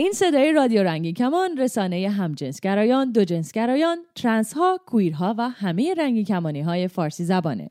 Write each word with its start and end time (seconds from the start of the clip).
این 0.00 0.12
صدای 0.12 0.52
رادیو 0.52 0.82
رنگی 0.82 1.12
کمان 1.12 1.56
رسانه 1.56 2.08
همجنسگرایان، 2.08 3.12
دوجنسگرایان، 3.12 3.98
ترنس 4.14 4.52
ها، 4.52 4.80
کویرها 4.86 5.34
و 5.38 5.48
همه 5.48 5.94
رنگی 5.94 6.24
کمانی 6.24 6.60
های 6.60 6.88
فارسی 6.88 7.24
زبانه. 7.24 7.70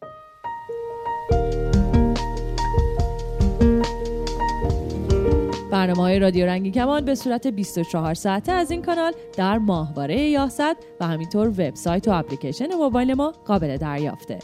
برنامه 5.71 6.01
های 6.01 6.19
رادیو 6.19 6.45
رنگی 6.45 6.71
کمان 6.71 7.05
به 7.05 7.15
صورت 7.15 7.47
24 7.47 8.13
ساعته 8.13 8.51
از 8.51 8.71
این 8.71 8.81
کانال 8.81 9.13
در 9.37 9.57
ماهواره 9.57 10.19
یاست 10.19 10.75
و 10.99 11.07
همینطور 11.07 11.47
وبسایت 11.47 12.07
و 12.07 12.11
اپلیکیشن 12.11 12.73
موبایل 12.73 13.13
ما 13.13 13.33
قابل 13.45 13.77
دریافته. 13.77 14.39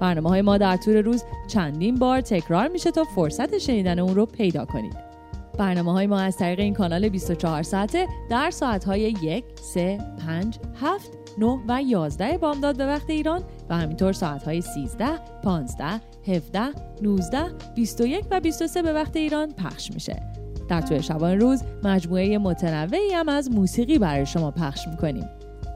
برنامه 0.00 0.28
های 0.28 0.42
ما 0.42 0.58
در 0.58 0.76
طول 0.76 0.96
روز 0.96 1.24
چندین 1.48 1.94
بار 1.94 2.20
تکرار 2.20 2.68
میشه 2.68 2.90
تا 2.90 3.04
فرصت 3.04 3.58
شنیدن 3.58 3.98
اون 3.98 4.14
رو 4.14 4.26
پیدا 4.26 4.64
کنید. 4.64 5.11
برنامه 5.58 5.92
های 5.92 6.06
ما 6.06 6.20
از 6.20 6.36
طریق 6.36 6.60
این 6.60 6.74
کانال 6.74 7.08
24 7.08 7.62
ساعته 7.62 8.08
در 8.30 8.50
ساعت 8.50 8.84
های 8.84 9.14
1, 9.22 9.44
3, 9.60 9.98
5, 10.26 10.58
7, 10.80 11.10
9 11.38 11.58
و 11.68 11.82
11 11.82 12.38
بامداد 12.38 12.76
به 12.76 12.86
وقت 12.86 13.10
ایران 13.10 13.42
و 13.68 13.76
همینطور 13.76 14.12
ساعت 14.12 14.42
های 14.42 14.60
13, 14.60 15.06
15, 15.42 16.00
17, 16.26 16.60
19, 17.02 17.44
21 17.74 18.24
و 18.30 18.40
23 18.40 18.82
به 18.82 18.92
وقت 18.92 19.16
ایران 19.16 19.52
پخش 19.52 19.90
میشه. 19.90 20.22
در 20.68 20.80
طول 20.80 21.00
شبان 21.00 21.40
روز 21.40 21.62
مجموعه 21.84 22.38
متنوعی 22.38 23.12
هم 23.12 23.28
از 23.28 23.50
موسیقی 23.50 23.98
برای 23.98 24.26
شما 24.26 24.50
پخش 24.50 24.88
می‌کنیم. 24.88 25.28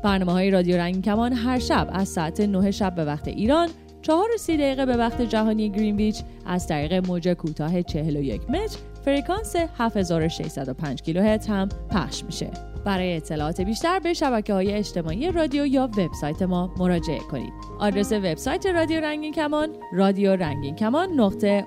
برنامه 0.04 0.32
های 0.32 0.50
رادیو 0.50 0.76
رنگ 0.76 1.04
کمان 1.04 1.32
هر 1.32 1.58
شب 1.58 1.88
از 1.92 2.08
ساعت 2.08 2.40
9 2.40 2.70
شب 2.70 2.94
به 2.94 3.04
وقت 3.04 3.28
ایران 3.28 3.68
چهار 4.06 4.28
و 4.34 4.36
سی 4.38 4.56
دقیقه 4.56 4.86
به 4.86 4.96
وقت 4.96 5.22
جهانی 5.22 5.70
گرینویچ 5.70 6.22
از 6.46 6.66
طریق 6.66 7.06
موج 7.06 7.28
کوتاه 7.28 7.82
41 7.82 8.50
متر 8.50 8.78
فرکانس 9.04 9.56
7605 9.78 11.02
کیلوهرتز 11.02 11.46
هم 11.46 11.68
پخش 11.90 12.24
میشه. 12.24 12.50
برای 12.84 13.16
اطلاعات 13.16 13.60
بیشتر 13.60 13.98
به 13.98 14.14
شبکه 14.14 14.52
های 14.52 14.72
اجتماعی 14.72 15.32
رادیو 15.32 15.66
یا 15.66 15.90
وبسایت 15.98 16.42
ما 16.42 16.74
مراجعه 16.78 17.18
کنید. 17.18 17.52
آدرس 17.78 18.12
وبسایت 18.12 18.66
رادیو 18.66 19.00
رنگین 19.00 19.32
کمان 19.32 19.68
رادیو 19.92 20.36
رنگین 20.36 20.76
کمان 20.76 21.12
نقطه 21.12 21.66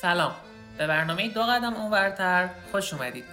سلام. 0.00 0.34
به 0.78 0.86
برنامه 0.86 1.28
دو 1.28 1.42
قدم 1.42 1.74
اونورتر 1.74 2.48
خوش 2.72 2.92
اومدید. 2.92 3.24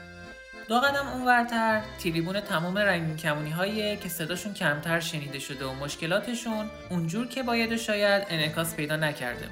دو 0.67 0.79
قدم 0.79 1.07
اونورتر 1.07 1.81
تریبون 2.03 2.41
تمام 2.41 2.77
رنگین 2.77 3.17
کمونی 3.17 3.49
هایی 3.49 3.97
که 3.97 4.09
صداشون 4.09 4.53
کمتر 4.53 4.99
شنیده 4.99 5.39
شده 5.39 5.65
و 5.65 5.73
مشکلاتشون 5.73 6.69
اونجور 6.89 7.27
که 7.27 7.43
باید 7.43 7.71
و 7.71 7.77
شاید 7.77 8.27
انعکاس 8.29 8.75
پیدا 8.75 8.95
نکرده. 8.95 9.49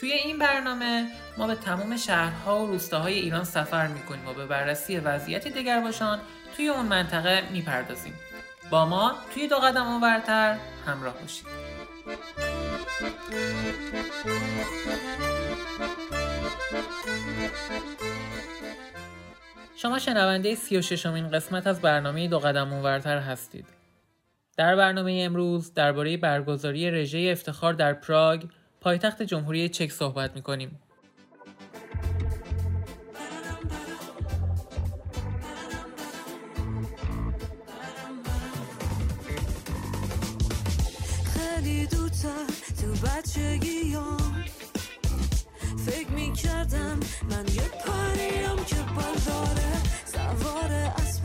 توی 0.00 0.12
این 0.12 0.38
برنامه 0.38 1.06
ما 1.38 1.46
به 1.46 1.54
تمام 1.54 1.96
شهرها 1.96 2.64
و 2.64 2.66
روستاهای 2.66 3.14
ایران 3.14 3.44
سفر 3.44 3.86
می‌کنیم 3.86 4.28
و 4.28 4.32
به 4.32 4.46
بررسی 4.46 4.98
وضعیت 4.98 5.48
دگرباشان 5.48 6.20
توی 6.56 6.68
اون 6.68 6.86
منطقه 6.86 7.42
می‌پردازیم. 7.52 8.14
با 8.70 8.86
ما 8.86 9.14
توی 9.34 9.48
دو 9.48 9.56
قدم 9.56 9.86
اونورتر 9.86 10.56
همراه 10.86 11.14
باشید. 11.14 11.46
شما 19.76 19.98
شنونده 19.98 20.54
سی 20.54 20.76
و 20.76 20.82
ششمین 20.82 21.30
قسمت 21.30 21.66
از 21.66 21.80
برنامه 21.80 22.28
دو 22.28 22.38
قدم 22.38 22.72
اونورتر 22.72 23.18
هستید. 23.18 23.66
در 24.56 24.76
برنامه 24.76 25.22
امروز 25.24 25.74
درباره 25.74 26.16
برگزاری 26.16 26.90
رژه 26.90 27.28
افتخار 27.32 27.72
در 27.72 27.92
پراگ 27.92 28.44
پایتخت 28.80 29.22
جمهوری 29.22 29.68
چک 29.68 29.92
صحبت 29.92 30.36
می‌کنیم. 30.36 30.80
خیلی 41.34 41.86
دورتر 41.86 42.46
تو 42.80 42.94
فکر 45.86 46.10
می‌کردم 46.10 47.00
من 47.30 47.46
یه 47.54 47.62
پریم 47.62 48.64
که 48.66 48.76
بال 48.94 49.18
داره 49.26 49.72
سوار 50.12 50.72
اسب 50.72 51.24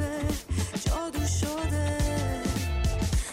جادو 0.85 1.27
شده. 1.27 1.97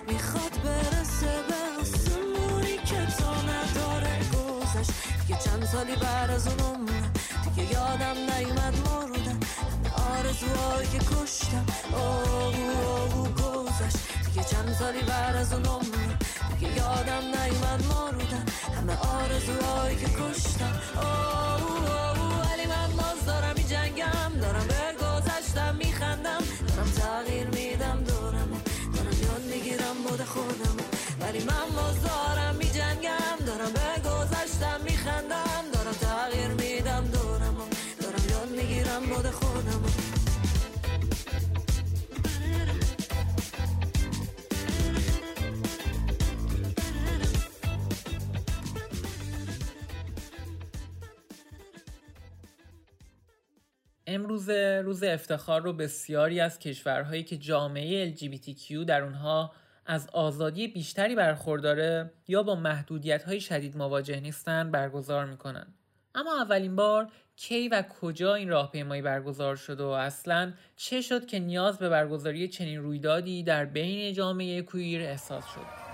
می‌خواد 0.09 0.62
برسه 0.64 1.32
به 1.48 1.80
آسمونی 1.80 2.76
که 2.76 3.06
تا 3.19 3.34
نداره 3.42 4.19
گذشت. 4.32 4.91
دیگه 5.26 5.41
چند 5.44 5.64
سالی 5.64 5.97
بعد 5.97 6.30
از 6.30 6.47
اون 6.47 6.86
دیگه 7.44 7.72
یادم 7.72 8.16
نیومد 8.16 8.75
همه 8.86 9.36
آرزوهایی 10.19 10.88
که 10.88 10.98
کشتم 10.98 11.66
آهو 11.94 12.88
آهو 12.88 13.25
گذشت. 13.25 13.97
دیگه 14.26 14.44
چند 14.44 14.76
سالی 14.78 15.03
بعد 15.03 15.36
از 15.36 15.53
اون 15.53 15.66
دیگه 16.60 16.76
یادم 16.76 17.25
نیومد 17.25 17.84
مردم 17.91 18.44
همه 18.76 18.97
آرزوهایی 18.97 19.97
که 19.97 20.06
کشتم. 20.06 20.81
آهو 20.97 22.09
امروز 54.10 54.50
روز 54.84 55.03
افتخار 55.03 55.62
رو 55.62 55.72
بسیاری 55.72 56.41
از 56.41 56.59
کشورهایی 56.59 57.22
که 57.22 57.37
جامعه 57.37 58.15
LGBTQ 58.15 58.84
در 58.87 59.03
اونها 59.03 59.53
از 59.87 60.09
آزادی 60.12 60.69
بیشتری 60.69 61.15
برخورداره 61.15 62.10
یا 62.28 62.43
با 62.43 62.54
محدودیت 62.54 63.22
های 63.22 63.41
شدید 63.41 63.76
مواجه 63.76 64.21
نیستن 64.21 64.71
برگزار 64.71 65.26
می‌کنن. 65.26 65.66
اما 66.15 66.43
اولین 66.43 66.76
بار 66.76 67.09
کی 67.37 67.69
و 67.69 67.82
کجا 68.00 68.34
این 68.34 68.48
راهپیمایی 68.48 69.03
برگزار 69.03 69.56
شد 69.56 69.81
و 69.81 69.88
اصلا 69.88 70.53
چه 70.77 71.00
شد 71.00 71.27
که 71.27 71.38
نیاز 71.38 71.78
به 71.78 71.88
برگزاری 71.88 72.48
چنین 72.48 72.82
رویدادی 72.82 73.42
در 73.42 73.65
بین 73.65 74.15
جامعه 74.15 74.62
کویر 74.62 75.03
احساس 75.03 75.44
شد؟ 75.54 75.89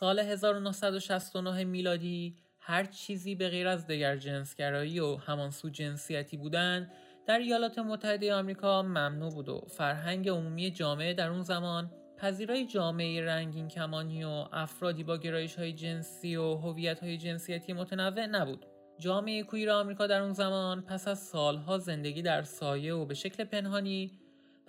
سال 0.00 0.18
1969 0.18 1.64
میلادی 1.64 2.36
هر 2.60 2.84
چیزی 2.84 3.34
به 3.34 3.48
غیر 3.48 3.68
از 3.68 3.86
دگر 3.86 4.16
جنسگرایی 4.16 5.00
و 5.00 5.16
همانسو 5.16 5.68
جنسیتی 5.68 6.36
بودن 6.36 6.90
در 7.26 7.38
ایالات 7.38 7.78
متحده 7.78 8.34
آمریکا 8.34 8.82
ممنوع 8.82 9.30
بود 9.32 9.48
و 9.48 9.60
فرهنگ 9.68 10.28
عمومی 10.28 10.70
جامعه 10.70 11.14
در 11.14 11.28
اون 11.28 11.42
زمان 11.42 11.90
پذیرای 12.18 12.66
جامعه 12.66 13.24
رنگین 13.24 13.68
کمانی 13.68 14.24
و 14.24 14.44
افرادی 14.52 15.04
با 15.04 15.16
گرایش 15.16 15.56
های 15.56 15.72
جنسی 15.72 16.36
و 16.36 16.54
هویت 16.54 17.00
های 17.02 17.18
جنسیتی 17.18 17.72
متنوع 17.72 18.26
نبود. 18.26 18.66
جامعه 18.98 19.42
کویر 19.42 19.70
آمریکا 19.70 20.06
در 20.06 20.20
اون 20.20 20.32
زمان 20.32 20.82
پس 20.82 21.08
از 21.08 21.18
سالها 21.18 21.78
زندگی 21.78 22.22
در 22.22 22.42
سایه 22.42 22.94
و 22.94 23.06
به 23.06 23.14
شکل 23.14 23.44
پنهانی 23.44 24.19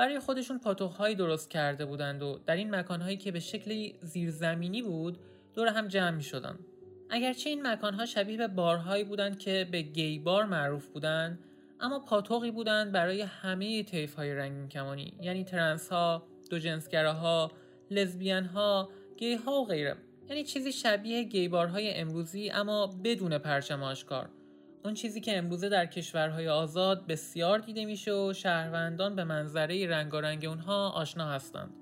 برای 0.01 0.19
خودشون 0.19 0.59
پاتوقهایی 0.59 1.15
درست 1.15 1.50
کرده 1.50 1.86
بودند 1.86 2.24
و 2.24 2.39
در 2.45 2.56
این 2.56 2.75
مکانهایی 2.75 3.18
که 3.18 3.31
به 3.31 3.39
شکلی 3.39 3.95
زیرزمینی 4.01 4.81
بود 4.81 5.18
دور 5.53 5.68
هم 5.68 5.88
جمع 5.88 6.12
می 6.12 6.24
شدن. 6.24 6.59
اگرچه 7.09 7.50
این 7.50 7.68
مکانها 7.68 8.06
شبیه 8.06 8.38
به 8.38 8.48
بارهایی 8.48 9.03
بودند 9.03 9.39
که 9.39 9.68
به 9.71 9.81
گی 9.81 10.19
بار 10.19 10.45
معروف 10.45 10.88
بودند 10.88 11.39
اما 11.80 12.00
پاتوقی 12.00 12.51
بودند 12.51 12.92
برای 12.92 13.21
همه 13.21 13.83
طیف 13.83 14.15
های 14.15 14.33
رنگین 14.33 14.69
کمانی 14.69 15.13
یعنی 15.21 15.44
ترنس 15.44 15.89
ها، 15.89 16.24
دو 16.50 16.59
جنسگراها، 16.59 17.51
لزبیان 17.92 18.45
ها، 18.45 18.89
گی 19.18 19.36
ها 19.36 19.62
و 19.62 19.65
غیره 19.65 19.95
یعنی 20.30 20.44
چیزی 20.44 20.71
شبیه 20.71 21.24
گی 21.24 21.47
بارهای 21.47 21.94
امروزی 21.94 22.50
اما 22.50 22.88
بدون 23.04 23.38
پرچم 23.38 23.83
آشکار 23.83 24.30
اون 24.83 24.94
چیزی 24.94 25.22
که 25.22 25.38
امروزه 25.38 25.69
در 25.69 25.86
کشورهای 25.86 26.48
آزاد 26.48 27.07
بسیار 27.07 27.60
دیده 27.60 27.86
میشه 27.86 28.13
و 28.13 28.33
شهروندان 28.33 29.16
به 29.16 29.24
منظره 29.24 29.88
رنگارنگ 29.88 30.45
اونها 30.45 30.89
آشنا 30.89 31.30
هستند. 31.30 31.74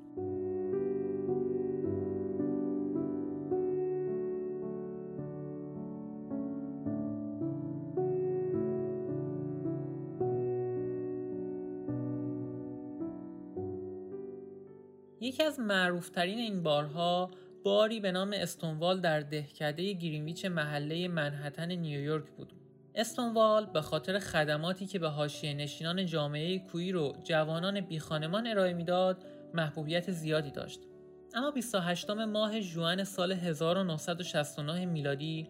یکی 15.21 15.43
از 15.43 15.59
معروفترین 15.59 16.39
این 16.39 16.63
بارها 16.63 17.31
باری 17.63 17.99
به 17.99 18.11
نام 18.11 18.33
استونوال 18.33 19.01
در 19.01 19.19
دهکده 19.19 19.93
گرینویچ 19.93 20.45
محله 20.45 21.07
منحتن 21.07 21.71
نیویورک 21.71 22.25
بود. 22.37 22.58
استونوال 22.95 23.65
به 23.65 23.81
خاطر 23.81 24.19
خدماتی 24.19 24.85
که 24.85 24.99
به 24.99 25.09
حاشیه 25.09 25.53
نشینان 25.53 26.05
جامعه 26.05 26.59
کویر 26.59 26.97
و 26.97 27.15
جوانان 27.23 27.81
بیخانمان 27.81 28.47
ارائه 28.47 28.73
می‌داد 28.73 29.25
محبوبیت 29.53 30.11
زیادی 30.11 30.51
داشت. 30.51 30.79
اما 31.33 31.51
28 31.51 32.09
ماه 32.09 32.59
جوان 32.59 33.03
سال 33.03 33.31
1969 33.31 34.85
میلادی 34.85 35.49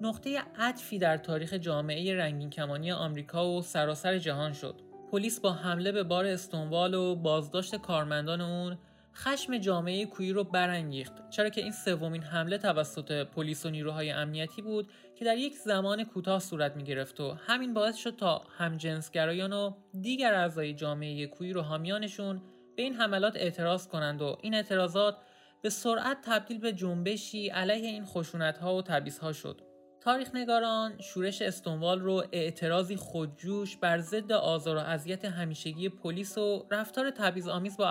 نقطه 0.00 0.42
عطفی 0.58 0.98
در 0.98 1.16
تاریخ 1.16 1.52
جامعه 1.52 2.16
رنگین 2.16 2.50
کمانی 2.50 2.92
آمریکا 2.92 3.52
و 3.52 3.62
سراسر 3.62 4.18
جهان 4.18 4.52
شد. 4.52 4.74
پلیس 5.12 5.40
با 5.40 5.52
حمله 5.52 5.92
به 5.92 6.02
بار 6.02 6.26
استونوال 6.26 6.94
و 6.94 7.14
بازداشت 7.14 7.76
کارمندان 7.76 8.40
اون 8.40 8.78
خشم 9.16 9.58
جامعه 9.58 10.06
کویی 10.06 10.32
رو 10.32 10.44
برانگیخت 10.44 11.30
چرا 11.30 11.48
که 11.48 11.60
این 11.60 11.72
سومین 11.72 12.22
حمله 12.22 12.58
توسط 12.58 13.26
پلیس 13.26 13.66
و 13.66 13.70
نیروهای 13.70 14.10
امنیتی 14.10 14.62
بود 14.62 14.88
که 15.14 15.24
در 15.24 15.36
یک 15.36 15.54
زمان 15.54 16.04
کوتاه 16.04 16.40
صورت 16.40 16.76
می 16.76 16.84
گرفت 16.84 17.20
و 17.20 17.30
همین 17.46 17.74
باعث 17.74 17.96
شد 17.96 18.16
تا 18.16 18.42
همجنسگرایان 18.58 19.52
و 19.52 19.72
دیگر 20.00 20.34
اعضای 20.34 20.74
جامعه 20.74 21.26
کویی 21.26 21.52
رو 21.52 21.60
حامیانشون 21.62 22.42
به 22.76 22.82
این 22.82 22.94
حملات 22.94 23.36
اعتراض 23.36 23.88
کنند 23.88 24.22
و 24.22 24.38
این 24.42 24.54
اعتراضات 24.54 25.16
به 25.62 25.70
سرعت 25.70 26.18
تبدیل 26.22 26.58
به 26.58 26.72
جنبشی 26.72 27.48
علیه 27.48 27.88
این 27.88 28.04
خشونت 28.04 28.58
ها 28.58 28.76
و 28.76 28.82
تبعیض 28.82 29.18
ها 29.18 29.32
شد. 29.32 29.65
تاریخ 30.06 30.34
نگاران 30.34 31.00
شورش 31.00 31.42
استونوال 31.42 32.00
رو 32.00 32.24
اعتراضی 32.32 32.96
خودجوش 32.96 33.76
بر 33.76 33.98
ضد 33.98 34.32
آزار 34.32 34.76
و 34.76 34.78
اذیت 34.78 35.24
همیشگی 35.24 35.88
پلیس 35.88 36.38
و 36.38 36.66
رفتار 36.70 37.12
آمیز 37.50 37.76
با 37.76 37.86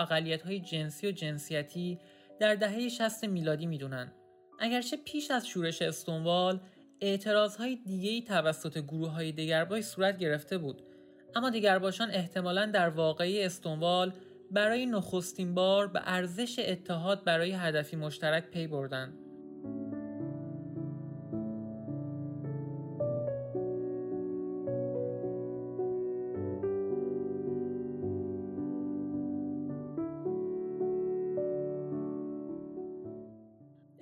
های 0.46 0.60
جنسی 0.60 1.08
و 1.08 1.12
جنسیتی 1.12 2.00
در 2.40 2.56
دهه 2.56 2.90
60 2.90 3.26
میلادی 3.26 3.66
می‌دونن. 3.66 4.12
اگرچه 4.60 4.98
پیش 4.98 5.32
از 5.32 5.48
شورش 5.48 5.82
استونوال 5.82 6.60
اعتراضهای 7.02 7.76
دیگهی 7.76 8.22
توسط 8.22 8.78
گروه 8.78 9.10
های 9.10 9.32
دگربای 9.32 9.82
صورت 9.82 10.18
گرفته 10.18 10.58
بود 10.58 10.82
اما 11.36 11.50
دگرباشان 11.50 12.12
احتمالا 12.12 12.66
در 12.66 12.90
واقعی 12.90 13.44
استونوال 13.44 14.14
برای 14.52 14.86
نخستین 14.86 15.56
بار 15.56 15.88
به 15.88 16.02
ارزش 16.04 16.60
اتحاد 16.60 17.24
برای 17.24 17.52
هدفی 17.52 17.96
مشترک 17.96 18.50
پی 18.50 18.68
بردند 18.68 19.25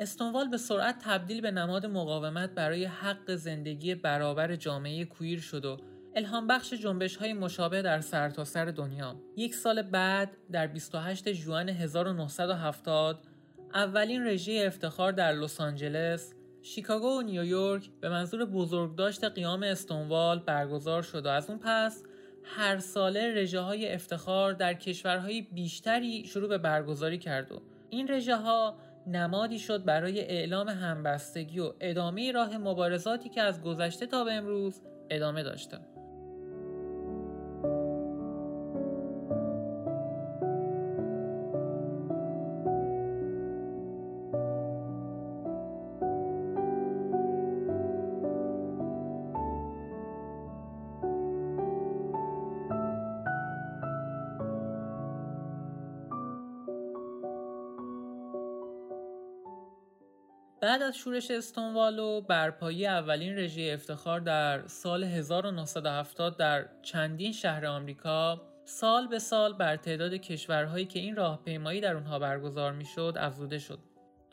استونوال 0.03 0.47
به 0.47 0.57
سرعت 0.57 0.95
تبدیل 0.99 1.41
به 1.41 1.51
نماد 1.51 1.85
مقاومت 1.85 2.49
برای 2.49 2.85
حق 2.85 3.35
زندگی 3.35 3.95
برابر 3.95 4.55
جامعه 4.55 5.05
کویر 5.05 5.39
شد 5.39 5.65
و 5.65 5.77
الهام 6.15 6.47
بخش 6.47 6.73
جنبش 6.73 7.15
های 7.15 7.33
مشابه 7.33 7.81
در 7.81 8.01
سرتاسر 8.01 8.65
سر 8.65 8.71
دنیا. 8.71 9.15
یک 9.37 9.55
سال 9.55 9.81
بعد 9.81 10.37
در 10.51 10.67
28 10.67 11.29
جوان 11.29 11.69
1970 11.69 13.19
اولین 13.73 14.27
رژه 14.27 14.63
افتخار 14.67 15.11
در 15.11 15.31
لس 15.31 15.61
آنجلس، 15.61 16.33
شیکاگو 16.61 17.19
و 17.19 17.21
نیویورک 17.21 17.89
به 18.01 18.09
منظور 18.09 18.45
بزرگداشت 18.45 19.23
قیام 19.23 19.63
استونوال 19.63 20.39
برگزار 20.39 21.01
شد 21.01 21.25
و 21.25 21.29
از 21.29 21.49
اون 21.49 21.59
پس 21.59 22.03
هر 22.43 22.79
ساله 22.79 23.33
رژه 23.35 23.59
های 23.59 23.93
افتخار 23.93 24.53
در 24.53 24.73
کشورهای 24.73 25.41
بیشتری 25.41 26.25
شروع 26.27 26.49
به 26.49 26.57
برگزاری 26.57 27.17
کرد 27.17 27.51
و 27.51 27.61
این 27.89 28.11
رژه 28.11 28.35
ها 28.35 28.75
نمادی 29.07 29.59
شد 29.59 29.85
برای 29.85 30.19
اعلام 30.19 30.69
همبستگی 30.69 31.59
و 31.59 31.73
ادامه 31.79 32.31
راه 32.31 32.57
مبارزاتی 32.57 33.29
که 33.29 33.41
از 33.41 33.61
گذشته 33.61 34.05
تا 34.05 34.23
به 34.23 34.33
امروز 34.33 34.81
ادامه 35.09 35.43
داشته. 35.43 35.77
بعد 60.73 60.81
از 60.81 60.97
شورش 60.97 61.31
استونوال 61.31 61.99
و 61.99 62.21
برپایی 62.21 62.87
اولین 62.87 63.37
رژه 63.37 63.71
افتخار 63.73 64.19
در 64.19 64.67
سال 64.67 65.03
1970 65.03 66.37
در 66.37 66.65
چندین 66.81 67.31
شهر 67.31 67.65
آمریکا 67.65 68.41
سال 68.65 69.07
به 69.07 69.19
سال 69.19 69.53
بر 69.53 69.75
تعداد 69.75 70.13
کشورهایی 70.13 70.85
که 70.85 70.99
این 70.99 71.15
راهپیمایی 71.15 71.81
در 71.81 71.93
اونها 71.95 72.19
برگزار 72.19 72.71
می‌شد 72.71 73.13
افزوده 73.19 73.59
شد. 73.59 73.79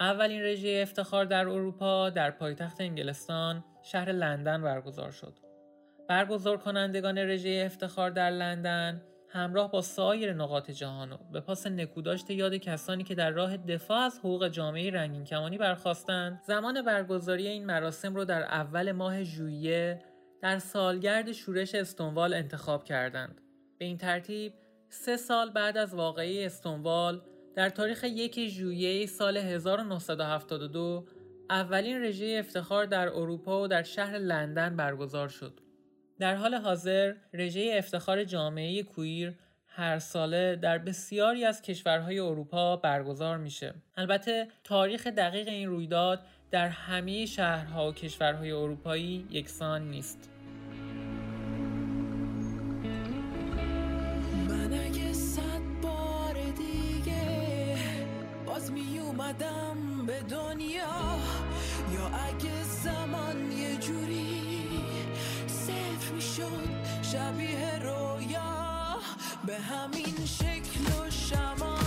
اولین 0.01 0.43
رژه 0.43 0.81
افتخار 0.83 1.25
در 1.25 1.49
اروپا 1.49 2.11
در 2.11 2.31
پایتخت 2.31 2.81
انگلستان 2.81 3.65
شهر 3.83 4.13
لندن 4.13 4.63
برگزار 4.63 5.11
شد. 5.11 5.39
برگزار 6.09 6.57
کنندگان 6.57 7.19
رژه 7.19 7.63
افتخار 7.67 8.11
در 8.11 8.31
لندن 8.31 9.03
همراه 9.33 9.71
با 9.71 9.83
سایر 9.83 10.33
نقاط 10.33 10.71
جهان 10.71 11.13
و 11.13 11.17
به 11.33 11.41
پاس 11.41 11.67
نکوداشت 11.67 12.31
یاد 12.31 12.55
کسانی 12.55 13.05
که 13.05 13.15
در 13.15 13.31
راه 13.31 13.57
دفاع 13.57 13.99
از 13.99 14.19
حقوق 14.19 14.49
جامعه 14.49 14.91
رنگین 14.91 15.25
کمانی 15.25 15.59
برخواستند 15.59 16.41
زمان 16.47 16.83
برگزاری 16.83 17.49
این 17.49 17.67
مراسم 17.67 18.15
رو 18.15 18.25
در 18.25 18.43
اول 18.43 18.93
ماه 18.93 19.25
ژوئیه 19.25 20.03
در 20.43 20.59
سالگرد 20.59 21.33
شورش 21.33 21.75
استونوال 21.75 22.35
انتخاب 22.35 22.85
کردند. 22.85 23.41
به 23.79 23.85
این 23.85 23.99
ترتیب 23.99 24.53
سه 24.89 25.17
سال 25.17 25.51
بعد 25.51 25.77
از 25.77 25.95
واقعی 25.95 26.45
استونوال 26.45 27.23
در 27.55 27.69
تاریخ 27.69 28.05
یک 28.05 28.49
ژوئیه 28.49 29.07
سال 29.07 29.37
1972 29.37 31.07
اولین 31.51 32.03
رژه 32.03 32.37
افتخار 32.39 32.85
در 32.87 33.09
اروپا 33.09 33.63
و 33.63 33.69
در 33.69 33.83
شهر 33.83 34.19
لندن 34.19 34.77
برگزار 34.77 35.29
شد. 35.29 35.61
در 36.21 36.35
حال 36.35 36.55
حاضر 36.55 37.15
رژه 37.35 37.75
افتخار 37.79 38.25
جامعه 38.25 38.83
کویر 38.83 39.35
هر 39.67 39.99
ساله 39.99 40.57
در 40.57 40.79
بسیاری 40.79 41.45
از 41.45 41.63
کشورهای 41.63 42.19
اروپا 42.19 42.77
برگزار 42.77 43.39
میشه. 43.39 43.75
البته 43.97 44.49
تاریخ 44.65 45.07
دقیق 45.07 45.49
این 45.49 45.69
رویداد 45.69 46.21
در 46.51 46.69
همه 46.69 47.27
شهرها 47.27 47.89
و 47.89 47.93
کشورهای 47.93 48.53
اروپایی 48.53 49.27
یکسان 49.31 49.91
نیست. 49.91 50.31
من 54.49 54.73
اگه 54.73 55.13
صد 55.13 55.63
بار 55.83 56.35
دیگه 56.35 57.77
باز 58.47 58.73
می 58.73 58.99
اومدم 58.99 60.07
به 60.07 60.21
دنیا 60.21 61.19
یا 61.95 62.07
اگه 62.07 62.63
زمان 62.63 63.53
یه 63.53 63.77
جوری 63.77 64.30
شد 66.19 66.69
شبیه 67.03 67.79
رویا. 67.83 68.99
به 69.47 69.59
همین 69.59 70.27
شکل 70.27 71.01
و 71.01 71.11
شمایه 71.11 71.80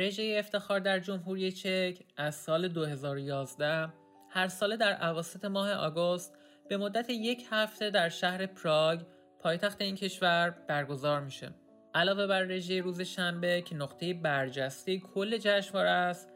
رژه 0.00 0.36
افتخار 0.38 0.80
در 0.80 0.98
جمهوری 0.98 1.52
چک 1.52 1.98
از 2.16 2.34
سال 2.34 2.68
2011 2.68 3.88
هر 4.30 4.48
ساله 4.48 4.76
در 4.76 4.92
عواسط 4.92 5.44
ماه 5.44 5.72
آگوست 5.72 6.34
به 6.68 6.76
مدت 6.76 7.10
یک 7.10 7.46
هفته 7.50 7.90
در 7.90 8.08
شهر 8.08 8.46
پراگ 8.46 9.00
پایتخت 9.40 9.80
این 9.80 9.96
کشور 9.96 10.50
برگزار 10.68 11.20
میشه. 11.20 11.50
علاوه 11.94 12.26
بر 12.26 12.42
رژه 12.42 12.80
روز 12.80 13.00
شنبه 13.00 13.62
که 13.62 13.76
نقطه 13.76 14.14
برجسته 14.14 14.98
کل 14.98 15.38
جشنواره 15.38 15.90
است، 15.90 16.28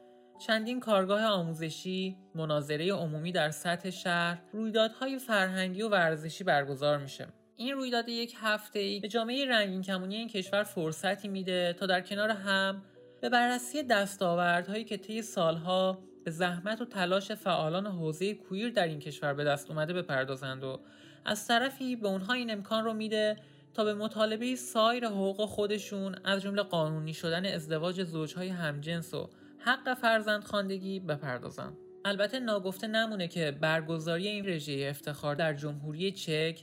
چندین 0.46 0.80
کارگاه 0.80 1.24
آموزشی، 1.24 2.16
مناظره 2.34 2.92
عمومی 2.92 3.32
در 3.32 3.50
سطح 3.50 3.90
شهر، 3.90 4.42
رویدادهای 4.52 5.18
فرهنگی 5.18 5.82
و 5.82 5.88
ورزشی 5.88 6.44
برگزار 6.44 6.98
میشه. 6.98 7.26
این 7.56 7.72
رویداد 7.72 8.08
یک 8.08 8.34
هفته 8.38 8.78
ای 8.78 9.00
به 9.00 9.08
جامعه 9.08 9.46
رنگین 9.48 9.82
کمونی 9.82 10.16
این 10.16 10.28
کشور 10.28 10.62
فرصتی 10.62 11.28
میده 11.28 11.72
تا 11.72 11.86
در 11.86 12.00
کنار 12.00 12.30
هم 12.30 12.82
به 13.24 13.30
بررسی 13.30 13.82
دستاوردهایی 13.82 14.84
که 14.84 14.96
طی 14.96 15.22
سالها 15.22 15.98
به 16.24 16.30
زحمت 16.30 16.80
و 16.80 16.84
تلاش 16.84 17.32
فعالان 17.32 17.86
حوزه 17.86 18.34
کویر 18.34 18.70
در 18.70 18.86
این 18.86 18.98
کشور 18.98 19.34
به 19.34 19.44
دست 19.44 19.70
اومده 19.70 19.92
بپردازند 19.92 20.64
و 20.64 20.80
از 21.24 21.46
طرفی 21.46 21.96
به 21.96 22.08
اونها 22.08 22.32
این 22.32 22.50
امکان 22.50 22.84
رو 22.84 22.92
میده 22.92 23.36
تا 23.74 23.84
به 23.84 23.94
مطالبه 23.94 24.56
سایر 24.56 25.06
حقوق 25.06 25.44
خودشون 25.44 26.16
از 26.24 26.42
جمله 26.42 26.62
قانونی 26.62 27.14
شدن 27.14 27.46
ازدواج 27.46 28.04
زوجهای 28.04 28.48
همجنس 28.48 29.14
و 29.14 29.30
حق 29.58 29.94
فرزند 29.94 30.44
خاندگی 30.44 31.00
بپردازند. 31.00 31.76
البته 32.04 32.40
ناگفته 32.40 32.86
نمونه 32.86 33.28
که 33.28 33.50
برگزاری 33.60 34.28
این 34.28 34.46
رژه 34.46 34.86
افتخار 34.90 35.34
در 35.34 35.54
جمهوری 35.54 36.12
چک 36.12 36.62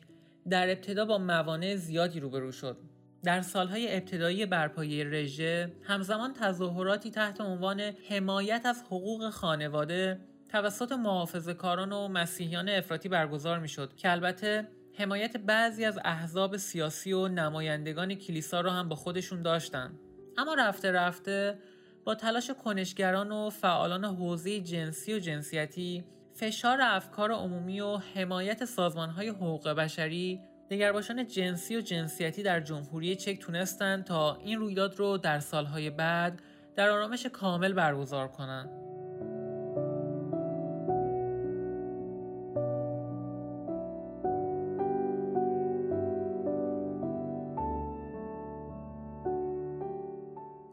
در 0.49 0.69
ابتدا 0.69 1.05
با 1.05 1.17
موانع 1.17 1.75
زیادی 1.75 2.19
روبرو 2.19 2.51
شد 2.51 2.77
در 3.23 3.41
سالهای 3.41 3.95
ابتدایی 3.95 4.45
برپایی 4.45 5.03
رژه 5.03 5.71
همزمان 5.83 6.33
تظاهراتی 6.33 7.11
تحت 7.11 7.41
عنوان 7.41 7.79
حمایت 8.09 8.65
از 8.65 8.83
حقوق 8.83 9.29
خانواده 9.29 10.19
توسط 10.51 10.91
محافظه 10.91 11.53
کاران 11.53 11.93
و 11.93 12.07
مسیحیان 12.07 12.69
افراطی 12.69 13.09
برگزار 13.09 13.59
می 13.59 13.67
شد 13.67 13.95
که 13.95 14.11
البته 14.11 14.67
حمایت 14.97 15.37
بعضی 15.37 15.85
از 15.85 15.99
احزاب 16.05 16.57
سیاسی 16.57 17.13
و 17.13 17.27
نمایندگان 17.27 18.15
کلیسا 18.15 18.61
را 18.61 18.71
هم 18.71 18.89
با 18.89 18.95
خودشون 18.95 19.41
داشتند. 19.41 19.99
اما 20.37 20.53
رفته 20.53 20.91
رفته 20.91 21.59
با 22.03 22.15
تلاش 22.15 22.51
کنشگران 22.51 23.31
و 23.31 23.49
فعالان 23.49 24.05
حوزه 24.05 24.59
جنسی 24.59 25.13
و 25.13 25.19
جنسیتی 25.19 26.03
فشار 26.33 26.81
افکار 26.81 27.31
عمومی 27.31 27.81
و 27.81 27.97
حمایت 27.97 28.65
سازمانهای 28.65 29.29
حقوق 29.29 29.69
بشری 29.69 30.39
نگرباشان 30.71 31.27
جنسی 31.27 31.77
و 31.77 31.81
جنسیتی 31.81 32.43
در 32.43 32.59
جمهوری 32.59 33.15
چک 33.15 33.39
تونستند 33.39 34.03
تا 34.03 34.35
این 34.35 34.59
رویداد 34.59 34.95
رو 34.95 35.17
در 35.17 35.39
سالهای 35.39 35.89
بعد 35.89 36.41
در 36.75 36.89
آرامش 36.89 37.25
کامل 37.25 37.73
برگزار 37.73 38.27
کنند. 38.27 38.69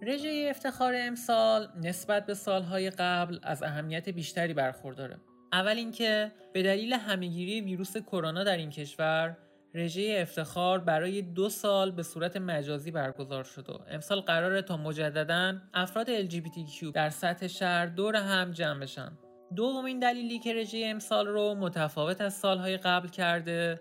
رژه 0.03 0.47
افتخار 0.51 0.95
امسال 0.97 1.69
نسبت 1.83 2.27
به 2.27 2.35
سالهای 2.35 2.91
قبل 2.91 3.39
از 3.43 3.63
اهمیت 3.63 4.09
بیشتری 4.09 4.55
برخورداره. 4.55 5.17
اول 5.53 5.77
اینکه 5.77 6.33
به 6.53 6.63
دلیل 6.63 6.93
همهگیری 6.93 7.61
ویروس 7.61 7.97
کرونا 7.97 8.45
در 8.45 8.57
این 8.57 8.71
کشور 8.71 9.37
رژه 9.79 10.19
افتخار 10.23 10.79
برای 10.79 11.23
دو 11.23 11.49
سال 11.49 11.91
به 11.91 12.03
صورت 12.03 12.37
مجازی 12.37 12.91
برگزار 12.91 13.45
شد 13.45 13.71
و 13.71 13.79
امسال 13.91 14.21
قراره 14.21 14.63
تا 14.63 14.77
مجددا 14.77 15.55
افراد 15.75 16.29
LGBTQ 16.29 16.93
در 16.95 17.11
سطح 17.11 17.47
شهر 17.47 17.87
دور 17.87 18.17
هم 18.17 18.51
جمع 18.51 18.81
بشن. 18.81 19.13
دومین 19.57 19.99
دلیلی 19.99 20.39
که 20.39 20.55
رژه 20.55 20.83
امسال 20.85 21.27
رو 21.27 21.55
متفاوت 21.55 22.21
از 22.21 22.35
سالهای 22.35 22.77
قبل 22.77 23.09
کرده 23.09 23.81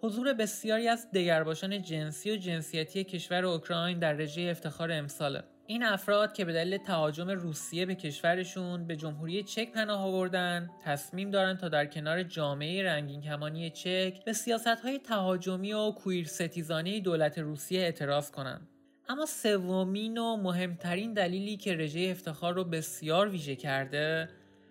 حضور 0.00 0.32
بسیاری 0.32 0.88
از 0.88 1.10
دگرباشان 1.10 1.82
جنسی 1.82 2.30
و 2.30 2.36
جنسیتی 2.36 3.04
کشور 3.04 3.44
اوکراین 3.44 3.98
در 3.98 4.12
رژه 4.12 4.42
افتخار 4.42 4.92
امساله. 4.92 5.42
این 5.70 5.82
افراد 5.82 6.32
که 6.32 6.44
به 6.44 6.52
دلیل 6.52 6.76
تهاجم 6.76 7.30
روسیه 7.30 7.86
به 7.86 7.94
کشورشون 7.94 8.86
به 8.86 8.96
جمهوری 8.96 9.42
چک 9.42 9.72
پناه 9.72 10.00
آوردن 10.00 10.70
تصمیم 10.84 11.30
دارن 11.30 11.56
تا 11.56 11.68
در 11.68 11.86
کنار 11.86 12.22
جامعه 12.22 12.84
رنگین 12.84 13.20
کمانی 13.20 13.70
چک 13.70 14.24
به 14.24 14.32
سیاست 14.32 14.66
های 14.66 14.98
تهاجمی 14.98 15.72
و 15.72 15.90
کویر 15.90 16.26
ستیزانه 16.26 17.00
دولت 17.00 17.38
روسیه 17.38 17.80
اعتراض 17.80 18.30
کنند. 18.30 18.68
اما 19.08 19.26
سومین 19.26 20.18
و 20.18 20.36
مهمترین 20.36 21.12
دلیلی 21.12 21.56
که 21.56 21.74
رژه 21.74 22.00
افتخار 22.00 22.54
رو 22.54 22.64
بسیار 22.64 23.28
ویژه 23.28 23.56
کرده 23.56 24.28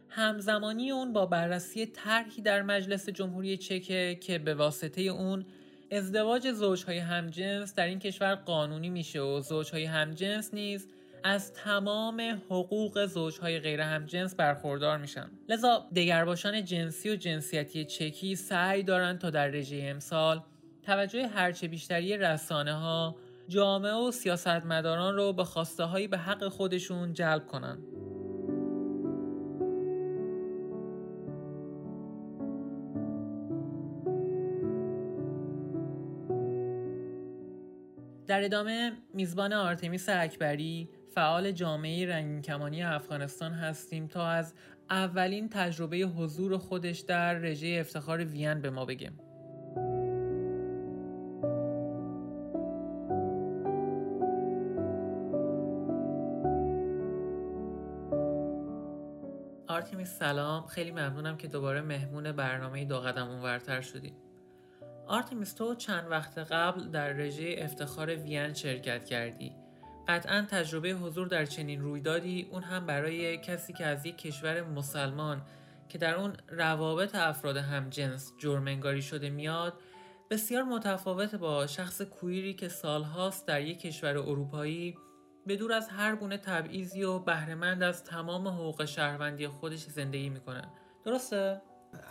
همزمانی 0.10 0.92
اون 0.92 1.14
با 1.14 1.26
بررسی 1.26 1.86
طرحی 1.86 2.42
در 2.42 2.62
مجلس 2.62 3.10
جمهوری 3.10 3.58
چکه 3.58 4.16
که 4.22 4.40
به 4.40 4.56
واسطه 4.56 5.02
اون 5.02 5.46
ازدواج 5.92 6.52
زوجهای 6.52 6.98
همجنس 6.98 7.76
در 7.76 7.88
این 7.88 8.00
کشور 8.00 8.36
قانونی 8.36 8.90
میشه 8.90 9.22
و 9.22 9.40
زوجهای 9.42 9.86
همجنس 9.86 10.54
نیز 10.54 10.88
از 11.24 11.54
تمام 11.54 12.42
حقوق 12.50 13.06
زوجهای 13.06 13.60
غیر 13.60 13.82
همجنس 13.82 14.36
برخوردار 14.36 14.98
میشن 14.98 15.30
لذا 15.50 15.88
دگرباشان 15.96 16.66
جنسی 16.66 17.10
و 17.10 17.16
جنسیتی 17.16 17.86
چکی 17.86 18.36
سعی 18.36 18.84
دارند 18.84 19.20
تا 19.20 19.30
در 19.30 19.48
رژه 19.48 19.82
امسال 19.84 20.44
توجه 20.84 21.28
هرچه 21.28 21.68
بیشتری 21.68 22.18
رسانه 22.18 22.74
ها 22.74 23.16
جامعه 23.48 23.94
و 23.94 24.12
سیاستمداران 24.12 25.16
رو 25.16 25.34
به 25.34 25.44
خواسته 25.44 25.84
هایی 25.84 26.08
به 26.08 26.18
حق 26.18 26.48
خودشون 26.48 27.14
جلب 27.14 27.48
کنند. 27.48 27.97
در 38.38 38.44
ادامه 38.44 38.92
میزبان 39.14 39.54
آرتمیس 39.54 40.10
اکبری 40.10 40.90
فعال 41.16 41.52
جامعه 41.52 42.10
رنگین 42.10 42.42
کمانی 42.42 42.84
افغانستان 42.84 43.54
هستیم 43.54 44.08
تا 44.08 44.28
از 44.28 44.54
اولین 44.90 45.50
تجربه 45.50 45.98
حضور 45.98 46.58
خودش 46.58 47.00
در 47.00 47.34
رژه 47.34 47.78
افتخار 47.80 48.26
وین 48.26 48.62
به 48.62 48.70
ما 48.70 48.86
بگه. 48.86 49.12
آرتمیس 59.68 60.20
سلام. 60.20 60.68
خیلی 60.68 60.92
ممنونم 60.92 61.38
که 61.38 61.48
دوباره 61.48 61.82
مهمون 61.82 62.32
برنامه 62.32 62.86
دو 62.86 63.00
قدم 63.00 63.28
اونورتر 63.30 63.82
شدیم 63.82 64.27
آرتمیس 65.08 65.54
تو 65.54 65.76
چند 65.76 66.12
وقت 66.12 66.38
قبل 66.38 66.90
در 66.90 67.14
رژه 67.14 67.56
افتخار 67.58 68.16
وین 68.16 68.54
شرکت 68.54 69.06
کردی 69.06 69.56
قطعا 70.08 70.46
تجربه 70.50 70.90
حضور 70.90 71.28
در 71.28 71.46
چنین 71.46 71.82
رویدادی 71.82 72.48
اون 72.52 72.64
هم 72.64 72.86
برای 72.86 73.38
کسی 73.38 73.74
که 73.74 73.86
از 73.86 74.06
یک 74.06 74.18
کشور 74.18 74.62
مسلمان 74.62 75.42
که 75.90 75.98
در 75.98 76.16
اون 76.16 76.34
روابط 76.50 77.16
افراد 77.16 77.58
همجنس 77.58 78.34
جرمنگاری 78.38 79.02
شده 79.02 79.30
میاد 79.30 79.74
بسیار 80.30 80.64
متفاوت 80.64 81.36
با 81.36 81.68
شخص 81.68 82.02
کویری 82.02 82.54
که 82.54 82.68
سالهاست 82.68 83.48
در 83.48 83.62
یک 83.62 83.80
کشور 83.80 84.18
اروپایی 84.18 84.98
به 85.46 85.56
دور 85.56 85.74
از 85.74 85.90
هر 85.90 86.16
گونه 86.16 86.38
تبعیضی 86.38 87.04
و 87.04 87.20
بهرهمند 87.20 87.84
از 87.84 88.04
تمام 88.04 88.48
حقوق 88.48 88.86
شهروندی 88.86 89.48
خودش 89.48 89.80
زندگی 89.80 90.30
می‌کنه 90.30 90.62
درسته؟ 91.06 91.62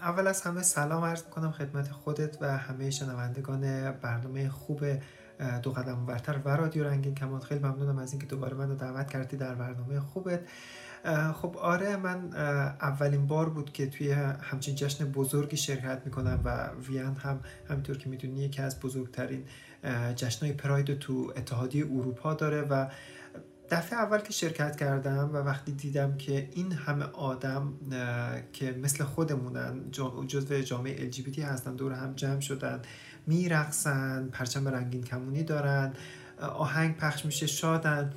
اول 0.02 0.26
از 0.26 0.42
همه 0.42 0.62
سلام 0.62 1.04
عرض 1.04 1.24
می‌کنم 1.24 1.52
خدمت 1.52 1.90
خودت 1.90 2.42
و 2.42 2.58
همه 2.58 2.90
شنوندگان 2.90 3.92
برنامه 3.92 4.48
خوب 4.48 4.84
دو 5.62 5.72
قدم 5.72 6.06
ورتر 6.06 6.40
و 6.44 6.48
رادیو 6.48 6.84
رنگین 6.84 7.14
کمان 7.14 7.40
خیلی 7.40 7.60
ممنونم 7.60 7.98
از 7.98 8.12
اینکه 8.12 8.26
دوباره 8.26 8.54
منو 8.54 8.74
دعوت 8.74 9.10
کردی 9.10 9.36
در 9.36 9.54
برنامه 9.54 10.00
خوبت. 10.00 10.40
خب 11.34 11.56
آره 11.56 11.96
من 11.96 12.34
اولین 12.80 13.26
بار 13.26 13.48
بود 13.48 13.72
که 13.72 13.86
توی 13.86 14.12
همچین 14.12 14.74
جشن 14.74 15.04
بزرگی 15.04 15.56
شرکت 15.56 16.02
می‌کنم 16.04 16.40
و 16.44 16.68
وین 16.88 17.16
هم 17.16 17.40
همینطور 17.70 17.98
که 17.98 18.08
می‌دونی 18.08 18.38
یکی 18.38 18.62
از 18.62 18.80
بزرگترین 18.80 19.44
جشنهای 20.16 20.52
پراید 20.52 20.98
تو 20.98 21.32
اتحادیه 21.36 21.84
اروپا 21.84 22.34
داره 22.34 22.62
و 22.62 22.86
دفعه 23.70 23.98
اول 23.98 24.18
که 24.18 24.32
شرکت 24.32 24.76
کردم 24.76 25.30
و 25.32 25.36
وقتی 25.36 25.72
دیدم 25.72 26.16
که 26.16 26.48
این 26.52 26.72
همه 26.72 27.04
آدم 27.04 27.72
که 28.52 28.72
مثل 28.72 29.04
خودمونن 29.04 29.90
جزو 30.26 30.60
جامعه 30.60 31.10
LGBT 31.10 31.38
هستن 31.38 31.76
دور 31.76 31.92
هم 31.92 32.14
جمع 32.14 32.40
شدن 32.40 32.82
میرقصن 33.26 34.28
پرچم 34.32 34.68
رنگین 34.68 35.02
کمونی 35.02 35.42
دارن 35.42 35.92
آهنگ 36.40 36.96
پخش 36.96 37.24
میشه 37.24 37.46
شادن 37.46 38.12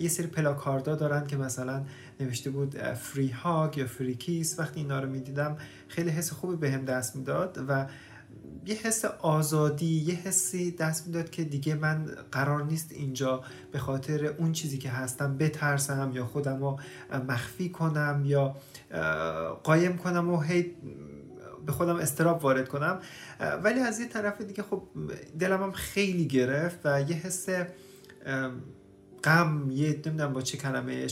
یه 0.00 0.08
سری 0.08 0.26
پلاکاردا 0.26 0.94
دارن 0.94 1.26
که 1.26 1.36
مثلا 1.36 1.84
نوشته 2.20 2.50
بود 2.50 2.78
فری 2.78 3.28
هاگ 3.28 3.78
یا 3.78 3.86
فری 3.86 4.14
کیس 4.14 4.58
وقتی 4.58 4.80
اینا 4.80 5.00
رو 5.00 5.08
می‌دیدم 5.08 5.56
خیلی 5.88 6.10
حس 6.10 6.32
خوبی 6.32 6.56
بهم 6.56 6.84
به 6.84 6.92
دست 6.92 7.16
می‌داد 7.16 7.64
و 7.68 7.86
یه 8.66 8.74
حس 8.74 9.04
آزادی 9.04 10.00
یه 10.00 10.14
حسی 10.14 10.70
دست 10.70 11.06
می‌داد 11.06 11.30
که 11.30 11.44
دیگه 11.44 11.74
من 11.74 12.04
قرار 12.32 12.64
نیست 12.64 12.92
اینجا 12.92 13.44
به 13.72 13.78
خاطر 13.78 14.24
اون 14.26 14.52
چیزی 14.52 14.78
که 14.78 14.90
هستم 14.90 15.38
بترسم 15.38 16.10
یا 16.14 16.26
خودم 16.26 16.60
رو 16.60 16.80
مخفی 17.28 17.68
کنم 17.68 18.22
یا 18.24 18.56
قایم 19.62 19.96
کنم 19.96 20.30
و 20.30 20.40
هی 20.40 20.76
به 21.66 21.72
خودم 21.72 21.96
استراب 21.96 22.44
وارد 22.44 22.68
کنم. 22.68 23.00
ولی 23.62 23.80
از 23.80 24.00
یه 24.00 24.06
طرف 24.08 24.40
دیگه 24.40 24.62
خب 24.62 24.82
دلم 25.38 25.62
هم 25.62 25.72
خیلی 25.72 26.26
گرفت 26.26 26.78
و 26.84 27.00
یه 27.00 27.16
حس 27.16 27.46
غم 29.24 29.70
یه 29.70 29.88
نمی‌دونم 30.06 30.32
با 30.32 30.42
چه 30.42 30.58
کلمه 30.58 31.06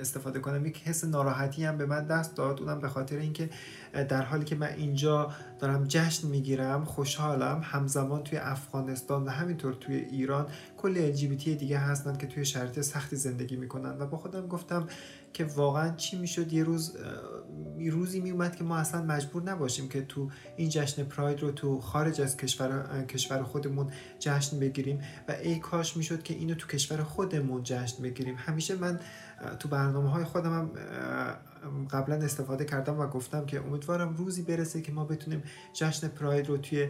استفاده 0.00 0.38
کنم 0.38 0.66
یک 0.66 0.82
حس 0.82 1.04
ناراحتی 1.04 1.64
هم 1.64 1.78
به 1.78 1.86
من 1.86 2.06
دست 2.06 2.36
داد. 2.36 2.60
اونم 2.60 2.80
به 2.80 2.88
خاطر 2.88 3.16
اینکه 3.16 3.50
در 3.92 4.22
حالی 4.22 4.44
که 4.44 4.54
من 4.54 4.66
اینجا 4.76 5.32
دارم 5.58 5.84
جشن 5.88 6.28
می‌گیرم 6.28 6.84
خوشحالم. 6.84 7.60
همزمان 7.64 8.22
توی 8.22 8.38
افغانستان 8.38 9.24
و 9.24 9.30
همینطور 9.30 9.74
توی 9.74 9.94
ایران 9.94 10.46
کلی 10.76 11.14
LGBT 11.14 11.48
دیگه 11.48 11.78
هستن 11.78 12.16
که 12.16 12.26
توی 12.26 12.44
شرایط 12.44 12.80
سختی 12.80 13.16
زندگی 13.16 13.56
می‌کنن. 13.56 13.98
و 13.98 14.06
با 14.06 14.16
خودم 14.16 14.46
گفتم 14.46 14.86
که 15.32 15.44
واقعا 15.44 15.96
چی 15.96 16.18
می‌شد؟ 16.18 16.52
یه 16.52 16.64
روز 16.64 16.96
روزی 17.90 18.20
میومد 18.20 18.56
که 18.56 18.64
ما 18.64 18.76
اصلا 18.76 19.02
مجبور 19.02 19.42
نباشیم 19.42 19.88
که 19.88 20.02
تو 20.02 20.30
این 20.56 20.68
جشن 20.68 21.04
پراید 21.04 21.40
رو 21.40 21.50
تو 21.50 21.80
خارج 21.80 22.20
از 22.20 22.36
کشور 22.36 23.04
کشور 23.08 23.42
خودمون 23.42 23.90
جشن 24.18 24.58
بگیریم. 24.58 25.00
و 25.28 25.32
ای 25.32 25.58
کاش 25.58 25.96
می‌شد 25.96 26.22
که 26.22 26.34
اینو 26.34 26.54
تو 26.54 26.66
کشور 26.66 27.02
خودمون 27.02 27.62
جشن 27.62 28.02
بگیریم. 28.02 28.34
همیشه 28.38 28.74
من 28.74 29.00
تو 29.58 29.68
برنامه 29.68 30.10
های 30.10 30.24
خودم 30.24 30.52
هم 30.52 30.70
قبلا 31.90 32.14
استفاده 32.14 32.64
کردم 32.64 32.98
و 32.98 33.06
گفتم 33.06 33.46
که 33.46 33.60
امیدوارم 33.60 34.14
روزی 34.16 34.42
برسه 34.42 34.82
که 34.82 34.92
ما 34.92 35.04
بتونیم 35.04 35.42
جشن 35.72 36.08
پراید 36.08 36.48
رو 36.48 36.56
توی 36.56 36.88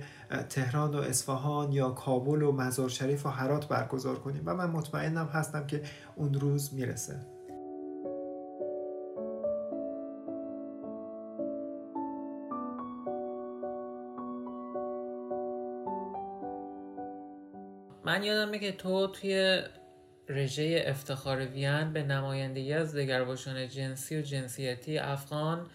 تهران 0.48 0.94
و 0.94 0.98
اصفهان 0.98 1.72
یا 1.72 1.90
کابل 1.90 2.42
و 2.42 2.52
مزار 2.52 2.88
شریف 2.88 3.26
و 3.26 3.28
هرات 3.28 3.68
برگزار 3.68 4.18
کنیم. 4.18 4.42
و 4.46 4.54
من 4.54 4.70
مطمئنم 4.70 5.26
هستم 5.26 5.66
که 5.66 5.82
اون 6.16 6.34
روز 6.34 6.74
می‌رسه. 6.74 7.39
من 18.10 18.22
یادمه 18.22 18.58
که 18.58 18.72
تو 18.72 19.06
توی 19.06 19.62
رژه 20.28 20.84
افتخار 20.86 21.46
وین 21.46 21.92
به 21.92 22.02
نمایندگی 22.02 22.72
از 22.72 22.96
دگرباشان 22.96 23.68
جنسی 23.68 24.18
و 24.18 24.22
جنسیتی 24.22 24.98
افغان 24.98 25.66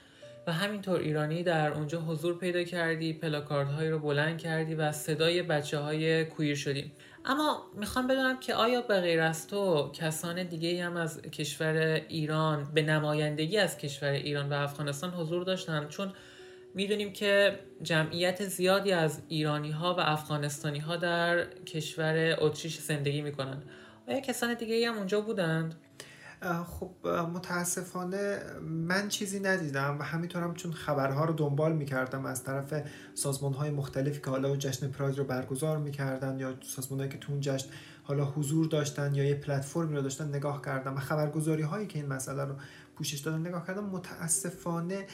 و 0.48 0.54
همینطور 0.54 1.00
ایرانی 1.00 1.44
در 1.44 1.72
اونجا 1.72 2.00
حضور 2.00 2.38
پیدا 2.38 2.63
کردی 2.63 3.13
پلاکاردهایی 3.13 3.89
رو 3.89 4.00
بلند 4.00 4.38
کردی 4.38 4.75
و 4.75 4.92
صدای 4.92 5.42
بچه 5.42 5.77
های 5.77 6.25
کویر 6.25 6.56
شدیم 6.56 6.92
اما 7.25 7.65
می‌خوام 7.75 8.08
بدونم 8.08 8.39
که 8.39 8.56
آیا 8.56 8.82
به 8.82 9.01
غیر 9.01 9.22
از 9.22 9.48
تو 9.48 9.92
کسان 9.94 10.44
دیگه 10.44 10.86
هم 10.86 10.98
از 10.98 11.22
کشور 11.22 12.01
ایران 12.08 12.72
به 12.74 12.82
نمایندگی 12.82 13.58
از 13.58 13.77
کشور 13.77 14.10
ایران 14.10 14.50
و 14.50 14.54
افغانستان 14.54 15.10
حضور 15.10 15.44
داشتن؟ 15.44 15.88
چون 15.88 16.13
می‌دونیم 16.75 17.13
که 17.13 17.60
جمعیت 17.82 18.48
زیادی 18.48 18.91
از 18.91 19.22
ایرانی 19.27 19.72
ها 19.72 19.96
و 19.96 20.00
افغانستانی 20.00 20.79
ها 20.79 20.96
در 20.96 21.46
کشور 21.63 22.36
اتریش 22.39 22.79
زندگی 22.79 23.22
می‌کنن 23.22 23.63
آیا 24.08 24.20
کسان 24.20 24.53
دیگه 24.53 24.89
هم 24.89 24.98
اونجا 24.98 25.22
بودند؟ 25.22 25.75
خب 26.68 27.07
متاسفانه 27.07 28.40
من 28.61 29.07
چیزی 29.07 29.40
ندیدم 29.40 29.98
و 30.00 30.03
همینطورم 30.03 30.53
چون 30.53 30.72
خبرها 30.72 31.25
رو 31.25 31.33
دنبال 31.33 31.74
می‌کردم 31.74 32.25
از 32.25 32.44
طرف 32.44 32.74
سازمان 33.14 33.53
های 33.53 33.70
مختلفی 33.70 34.22
که 34.22 34.29
حالا 34.29 34.55
جشن 34.55 34.88
پراید 34.88 35.18
رو 35.18 35.24
برگزار 35.24 35.77
می‌کردن 35.77 36.40
یا 36.40 36.53
سازمان 36.61 37.09
که 37.09 37.18
تو 37.18 37.31
اون 37.31 37.42
جشن 37.42 37.68
حالا 38.03 38.25
حضور 38.25 38.68
داشتن 38.68 39.16
یا 39.16 39.24
یه 39.24 39.35
پلتفرمی 39.35 39.96
رو 39.96 40.01
داشتن 40.01 40.27
نگاه 40.27 40.61
کردم 40.61 40.96
و 40.96 41.00
خبرگزاری 41.00 41.61
هایی 41.61 41.88
که 41.88 42.00
این 42.00 42.07
مسئله 42.07 42.44
رو 42.44 42.55
پوشش 42.96 43.20
دادن 43.20 43.40
نگاه 43.40 43.68
کردم 43.68 43.83
متاسفانه 43.83 45.07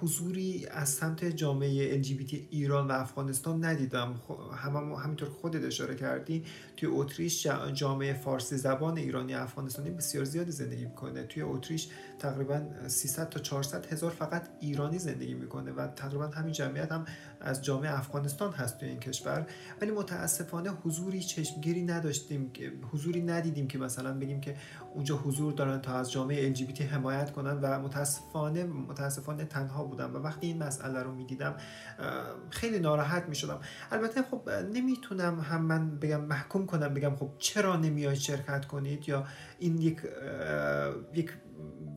حضوری 0.00 0.66
از 0.70 0.88
سمت 0.88 1.24
جامعه 1.24 2.02
LGBT 2.02 2.34
ایران 2.50 2.88
و 2.88 2.92
افغانستان 2.92 3.64
ندیدم. 3.64 4.14
هم 4.56 4.92
همینطور 4.92 5.28
خودت 5.28 5.64
اشاره 5.64 5.94
کردی 5.94 6.44
توی 6.76 6.88
اتریش 6.88 7.46
جامعه 7.72 8.12
فارسی 8.12 8.56
زبان 8.56 8.98
ایرانی 8.98 9.34
افغانستانی 9.34 9.90
بسیار 9.90 10.24
زیادی 10.24 10.50
زندگی 10.50 10.84
می‌کنه. 10.84 11.22
توی 11.22 11.42
اتریش 11.42 11.88
تقریبا 12.18 12.62
300 12.86 13.28
تا 13.28 13.40
400 13.40 13.86
هزار 13.92 14.10
فقط 14.10 14.48
ایرانی 14.60 14.98
زندگی 14.98 15.34
می‌کنه 15.34 15.72
و 15.72 15.86
تقریبا 15.86 16.26
همین 16.26 16.52
جمعیت 16.52 16.92
هم 16.92 17.04
از 17.40 17.64
جامعه 17.64 17.98
افغانستان 17.98 18.52
هست 18.52 18.78
توی 18.78 18.88
این 18.88 19.00
کشور. 19.00 19.46
ولی 19.80 19.90
متاسفانه 19.90 20.70
حضوری 20.70 21.20
چشمگیری 21.20 21.82
نداشتیم 21.82 22.52
حضوری 22.92 23.20
ندیدیم 23.20 23.68
که 23.68 23.78
مثلا 23.78 24.18
بگیم 24.18 24.40
که 24.40 24.56
اونجا 24.94 25.16
حضور 25.16 25.52
دارن 25.52 25.80
تا 25.80 25.92
از 25.92 26.12
جامعه 26.12 26.54
LGBT 26.54 26.80
حمایت 26.80 27.32
کنن 27.32 27.58
و 27.60 27.80
متاسفانه 27.80 28.64
متاسفانه 28.64 29.44
تنها 29.52 29.84
بودم 29.84 30.14
و 30.14 30.18
وقتی 30.18 30.46
این 30.46 30.62
مسئله 30.62 31.02
رو 31.02 31.12
می‌دیدم 31.14 31.54
خیلی 32.50 32.78
ناراحت 32.78 33.24
می‌شدم. 33.28 33.60
البته 33.90 34.22
خب 34.22 34.50
نمی‌تونم 34.50 35.40
هم 35.40 35.62
من 35.62 35.98
بگم 35.98 36.20
محکوم 36.20 36.66
کنم 36.66 36.94
بگم 36.94 37.16
خب 37.16 37.30
چرا 37.38 37.76
نمیای 37.76 38.16
شرکت 38.16 38.66
کنید 38.66 39.08
یا 39.08 39.24
این 39.58 39.78
یک 39.78 39.98
یک 41.14 41.30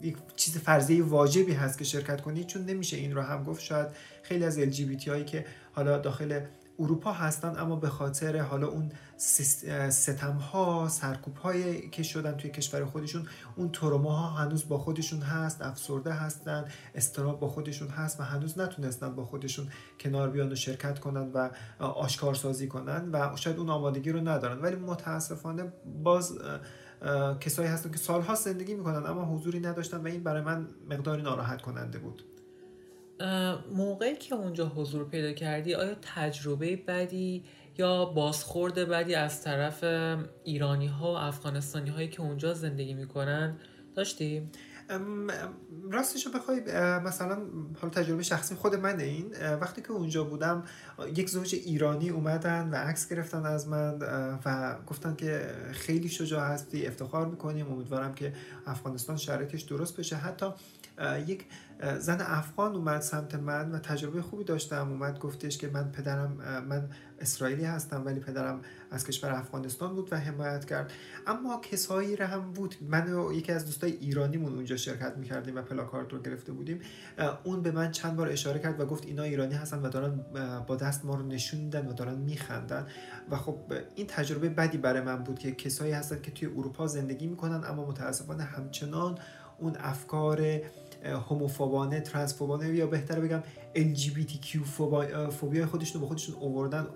یک 0.01 0.17
چیز 0.35 0.57
فرضی 0.57 1.01
واجبی 1.01 1.53
هست 1.53 1.77
که 1.77 1.83
شرکت 1.83 2.21
کنید 2.21 2.47
چون 2.47 2.65
نمیشه 2.65 2.97
این 2.97 3.15
رو 3.15 3.21
هم 3.21 3.43
گفت. 3.43 3.61
شاید 3.61 3.87
خیلی 4.23 4.45
از 4.45 4.59
LGBT 4.59 5.07
هایی 5.07 5.25
که 5.25 5.45
حالا 5.73 5.97
داخل 5.97 6.39
اروپا 6.79 7.11
هستن 7.11 7.57
اما 7.57 7.75
به 7.75 7.89
خاطر 7.89 8.37
حالا 8.37 8.67
اون 8.67 8.91
ستم 9.17 10.37
ها 10.37 10.87
سرکوب 10.89 11.37
هایی 11.37 11.89
که 11.89 12.03
شدن 12.03 12.37
توی 12.37 12.51
کشور 12.51 12.85
خودشون 12.85 13.27
اون 13.55 13.71
تروما 13.71 14.11
ها 14.11 14.27
هنوز 14.27 14.67
با 14.67 14.77
خودشون 14.77 15.19
هست 15.19 15.61
افسرده 15.61 16.13
هستن 16.13 16.65
استراب 16.95 17.39
با 17.39 17.47
خودشون 17.47 17.87
هست 17.87 18.19
و 18.19 18.23
هنوز 18.23 18.59
نتونستن 18.59 19.15
با 19.15 19.25
خودشون 19.25 19.67
کنار 19.99 20.29
بیان 20.29 20.51
و 20.51 20.55
شرکت 20.55 20.99
کنن 20.99 21.31
و 21.31 21.49
آشکارسازی 21.79 22.67
کنن 22.67 23.09
و 23.11 23.35
شاید 23.35 23.57
اون 23.57 23.69
آمادگی 23.69 24.11
رو 24.11 24.19
ندارن. 24.19 24.61
ولی 24.61 24.75
متاسفانه 24.75 25.73
باز 26.03 26.37
کسایی 27.39 27.67
هستن 27.67 27.91
که 27.91 27.97
سالها 27.97 28.35
زندگی 28.35 28.73
می‌کنن 28.73 29.05
اما 29.05 29.25
حضوری 29.25 29.59
نداشتن 29.59 29.97
و 29.97 30.07
این 30.07 30.23
برای 30.23 30.41
من 30.41 30.67
مقداری 30.89 31.21
ناراحت 31.21 31.61
کننده 31.61 31.99
بود. 31.99 32.23
موقعی 33.71 34.15
که 34.15 34.35
اونجا 34.35 34.67
حضور 34.67 35.05
پیدا 35.09 35.33
کردی 35.33 35.75
آیا 35.75 35.95
تجربه 36.15 36.75
بدی 36.75 37.43
یا 37.77 38.05
بازخورد 38.05 38.73
بدی 38.73 39.15
از 39.15 39.43
طرف 39.43 39.83
ایرانی 40.43 40.87
ها 40.87 41.13
و 41.13 41.17
افغانستانی 41.17 41.89
هایی 41.89 42.09
که 42.09 42.21
اونجا 42.21 42.53
زندگی 42.53 42.93
می‌کنن؟ 42.93 43.57
داشتی؟ 43.95 44.49
راستش 45.91 46.25
رو 46.25 46.31
بخوای 46.31 46.59
مثلا 46.99 47.37
حالا 47.81 47.93
تجربه 47.93 48.23
شخصی 48.23 48.55
خود 48.55 48.75
من 48.75 48.99
این. 48.99 49.35
وقتی 49.61 49.81
که 49.81 49.91
اونجا 49.91 50.23
بودم 50.23 50.63
یک 51.15 51.29
زوج 51.29 51.55
ایرانی 51.55 52.09
اومدن 52.09 52.69
و 52.69 52.75
عکس 52.75 53.09
گرفتن 53.09 53.45
از 53.45 53.67
من 53.67 53.99
و 54.45 54.75
گفتن 54.87 55.15
که 55.15 55.55
خیلی 55.71 56.09
شجاع 56.09 56.47
هستی 56.47 56.87
افتخار 56.87 57.27
می‌کنیم 57.27 57.71
امیدوارم 57.71 58.13
که 58.13 58.33
افغانستان 58.65 59.17
شرکش 59.17 59.61
درست 59.61 59.97
بشه. 59.97 60.15
حتی 60.15 60.45
یک 61.27 61.45
زن 61.99 62.21
افغان 62.21 62.75
اومد 62.75 63.01
سمت 63.01 63.35
من 63.35 63.71
و 63.71 63.79
تجربه 63.79 64.21
خوبی 64.21 64.43
داشتم. 64.43 64.89
اومد 64.89 65.19
گفتش 65.19 65.57
که 65.57 65.67
من 65.67 65.91
پدرم 65.91 66.31
من 66.69 66.89
اسرائیلی 67.19 67.63
هستم 67.63 68.05
ولی 68.05 68.19
پدرم 68.19 68.61
از 68.91 69.05
کشور 69.05 69.31
افغانستان 69.31 69.95
بود 69.95 70.13
و 70.13 70.15
حمایت 70.15 70.65
کرد. 70.65 70.91
اما 71.27 71.61
کسایی 71.61 72.15
را 72.15 72.27
هم 72.27 72.51
بود. 72.53 72.75
من 72.81 73.13
و 73.13 73.33
یکی 73.33 73.51
از 73.51 73.65
دوستای 73.65 73.91
ایرانیمون 73.91 74.53
اونجا 74.53 74.77
شرکت 74.77 75.17
می‌کردیم 75.17 75.55
و 75.55 75.61
پلاکارد 75.61 76.13
رو 76.13 76.21
گرفته 76.21 76.51
بودیم. 76.51 76.79
اون 77.43 77.61
به 77.61 77.71
من 77.71 77.91
چند 77.91 78.15
بار 78.15 78.29
اشاره 78.29 78.59
کرد 78.59 78.79
و 78.79 78.85
گفت 78.85 79.05
اینا 79.05 79.23
ایرانی 79.23 79.53
هستن 79.53 79.79
و 79.79 79.89
دارن 79.89 80.19
با 80.67 80.75
دست 80.75 81.05
ما 81.05 81.15
رو 81.15 81.27
نشون 81.27 81.59
میدن 81.59 81.87
و 81.87 81.93
دارن 81.93 82.15
میخندن. 82.15 82.87
و 83.31 83.35
خب 83.37 83.73
این 83.95 84.07
تجربه 84.07 84.49
بدی 84.49 84.77
برای 84.77 85.01
من 85.01 85.23
بود 85.23 85.39
که 85.39 85.51
کسایی 85.51 85.91
هستن 85.91 86.21
که 86.21 86.31
توی 86.31 86.47
اروپا 86.47 86.87
زندگی 86.87 87.27
می‌کنن 87.27 87.63
اما 87.65 87.87
متاسفانه 87.87 88.43
همچنان 88.43 89.17
اون 89.57 89.75
افکار 89.79 90.61
هوموفوبانه 91.05 91.99
ترانسفوبانه 91.99 92.75
یا 92.75 92.87
بهتره 92.87 93.21
بگم 93.21 93.43
LGBTQ 93.75 94.57
فوبیا 95.31 95.67
خودشون 95.67 96.01
به 96.01 96.07
خودشون 96.07 96.35
اووردن 96.35 96.87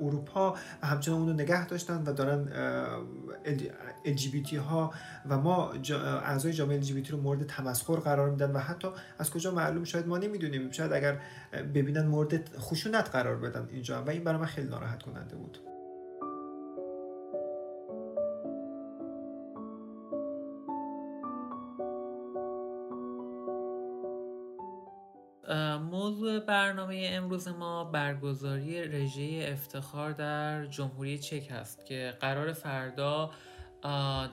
اروپا 0.00 0.54
و 0.82 0.86
همچنان 0.86 1.20
اونو 1.20 1.32
نگه 1.32 1.66
داشتن 1.66 2.02
و 2.06 2.12
دارن 2.12 2.48
LGBT 4.04 4.54
ها 4.54 4.92
و 5.28 5.38
ما 5.38 5.72
اعضای 6.24 6.52
جامعه 6.52 6.82
LGBT 6.82 7.10
رو 7.10 7.20
مورد 7.20 7.46
تمسخر 7.46 7.96
قرار 7.96 8.30
میدن 8.30 8.50
و 8.50 8.58
حتی 8.58 8.88
از 9.18 9.30
کجا 9.30 9.50
معلوم 9.50 9.84
شاید 9.84 10.06
ما 10.06 10.18
نمی‌دونیم. 10.18 10.70
شاید 10.70 10.92
اگر 10.92 11.20
ببینن 11.74 12.06
مورد 12.06 12.56
خشونت 12.58 13.10
قرار 13.10 13.36
بدن 13.36 13.68
اینجا 13.72 14.04
و 14.04 14.10
این 14.10 14.24
برای 14.24 14.40
من 14.40 14.46
خیلی 14.46 14.68
ناراحت 14.68 15.02
کننده 15.02 15.36
بود. 15.36 15.58
موضوع 25.90 26.40
برنامه 26.40 27.08
امروز 27.12 27.48
ما 27.48 27.84
برگزاری 27.84 28.82
رژه 28.82 29.48
افتخار 29.52 30.12
در 30.12 30.66
جمهوری 30.66 31.18
چک 31.18 31.48
هست 31.50 31.86
که 31.86 32.14
قرار 32.20 32.52
فردا 32.52 33.30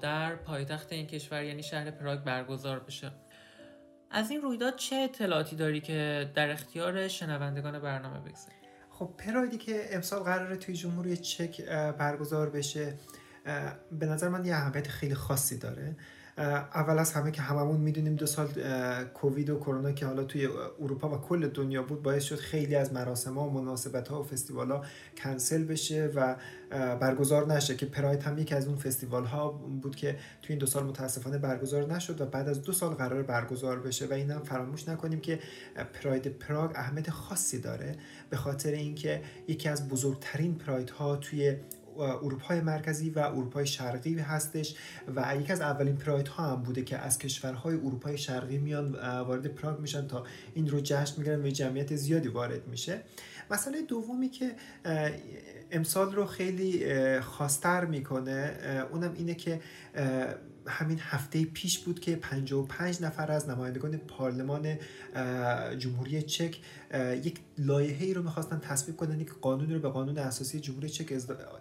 در 0.02 0.36
پایتخت 0.36 0.92
این 0.92 1.08
کشور 1.08 1.44
یعنی 1.44 1.64
شهر 1.64 1.92
پراگ 1.92 2.20
برگزار 2.20 2.80
بشه. 2.80 3.12
از 4.12 4.32
این 4.32 4.42
رویداد 4.42 4.76
چه 4.76 4.96
اطلاعاتی 4.96 5.56
داری 5.56 5.82
که 5.82 6.32
در 6.36 6.52
اختیار 6.52 7.08
شنوندگان 7.08 7.80
برنامه 7.80 8.20
بگذاری؟ 8.20 8.56
خب 8.90 9.14
پرایدی 9.18 9.58
که 9.58 9.88
امسال 9.92 10.24
قراره 10.24 10.56
توی 10.56 10.76
جمهوری 10.76 11.18
چک 11.18 11.62
برگزار 11.72 12.50
بشه 12.50 12.94
به 13.92 14.06
نظر 14.06 14.30
من 14.30 14.46
یه 14.46 14.56
اهمیت 14.56 14.88
خیلی 14.88 15.16
خاصی 15.16 15.58
داره. 15.58 15.96
اول 16.38 17.00
از 17.00 17.14
همه 17.14 17.32
که 17.32 17.42
هممون 17.42 17.80
می‌دونیم 17.80 18.16
دو 18.16 18.26
سال 18.26 18.48
کووید 19.14 19.50
و 19.50 19.60
کرونا 19.60 19.92
که 19.92 20.06
حالا 20.06 20.24
توی 20.24 20.50
اروپا 20.82 21.10
و 21.10 21.18
کل 21.18 21.48
دنیا 21.48 21.84
بود 21.84 22.04
باعث 22.04 22.24
شد 22.24 22.36
خیلی 22.36 22.76
از 22.76 22.94
مراسم 22.94 23.34
ها 23.34 23.48
و 23.48 23.54
مناسبت 23.54 24.08
ها 24.08 24.22
و 24.22 24.24
فستیوال 24.24 24.72
ها 24.72 24.82
کنسل 25.18 25.64
بشه 25.64 26.12
و 26.16 26.36
برگزار 26.96 27.54
نشه 27.54 27.76
که 27.76 27.86
پراید 27.86 28.22
هم 28.22 28.38
یکی 28.38 28.56
از 28.56 28.68
اون 28.68 28.78
فستیوال 28.78 29.26
ها 29.26 29.50
بود 29.82 29.96
که 29.96 30.12
توی 30.42 30.54
این 30.54 30.60
دو 30.60 30.66
سال 30.66 30.84
متاسفانه 30.84 31.38
برگزار 31.38 31.94
نشد 31.94 32.22
و 32.22 32.26
بعد 32.26 32.50
از 32.50 32.62
دو 32.62 32.72
سال 32.72 32.94
قرار 32.94 33.24
برگزار 33.24 33.80
بشه 33.80 34.06
و 34.08 34.14
اینم 34.14 34.44
فراموش 34.44 34.90
نکنیم 34.90 35.20
که 35.20 35.40
پراید 35.94 36.28
پراگ 36.28 36.72
اهمیت 36.76 37.10
خاصی 37.10 37.60
داره 37.60 37.96
به 38.30 38.38
خاطر 38.38 38.72
اینکه 38.72 39.22
یکی 39.48 39.70
از 39.70 39.88
بزرگترین 39.90 40.56
پراید 40.56 40.90
ها 40.90 41.16
توی 41.16 41.56
اروپای 42.00 42.62
مرکزی 42.62 43.10
و 43.10 43.20
اروپای 43.20 43.68
شرقی 43.68 44.20
هستش 44.20 44.76
و 45.16 45.36
یکی 45.42 45.54
از 45.54 45.62
اولین 45.62 45.98
پراید 45.98 46.28
ها 46.28 46.52
هم 46.52 46.64
بوده 46.64 46.84
که 46.84 46.98
از 46.98 47.18
کشورهای 47.18 47.76
اروپای 47.76 48.18
شرقی 48.18 48.58
میان 48.58 48.92
وارد 48.96 49.48
پراگ 49.48 49.80
میشن 49.80 50.08
تا 50.08 50.24
این 50.54 50.70
رو 50.70 50.82
جشن 50.84 51.14
می‌گیرن 51.18 51.46
و 51.46 51.50
جمعیت 51.50 51.96
زیادی 51.96 52.28
وارد 52.28 52.68
میشه. 52.68 53.02
مسئله 53.52 53.82
دومی 53.82 54.30
که 54.30 54.52
امسال 55.72 56.16
رو 56.16 56.26
خیلی 56.26 56.86
خاصتر 57.22 57.86
می‌کنه 57.86 58.58
اونم 58.92 59.14
اینه 59.14 59.36
که 59.36 59.62
همین 60.68 61.00
هفته 61.02 61.46
پیش 61.46 61.80
بود 61.80 62.00
که 62.00 62.16
55 62.16 63.02
نفر 63.02 63.32
از 63.32 63.50
نمایندگان 63.50 63.98
پارلمان 63.98 64.78
جمهوری 65.78 66.22
چک 66.22 66.60
یک 67.24 67.40
لایحه‌ای 67.58 68.14
رو 68.14 68.24
می‌خواستن 68.24 68.60
تصویب 68.60 68.98
کنن 68.98 69.20
یک 69.20 69.34
قانون 69.42 69.74
رو 69.74 69.80
به 69.80 69.90
قانون 69.90 70.18
اساسی 70.18 70.60
جمهوری 70.60 70.90
چک 70.90 71.14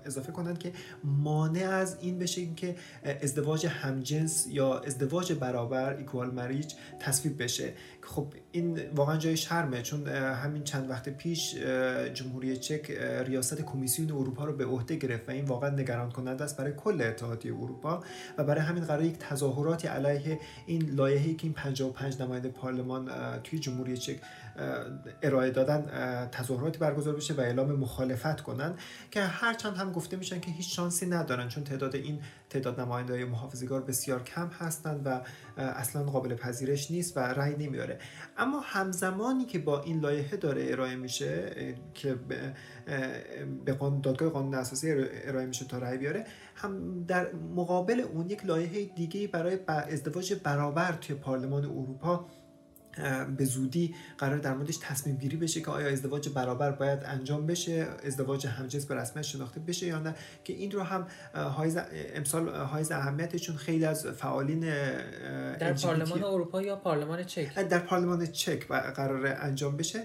اضافه 0.04 0.32
کنن 0.32 0.56
که 0.56 0.72
مانع 1.04 1.68
از 1.70 1.96
این 2.00 2.18
بشه 2.18 2.54
که 2.54 2.76
ازدواج 3.22 3.66
همجنس 3.66 4.46
یا 4.50 4.78
ازدواج 4.78 5.32
برابر 5.32 5.96
ایکوال 5.96 6.30
مریج 6.30 6.74
تصویب 7.00 7.42
بشه. 7.42 7.72
خب 8.00 8.26
این 8.52 8.80
واقعا 8.94 9.16
جای 9.16 9.36
شرمه 9.36 9.82
چون 9.82 10.08
همین 10.08 10.64
چند 10.64 10.90
وقت 10.90 11.08
پیش 11.08 11.54
جمهوری 12.14 12.56
چک 12.56 12.90
ریاست 13.26 13.62
کمیسیون 13.62 14.10
اروپا 14.10 14.44
رو 14.44 14.52
به 14.52 14.64
عهده 14.64 14.96
گرفت 14.96 15.28
و 15.28 15.32
این 15.32 15.44
واقعا 15.44 15.70
نگران 15.70 16.10
کننده 16.10 16.44
است 16.44 16.56
برای 16.56 16.72
کل 16.76 17.02
اتحادیه 17.02 17.54
اروپا 17.54 18.04
و 18.38 18.44
برای 18.44 18.60
همین 18.60 18.84
قرار 18.84 19.04
یک 19.04 19.18
تظاهراتی 19.18 19.88
علیه 19.88 20.38
این 20.66 20.90
لایحه‌ای 20.90 21.34
که 21.34 21.44
این 21.44 21.52
55 21.52 22.22
نماینده 22.22 22.48
پارلمان 22.48 23.10
توی 23.44 23.58
جمهوری 23.58 23.96
چک 23.96 24.20
ارائه 25.22 25.50
دادن 25.50 25.86
تظاهراتی 26.32 26.78
برگزار 26.78 27.16
بشه 27.16 27.34
و 27.34 27.40
اعلام 27.40 27.72
مخالفت 27.72 28.40
کنن 28.40 28.74
که 29.10 29.20
هرچند 29.20 29.76
هم 29.76 29.92
گفته 29.92 30.16
میشن 30.16 30.40
که 30.40 30.50
هیچ 30.50 30.76
شانسی 30.76 31.06
ندارن 31.06 31.48
چون 31.48 31.64
تعداد 31.64 31.96
این 31.96 32.20
تعداد 32.50 32.80
نماینده 32.80 33.12
های 33.12 33.24
محافظگار 33.24 33.82
بسیار 33.82 34.22
کم 34.22 34.48
هستند 34.48 35.02
و 35.04 35.20
اصلا 35.56 36.02
قابل 36.02 36.34
پذیرش 36.34 36.90
نیست 36.90 37.16
و 37.16 37.20
رأی 37.20 37.66
نمیاره. 37.66 37.98
اما 38.36 38.60
همزمانی 38.60 39.44
که 39.44 39.58
با 39.58 39.82
این 39.82 40.00
لایحه 40.00 40.36
داره 40.36 40.66
ارائه 40.68 40.96
میشه 40.96 41.54
که 41.94 42.14
به 43.64 43.72
دادگاه 44.02 44.28
قانون 44.28 44.54
اساسی 44.54 44.92
ارائه 45.24 45.46
میشه 45.46 45.64
تا 45.64 45.78
رأی 45.78 45.98
بیاره 45.98 46.24
هم 46.54 47.04
در 47.04 47.32
مقابل 47.32 48.00
اون 48.00 48.30
یک 48.30 48.46
لایحه 48.46 48.84
دیگه 48.84 49.28
برای 49.28 49.58
ازدواج 49.66 50.34
برابر 50.34 50.92
توی 50.92 51.16
پارلمان 51.16 51.64
اروپا 51.64 52.26
به 53.36 53.44
زودی 53.44 53.94
قرار 54.18 54.38
در 54.38 54.54
موردش 54.54 54.76
تصمیم 54.76 55.16
گیری 55.16 55.36
بشه 55.36 55.60
که 55.60 55.70
آیا 55.70 55.88
ازدواج 55.88 56.28
برابر 56.28 56.70
باید 56.70 56.98
انجام 57.04 57.46
بشه 57.46 57.86
ازدواج 58.04 58.46
همجنس 58.46 58.86
به 58.86 58.94
رسمیت 58.94 59.24
شناخته 59.24 59.60
بشه 59.60 59.86
یا 59.86 59.98
نه 59.98 60.14
که 60.44 60.52
این 60.52 60.70
رو 60.70 60.82
هم 60.82 61.06
حائز 61.34 61.78
امسال 62.14 62.48
حائز 62.48 62.92
اهمیت 62.92 63.36
چون 63.36 63.56
خیلی 63.56 63.84
از 63.84 64.06
فعالین 64.06 64.60
در 64.60 65.72
پارلمان 65.72 66.24
اروپا 66.24 66.62
یا 66.62 66.76
پارلمان 66.76 67.24
چک؟ 67.24 67.54
در 67.54 67.78
پارلمان 67.78 68.26
چک 68.26 68.68
قرار 68.68 69.26
انجام 69.26 69.76
بشه 69.76 70.02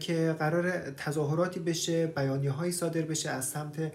که 0.00 0.36
قرار 0.38 0.90
تظاهراتی 0.90 1.60
بشه 1.60 2.06
بیانیه 2.06 2.50
هایی 2.50 2.72
صادر 2.72 3.02
بشه 3.02 3.30
از 3.30 3.44
سمت 3.44 3.92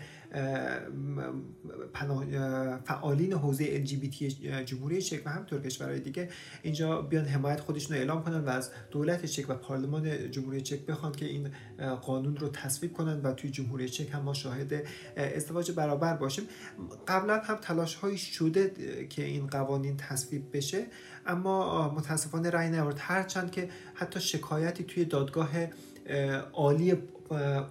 فعالین 2.85 3.33
حوزه 3.33 3.85
LGBT 3.85 4.23
جمهوری 4.65 5.01
چک 5.01 5.21
و 5.25 5.29
همطور 5.29 5.61
کشورهای 5.61 5.99
دیگه 5.99 6.29
اینجا 6.61 7.01
بیان 7.01 7.25
حمایت 7.25 7.59
خودشون 7.59 7.95
رو 7.95 8.01
اعلام 8.01 8.23
کنن 8.23 8.43
و 8.43 8.49
از 8.49 8.71
دولت 8.91 9.25
چک 9.25 9.49
و 9.49 9.55
پارلمان 9.55 10.31
جمهوری 10.31 10.61
چک 10.61 10.85
بخوان 10.85 11.11
که 11.11 11.25
این 11.25 11.49
قانون 12.01 12.37
رو 12.37 12.49
تصویب 12.49 12.93
کنن 12.93 13.21
و 13.21 13.33
توی 13.33 13.49
جمهوری 13.49 13.89
چک 13.89 14.13
هم 14.13 14.21
ما 14.21 14.33
شاهد 14.33 14.73
ازدواج 15.17 15.71
برابر 15.71 16.13
باشیم. 16.13 16.43
قبلا 17.07 17.39
هم 17.39 17.55
تلاش 17.55 17.95
هایی 17.95 18.17
شده 18.17 18.71
که 19.09 19.23
این 19.23 19.47
قوانین 19.47 19.97
تصویب 19.97 20.57
بشه 20.57 20.85
اما 21.25 21.89
متاسفانه 21.95 22.49
رأی 22.49 22.69
نیاورد. 22.69 22.97
هرچند 22.99 23.51
که 23.51 23.69
حتی 23.93 24.19
شکایتی 24.19 24.83
توی 24.83 25.05
دادگاه 25.05 25.49
عالی 26.53 26.93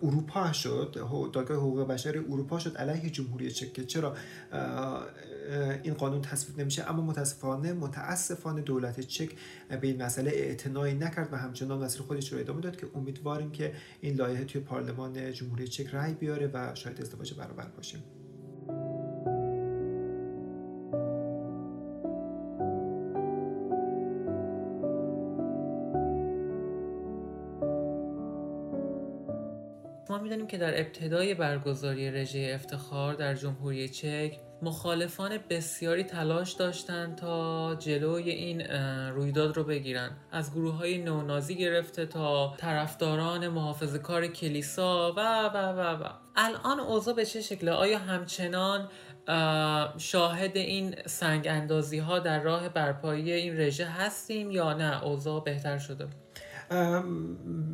اروپا 0.02 0.52
شد. 0.52 0.96
دادگاه 1.32 1.56
حقوق 1.56 1.86
بشر 1.86 2.18
اروپا 2.18 2.58
شد 2.58 2.76
علیه 2.76 3.10
جمهوری 3.10 3.50
چک. 3.50 3.86
چرا؟ 3.86 4.16
این 5.82 5.94
قانون 5.94 6.22
تصویب 6.22 6.60
نمیشه 6.60 6.90
اما 6.90 7.02
متاسفانه 7.02 7.72
متاسفانه 7.72 8.60
دولت 8.60 9.00
چک 9.00 9.30
به 9.80 9.86
این 9.86 10.02
مسئله 10.02 10.30
اعتنایی 10.30 10.94
نکرد 10.94 11.32
و 11.32 11.36
همچنان 11.36 11.84
مسیر 11.84 12.02
خودش 12.02 12.32
رو 12.32 12.38
ادامه 12.38 12.60
داد 12.60 12.76
که 12.76 12.86
امیدواریم 12.94 13.50
که 13.50 13.72
این 14.00 14.14
لایحه 14.14 14.44
توی 14.44 14.60
پارلمان 14.60 15.32
جمهوری 15.32 15.68
چک 15.68 15.94
رأی 15.94 16.14
بیاره 16.14 16.50
و 16.54 16.74
شاید 16.74 17.00
ازدواج 17.00 17.34
برابر 17.34 17.66
باشیم 17.76 18.02
می‌دانیم 30.26 30.46
که 30.46 30.58
در 30.58 30.80
ابتدای 30.80 31.34
برگزاری 31.34 32.10
رژه 32.10 32.52
افتخار 32.54 33.14
در 33.14 33.34
جمهوری 33.34 33.88
چک 33.88 34.38
مخالفان 34.62 35.38
بسیاری 35.50 36.04
تلاش 36.04 36.52
داشتند 36.52 37.16
تا 37.16 37.74
جلوی 37.74 38.30
این 38.30 38.60
رویداد 39.10 39.56
رو 39.56 39.64
بگیرن. 39.64 40.10
از 40.32 40.52
گروه 40.52 40.74
های 40.74 40.98
نونازی 40.98 41.56
گرفته 41.56 42.06
تا 42.06 42.54
طرفداران 42.58 43.48
محافظ 43.48 43.96
کار 43.96 44.26
کلیسا 44.26 45.12
و 45.12 45.20
و 45.46 45.56
و 45.56 46.02
و. 46.04 46.08
الان 46.36 46.80
اوضاع 46.80 47.14
به 47.14 47.24
چه 47.24 47.40
شکله؟ 47.40 47.70
آیا 47.70 47.98
همچنان 47.98 48.88
شاهد 49.98 50.56
این 50.56 50.94
سنگ 51.06 51.48
اندازی 51.48 51.98
ها 51.98 52.18
در 52.18 52.40
راه 52.42 52.68
برپایی 52.68 53.32
این 53.32 53.60
رژه 53.60 53.86
هستیم 53.86 54.50
یا 54.50 54.72
نه؟ 54.72 55.04
اوضاع 55.04 55.44
بهتر 55.44 55.78
شده 55.78 56.06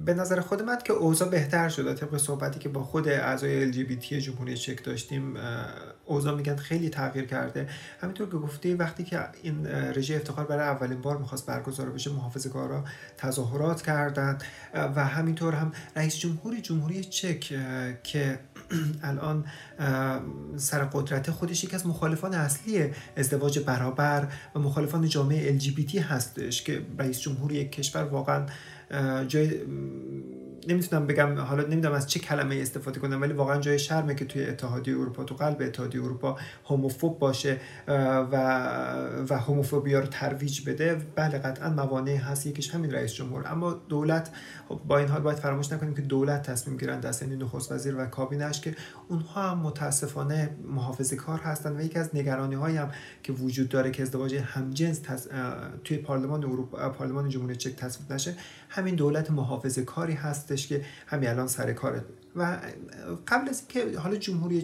به 0.05 0.14
نظر 0.14 0.40
خود 0.40 0.62
من 0.62 0.78
که 0.85 0.92
اوضاع 0.92 1.28
بهتر 1.28 1.68
شده 1.68 1.94
طبق 1.94 2.16
صحبتی 2.16 2.59
که 2.59 2.68
با 2.68 2.83
خود 2.83 3.09
اعضای 3.09 3.72
LGBT 3.72 4.05
جمهوری 4.05 4.57
چک 4.57 4.85
داشتیم 4.85 5.35
اوضاع 6.05 6.37
میگن 6.37 6.57
خیلی 6.57 6.88
تغییر 6.88 7.24
کرده. 7.24 7.68
همینطور 8.00 8.26
که 8.26 8.37
گفتی 8.37 8.74
وقتی 8.74 9.05
که 9.05 9.20
این 9.42 9.66
رژه 9.66 10.16
افتخار 10.16 10.44
برای 10.46 10.68
اولین 10.68 11.00
بار 11.00 11.16
می‌خواست 11.16 11.46
برگزار 11.46 11.90
بشه 11.90 12.11
محافظه 12.11 12.48
کارا 12.48 12.85
تظاهرات 13.16 13.83
کردند. 13.83 14.44
و 14.74 15.05
همینطور 15.05 15.55
هم 15.55 15.72
رئیس 15.96 16.16
جمهوری 16.16 16.61
جمهوری 16.61 17.05
چک 17.05 17.55
که 18.02 18.38
الان 19.02 19.44
سر 20.57 20.85
قدرت 20.85 21.31
خودش 21.31 21.64
یکی 21.64 21.76
از 21.76 21.87
مخالفان 21.87 22.35
اصلی 22.35 22.90
ازدواج 23.16 23.59
برابر 23.59 24.28
و 24.55 24.59
مخالفان 24.59 25.09
جامعه 25.09 25.59
LGBT 25.59 25.96
هستش 25.96 26.62
که 26.62 26.83
رئیس 26.98 27.20
جمهوری 27.20 27.55
یک 27.55 27.72
کشور 27.72 28.05
واقعا 28.05 28.46
جای 29.28 29.61
نمی‌تونم 30.68 31.07
بگم 31.07 31.38
حالا 31.38 31.62
نمی‌دونم 31.62 31.94
از 31.94 32.07
چه 32.07 32.20
کلمه 32.20 32.57
استفاده 32.57 33.00
کنم 33.00 33.20
ولی 33.20 33.33
واقعا 33.33 33.61
جای 33.61 33.78
شرمه 33.78 34.14
که 34.14 34.24
توی 34.24 34.44
اتحادیه 34.44 34.94
اروپا 34.94 35.24
تو 35.24 35.35
قلب 35.35 35.57
اتحادیه 35.61 36.02
اروپا 36.02 36.38
هوموفوب 36.64 37.18
باشه 37.18 37.57
و 37.88 38.35
و 39.28 39.38
هوموفوبیا 39.38 40.00
رو 40.00 40.07
ترویج 40.07 40.68
بده. 40.68 40.94
بله 41.14 41.38
قطعا 41.38 41.70
موانع 41.70 42.16
هست 42.16 42.46
یکیش 42.46 42.70
همین 42.70 42.90
رئیس 42.90 43.12
جمهور. 43.12 43.44
اما 43.46 43.72
دولت 43.88 44.31
خب 44.68 44.81
با 44.88 44.98
این 44.98 45.09
حال 45.09 45.20
باید 45.20 45.38
فراموش 45.38 45.72
نکنیم 45.72 45.94
که 45.94 46.02
دولت 46.02 46.42
تصمیم 46.42 46.76
گیرن 46.76 47.00
دست 47.00 47.22
یعنی 47.22 47.37
نخست 47.37 47.72
وزیر 47.72 47.96
و 47.98 48.07
کابینش 48.07 48.61
که 48.61 48.74
اونها 49.09 49.50
هم 49.50 49.59
متاسفانه 49.59 50.50
محافظه 50.64 51.16
کار 51.16 51.38
هستن 51.38 51.76
و 51.76 51.81
یکی 51.81 51.98
از 51.98 52.11
نگرانی 52.14 52.55
هم 52.55 52.90
که 53.22 53.33
وجود 53.33 53.68
داره 53.68 53.90
که 53.90 54.02
ازدواج 54.02 54.35
همجنس 54.35 55.00
توی 55.85 55.98
پارلمان 55.98 56.44
اروپا 56.44 56.88
پارلمان 56.88 57.28
جمهوری 57.28 57.57
چک 57.57 57.76
تصویب 57.76 58.12
نشه 58.12 58.35
همین 58.72 58.94
دولت 58.94 59.30
محافظه 59.30 59.85
کاری 59.85 60.12
هستش 60.12 60.66
که 60.66 60.85
همین 61.06 61.28
الان 61.28 61.46
سر 61.46 61.72
کاره 61.72 62.04
و 62.37 62.59
قبل 63.29 63.49
از 63.49 63.62
اینکه 63.68 63.99
حالا 63.99 64.16
جمهوری 64.16 64.62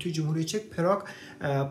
توی 0.00 0.12
جمهوری 0.12 0.44
چک 0.44 0.62
پراگ 0.62 1.02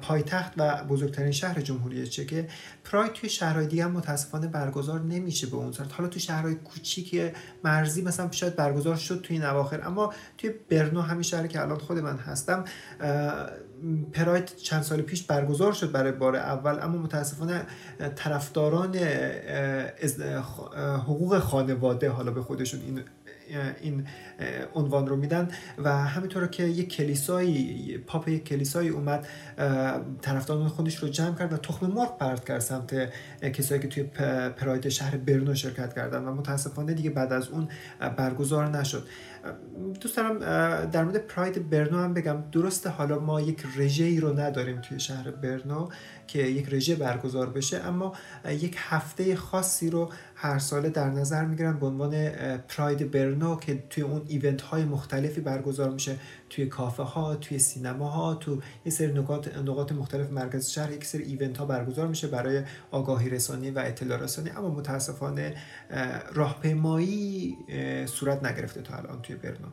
پایتخت 0.02 0.54
و 0.58 0.84
بزرگترین 0.84 1.32
شهر 1.32 1.62
جمهوری 1.62 2.08
چک 2.08 2.50
پراگ 2.84 3.12
توی 3.12 3.30
شهرهای 3.30 3.68
دیگه 3.68 3.84
هم 3.84 3.92
متاسفانه 3.92 4.48
برگزار 4.48 5.00
نمیشه 5.00 5.48
به 5.48 5.56
اون 5.56 5.72
صورت. 5.72 5.94
حالا 5.94 6.10
توی 6.10 6.22
شهرهای 6.22 6.56
کوچیک 6.56 7.34
مرزی 7.64 8.02
مثلا 8.02 8.32
شاید 8.32 8.56
برگزار 8.56 8.96
شد 8.96 9.22
توی 9.24 9.36
این 9.36 9.46
اواخر 9.46 9.88
اما 9.88 10.14
توی 10.38 10.50
برنو 10.70 11.02
همین 11.02 11.24
شهری 11.24 11.48
که 11.48 11.62
الان 11.62 11.78
خود 11.78 11.98
من 11.98 12.18
هستم 12.18 12.66
پراید 14.14 14.56
چند 14.56 14.84
سال 14.84 15.02
پیش 15.02 15.24
برگزار 15.24 15.74
شد 15.74 15.92
برای 15.92 16.12
بار 16.12 16.36
اول 16.36 16.80
اما 16.82 16.98
متاسفانه 16.98 17.66
طرفداران 18.16 18.96
حقوق 20.98 21.40
خانواده 21.40 22.10
حالا 22.10 22.32
به 22.32 22.42
خودشون 22.42 22.82
این 22.82 23.04
این 23.82 24.08
عنوان 24.76 25.08
رو 25.08 25.16
میدن 25.16 25.48
و 25.78 25.98
همینطور 25.98 26.48
که 26.48 26.64
یک 26.64 26.96
کلیسایی 26.96 27.98
پاپ 27.98 28.28
یک 28.28 28.44
کلیسایی 28.44 28.90
اومد 28.90 29.28
طرفداران 30.22 30.68
خودش 30.68 30.96
رو 30.96 31.08
جمع 31.08 31.36
کرد 31.36 31.54
و 31.54 31.58
تخم 31.58 31.88
مرغ 31.88 32.18
پرت 32.18 32.46
کرد 32.46 32.60
سمت 32.60 33.10
کسایی 33.54 33.82
که 33.82 33.88
توی 33.88 34.04
پراید 34.50 34.90
شهر 34.90 35.18
برنو 35.18 35.56
شرکت 35.56 35.94
کردن 35.94 36.24
و 36.24 36.34
متاسفانه 36.34 36.94
دیگه 36.94 37.10
بعد 37.10 37.34
از 37.34 37.50
اون 37.50 37.68
برگزار 38.18 38.78
نشد. 38.78 39.08
دوست 40.02 40.18
دارم 40.18 40.40
در 40.86 41.04
مورد 41.04 41.18
پراید 41.18 41.70
برنو 41.70 41.98
هم 41.98 42.14
بگم. 42.14 42.44
درسته 42.52 42.90
حالا 42.90 43.20
ما 43.20 43.42
یک 43.42 43.64
رژه 43.78 44.04
ای 44.04 44.20
رو 44.20 44.40
نداریم 44.40 44.82
توی 44.82 45.00
شهر 45.00 45.32
برنو. 45.32 45.90
که 46.28 46.40
یک 46.40 46.74
رژه 46.74 46.96
برگزار 46.96 47.50
بشه 47.50 47.78
اما 47.78 48.14
یک 48.50 48.76
هفته 48.80 49.36
خاصی 49.36 49.90
رو 49.90 50.12
هر 50.36 50.60
ساله 50.60 50.90
در 50.90 51.10
نظر 51.10 51.46
می‌گیرن 51.46 51.80
به 51.80 51.86
عنوان 51.86 52.30
پراید 52.58 53.12
برنو 53.12 53.56
که 53.56 53.84
توی 53.90 54.04
اون 54.04 54.22
ایونت 54.28 54.62
های 54.62 54.86
مختلفی 54.86 55.42
برگزار 55.42 55.90
میشه. 55.90 56.16
توی 56.50 56.66
کافه 56.66 57.04
ها 57.04 57.36
توی 57.36 57.60
سینما 57.60 58.10
ها 58.10 58.36
تو 58.36 58.62
یه 58.86 58.92
سری 58.92 59.14
نقاط 59.14 59.58
نقاط 59.58 59.92
مختلف 59.92 60.32
مرکز 60.32 60.70
شهر 60.70 60.92
یک 60.92 61.06
سری 61.06 61.24
ایونت 61.24 61.58
ها 61.58 61.66
برگزار 61.66 62.08
میشه 62.08 62.28
برای 62.28 62.64
آگاهی 62.92 63.30
رسانی 63.30 63.72
و 63.72 63.80
اطلاع 63.80 64.20
رسانی. 64.20 64.50
اما 64.50 64.70
متاسفانه 64.70 65.56
راهپیمایی 66.34 67.58
صورت 68.06 68.44
نگرفته 68.44 68.82
تا 68.82 68.96
الان 68.96 69.22
توی 69.22 69.36
برنو 69.36 69.68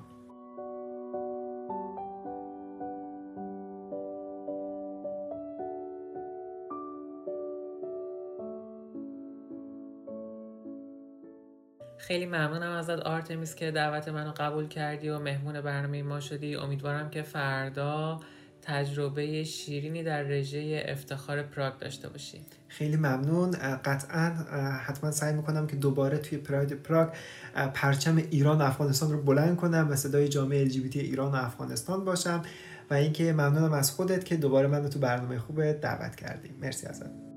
خیلی 12.10 12.26
ممنونم 12.26 12.70
ازت 12.70 12.90
آرتمیس 12.90 13.54
که 13.54 13.70
دعوت 13.70 14.08
منو 14.08 14.32
قبول 14.36 14.68
کردی 14.68 15.08
و 15.08 15.18
مهمون 15.18 15.60
برنامه 15.60 16.02
ما 16.02 16.20
شدی. 16.20 16.56
امیدوارم 16.56 17.10
که 17.10 17.22
فردا 17.22 18.20
تجربه 18.62 19.44
شیرینی 19.44 20.02
در 20.02 20.22
رژه 20.22 20.84
افتخار 20.88 21.42
پراگ 21.42 21.78
داشته 21.78 22.08
باشی. 22.08 22.40
خیلی 22.68 22.96
ممنون. 22.96 23.50
قطعا 23.84 24.30
حتما 24.86 25.10
سعی 25.10 25.32
می‌کنم 25.34 25.66
که 25.66 25.76
دوباره 25.76 26.18
توی 26.18 26.38
پراید 26.38 26.72
پراگ 26.72 27.08
پرچم 27.74 28.16
ایران 28.16 28.58
و 28.58 28.62
افغانستان 28.62 29.12
رو 29.12 29.22
بلند 29.22 29.56
کنم 29.56 29.88
و 29.90 29.96
صدای 29.96 30.28
جامعه 30.28 30.68
LGBT 30.68 30.96
ایران 30.96 31.32
و 31.32 31.36
افغانستان 31.36 32.04
باشم 32.04 32.42
و 32.90 32.94
اینکه 32.94 33.32
ممنونم 33.32 33.72
از 33.72 33.90
خودت 33.90 34.24
که 34.24 34.36
دوباره 34.36 34.68
من 34.68 34.88
تو 34.88 34.98
برنامه 34.98 35.38
خوب 35.38 35.72
دعوت 35.72 36.16
کردیم 36.16 36.54
مرسی 36.60 36.86
ازت. 36.86 37.29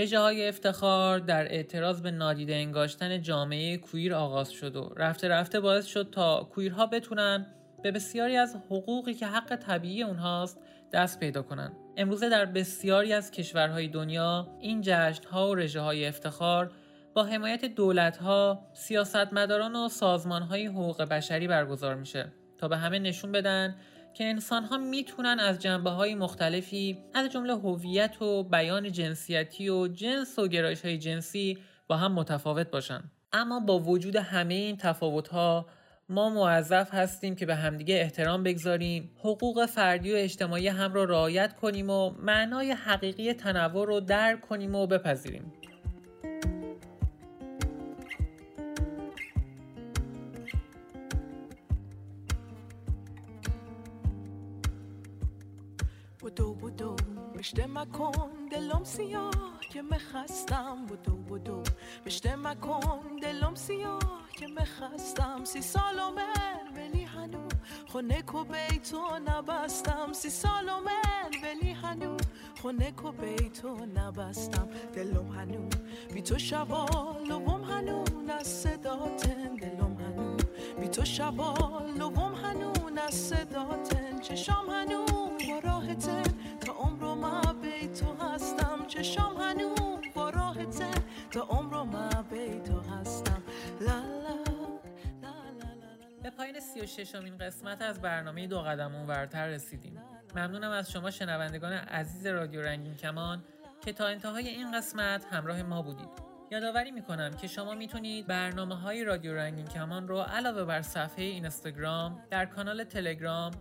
رژه 0.00 0.18
های 0.18 0.48
افتخار 0.48 1.18
در 1.18 1.52
اعتراض 1.52 2.00
به 2.00 2.10
نادیده 2.10 2.54
انگاشتن 2.54 3.22
جامعه 3.22 3.76
کویر 3.76 4.14
آغاز 4.14 4.50
شد 4.50 4.76
و 4.76 4.92
رفته 4.96 5.28
رفته 5.28 5.60
باعث 5.60 5.86
شد 5.86 6.08
تا 6.12 6.48
کویرها 6.54 6.86
بتونن 6.86 7.46
به 7.82 7.90
بسیاری 7.90 8.36
از 8.36 8.56
حقوقی 8.56 9.14
که 9.14 9.26
حق 9.26 9.56
طبیعی 9.56 10.02
اونهاست 10.02 10.58
دست 10.92 11.20
پیدا 11.20 11.42
کنن. 11.42 11.72
امروزه 11.96 12.28
در 12.28 12.44
بسیاری 12.44 13.12
از 13.12 13.30
کشورهای 13.30 13.88
دنیا 13.88 14.56
این 14.60 14.80
جشن 14.82 15.24
ها 15.24 15.50
و 15.50 15.54
رژه 15.54 15.80
های 15.80 16.06
افتخار 16.06 16.72
با 17.14 17.24
حمایت 17.24 17.64
دولت 17.64 18.16
ها، 18.16 18.66
سیاستمداران 18.72 19.76
و 19.76 19.88
سازمان 19.88 20.42
های 20.42 20.66
حقوق 20.66 21.02
بشری 21.02 21.48
برگزار 21.48 21.94
میشه 21.94 22.32
تا 22.58 22.68
به 22.68 22.76
همه 22.76 22.98
نشون 22.98 23.32
بدن 23.32 23.76
که 24.14 24.24
انسان 24.24 24.64
ها 24.64 24.78
می‌تونن 24.78 25.40
از 25.40 25.58
جنبه 25.58 25.90
های 25.90 26.14
مختلفی 26.14 26.98
از 27.14 27.28
جمله 27.28 27.54
هویت 27.54 28.22
و 28.22 28.42
بیان 28.42 28.92
جنسیتی 28.92 29.68
و 29.68 29.88
جنس 29.88 30.38
و 30.38 30.48
گرایش 30.48 30.84
های 30.84 30.98
جنسی 30.98 31.58
با 31.88 31.96
هم 31.96 32.12
متفاوت 32.12 32.70
باشن. 32.70 33.02
اما 33.32 33.60
با 33.60 33.78
وجود 33.78 34.16
همه 34.16 34.54
این 34.54 34.76
تفاوت 34.76 35.28
ها 35.28 35.66
ما 36.08 36.28
موظف 36.28 36.94
هستیم 36.94 37.36
که 37.36 37.46
به 37.46 37.54
همدیگه 37.54 37.94
احترام 37.94 38.42
بگذاریم 38.42 39.10
حقوق 39.18 39.66
فردی 39.66 40.12
و 40.12 40.16
اجتماعی 40.16 40.68
هم 40.68 40.92
را 40.92 41.04
رعایت 41.04 41.56
کنیم 41.56 41.90
و 41.90 42.10
معنای 42.10 42.72
حقیقی 42.72 43.32
تنوع 43.32 43.86
رو 43.86 44.00
درک 44.00 44.40
کنیم 44.40 44.74
و 44.74 44.86
بپذیریم. 44.86 45.52
بشته 57.50 57.66
مکن 57.66 58.30
دلم 58.50 58.84
سیاه 58.84 59.60
که 59.60 59.82
مخستم. 59.82 60.86
بودو 60.86 61.16
بودو 61.16 61.62
بشته 62.06 62.36
مکن 62.36 63.00
دلم 63.22 63.54
سیاه 63.54 63.98
که 64.32 64.46
مخستم. 64.46 65.44
سی 65.44 65.62
سالومن 65.62 66.60
ولی 66.76 67.02
هنو 67.02 67.48
خونه 67.88 68.22
کو 68.22 68.44
بیتو 68.44 69.18
نبستم. 69.26 70.12
سی 70.12 70.30
سالومن 70.30 71.30
ولی 71.42 71.70
هنو 71.70 72.16
خونه 72.62 72.92
کو 72.92 73.12
بیتو 73.12 73.76
نبستم. 73.94 74.68
دلم 74.94 75.28
هنو 75.32 75.68
بی 76.14 76.22
تو 76.22 76.38
شبا 76.38 76.86
لبم 77.28 77.64
هنو 77.64 78.04
از 78.38 78.46
صداتن. 78.46 79.56
دلم 79.56 79.96
هنو 80.00 80.36
بی 80.80 80.88
تو 80.88 81.04
شبا 81.04 81.54
لبم 81.98 82.34
هنو 82.34 82.72
از 83.06 83.14
صداتن. 83.14 84.18
چشام 84.20 84.70
هنو 84.70 85.04
با 85.48 85.58
راحتن 85.64 86.22
تو 87.94 88.24
هستم. 88.26 88.86
چشام 88.86 89.36
هنو 89.36 89.74
با 90.14 90.30
راحتن 90.30 91.02
تا 91.30 91.40
عمر 91.40 91.82
ما 91.82 92.08
بی 92.30 92.60
تو 92.60 92.80
هستم. 92.80 93.42
لا 93.80 94.02
به 96.22 96.30
پایین 96.30 96.60
سی 96.60 96.80
و 96.80 96.86
ششمین 96.86 97.38
قسمت 97.38 97.82
از 97.82 98.00
برنامه 98.00 98.46
دو 98.46 98.60
قدم 98.60 98.94
ورتر 99.08 99.46
رسیدیم. 99.46 99.98
ممنونم 100.34 100.70
از 100.70 100.90
شما 100.90 101.10
شنوندگان 101.10 101.72
عزیز 101.72 102.26
رادیو 102.26 102.62
رنگین 102.62 102.94
کمان 102.94 103.44
که 103.84 103.92
تا 103.92 104.06
انتهای 104.06 104.48
این 104.48 104.72
قسمت 104.72 105.24
همراه 105.24 105.62
ما 105.62 105.82
بودید. 105.82 106.08
یادآوری 106.50 106.90
می‌کنم 106.90 107.30
که 107.30 107.46
شما 107.46 107.74
می‌تونید 107.74 108.26
برنامه 108.26 108.74
های 108.74 109.04
رادیو 109.04 109.34
رنگین 109.34 109.66
کمان 109.66 110.08
رو 110.08 110.20
علاوه 110.20 110.64
بر 110.64 110.82
صفحه 110.82 111.24
اینستاگرام 111.24 112.22
در 112.30 112.46
کانال 112.46 112.84
تلگرام 112.84 113.52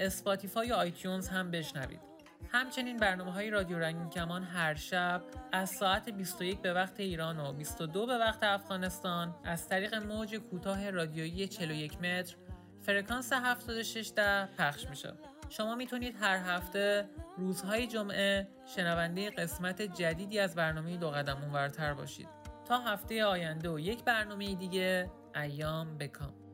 اسپاتیفای 0.00 0.72
و 0.72 0.74
آیتیونز 0.74 1.28
هم 1.28 1.50
بشنوید. 1.50 2.15
همچنین 2.52 2.96
برنامه 2.96 3.32
های 3.32 3.50
رادیو 3.50 3.78
رنگین 3.78 4.10
کمان 4.10 4.42
هر 4.42 4.74
شب 4.74 5.22
از 5.52 5.70
ساعت 5.70 6.08
21 6.08 6.60
به 6.60 6.72
وقت 6.72 7.00
ایران 7.00 7.40
و 7.40 7.52
22 7.52 8.06
به 8.06 8.18
وقت 8.18 8.42
افغانستان 8.42 9.34
از 9.44 9.68
طریق 9.68 9.94
موج 9.94 10.34
کوتاه 10.34 10.90
رادیویی 10.90 11.48
41 11.48 11.98
متر 11.98 12.36
فرکانس 12.80 13.32
76 13.32 14.12
ده 14.16 14.48
پخش 14.58 14.86
میشه. 14.90 15.12
شما 15.48 15.74
می‌تونید 15.74 16.16
هر 16.20 16.36
هفته 16.36 17.08
روزهای 17.36 17.86
جمعه 17.86 18.48
شنونده 18.76 19.30
قسمت 19.30 19.82
جدیدی 19.82 20.38
از 20.38 20.54
برنامه 20.54 20.96
دو 20.96 21.10
قدم 21.10 21.42
اونورتر 21.42 21.94
باشید. 21.94 22.28
تا 22.64 22.78
هفته 22.78 23.24
آینده 23.24 23.70
و 23.70 23.78
یک 23.78 24.04
برنامه 24.04 24.54
دیگه 24.54 25.10
ایام 25.34 25.98
به 25.98 26.14
کام. 26.14 26.45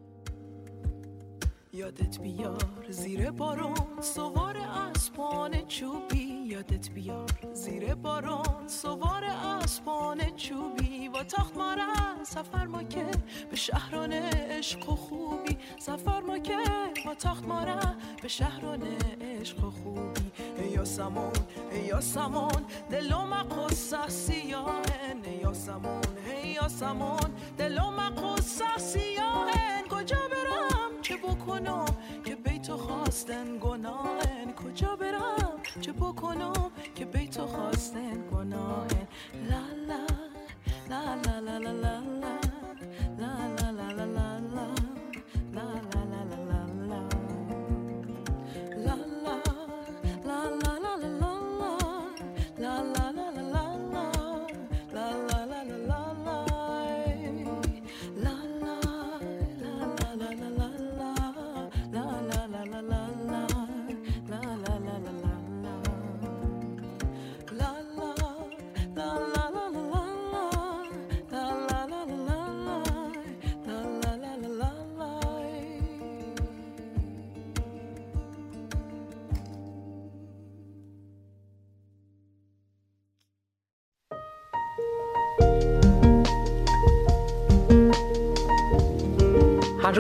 یادت 1.75 2.21
بیار 2.21 2.87
زیر 2.89 3.31
بارون 3.31 4.01
سوار 4.01 4.57
اسبان 4.57 5.67
چوبی. 5.67 6.45
یادت 6.47 6.91
بیار 6.91 7.31
زیر 7.53 7.95
بارون 7.95 8.67
سوار 8.67 9.25
اسبان 9.25 10.37
چوبی. 10.37 11.09
و 11.09 11.25
تخت 11.25 11.57
ماره 11.57 11.83
سفر 12.25 12.67
ما 12.67 12.83
که 12.83 13.07
به 13.51 13.57
شهران 13.57 14.13
عشق 14.13 14.89
و 14.89 14.97
خوبی. 14.97 15.59
سفر 15.79 16.21
ما 16.21 16.39
که 16.39 16.59
با 17.07 17.15
تخت 17.15 17.45
ماره 17.45 17.97
به 18.23 18.29
شهران 18.29 18.83
عشق 19.21 19.65
و 19.65 19.71
خوبی. 19.71 20.31
ای 20.59 20.85
سمون 20.85 21.33
ای 21.73 22.01
سمون 22.01 22.65
دلم 22.91 23.33
قصه 23.43 24.09
سیاهن. 24.09 25.25
ای 25.25 25.55
سمون 25.55 26.03
ای 26.43 26.69
سمون 26.69 27.31
دلم 27.59 28.11
قصه 28.11 28.79
سیاهن. 28.79 29.83
کجا 29.91 30.33
چه 30.33 30.42
بکنم 31.23 31.87
که 32.25 32.35
بی 32.37 32.59
تو 32.59 32.77
خواستن 32.77 33.59
گناهن. 33.61 34.53
کجا 34.53 34.97
برم؟ 34.97 35.53
چه 35.81 35.93
بکنم 35.93 36.71
که 36.95 37.05
بی 37.05 37.29
تو 37.29 37.47
خواستن 37.47 38.17
گناهن؟ 38.33 39.07
لا 39.51 39.65
لا 39.89 40.07
لا 40.91 41.15
لا 41.25 41.39
لا 41.41 41.59
لا, 41.59 41.73
لا 41.73 42.12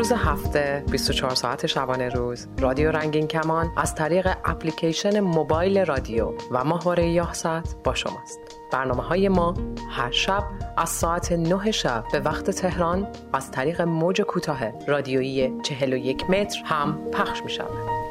روز 0.02 0.12
هفته 0.12 0.84
24 0.90 1.34
ساعت 1.34 1.66
شبانه 1.66 2.08
روز 2.08 2.48
رادیو 2.58 2.90
رنگین 2.90 3.26
کمان 3.26 3.72
از 3.76 3.94
طریق 3.94 4.28
اپلیکیشن 4.44 5.20
موبایل 5.20 5.84
رادیو 5.84 6.32
و 6.50 6.64
ماهواره 6.64 7.08
یاهصد 7.08 7.64
با 7.84 7.94
شماست 7.94 8.40
برنامه 8.72 9.02
های 9.02 9.28
ما 9.28 9.54
هر 9.90 10.10
شب 10.10 10.44
از 10.76 10.88
ساعت 10.88 11.32
9 11.32 11.70
شب 11.70 12.04
به 12.12 12.20
وقت 12.20 12.50
تهران 12.50 13.08
از 13.32 13.50
طریق 13.50 13.82
موج 13.82 14.22
کوتاه 14.22 14.86
رادیویی 14.86 15.52
41 15.62 16.30
متر 16.30 16.62
هم 16.64 16.98
پخش 17.12 17.42
می 17.42 17.50
شود. 17.50 18.01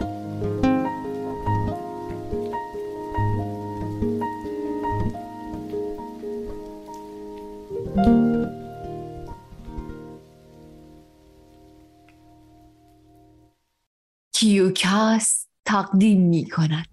کیوکس 14.72 15.48
تقدیم 15.66 16.22
می 16.22 16.50
کند 16.50 16.88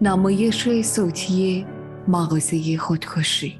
نمایش 0.00 0.82
صوتی 0.82 1.66
مغازه 2.08 2.76
خودکشی. 2.76 3.57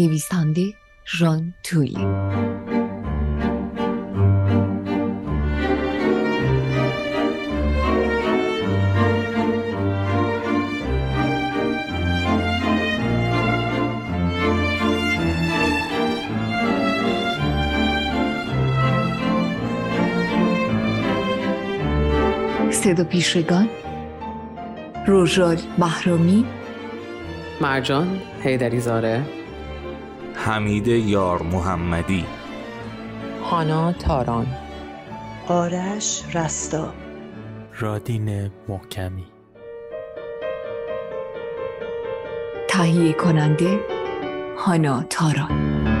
نویسنده 0.00 0.74
ژان 1.18 1.54
تولی 1.62 2.06
صدا 22.70 23.04
پیشگان 23.04 23.68
روژال 25.06 25.56
بهرامی 25.78 26.44
مرجان 27.60 28.20
هیدری 28.42 28.80
زاره. 28.80 29.39
حمید 30.50 30.88
یار 30.88 31.42
محمدی. 31.42 32.24
هانا 33.50 33.92
تاران. 33.92 34.46
آرش 35.48 36.22
رستا 36.34 36.92
رادین 37.78 38.50
محکمی. 38.68 39.26
تهیه 42.68 43.12
کننده 43.12 43.80
هانا 44.58 45.02
تاران. 45.02 45.99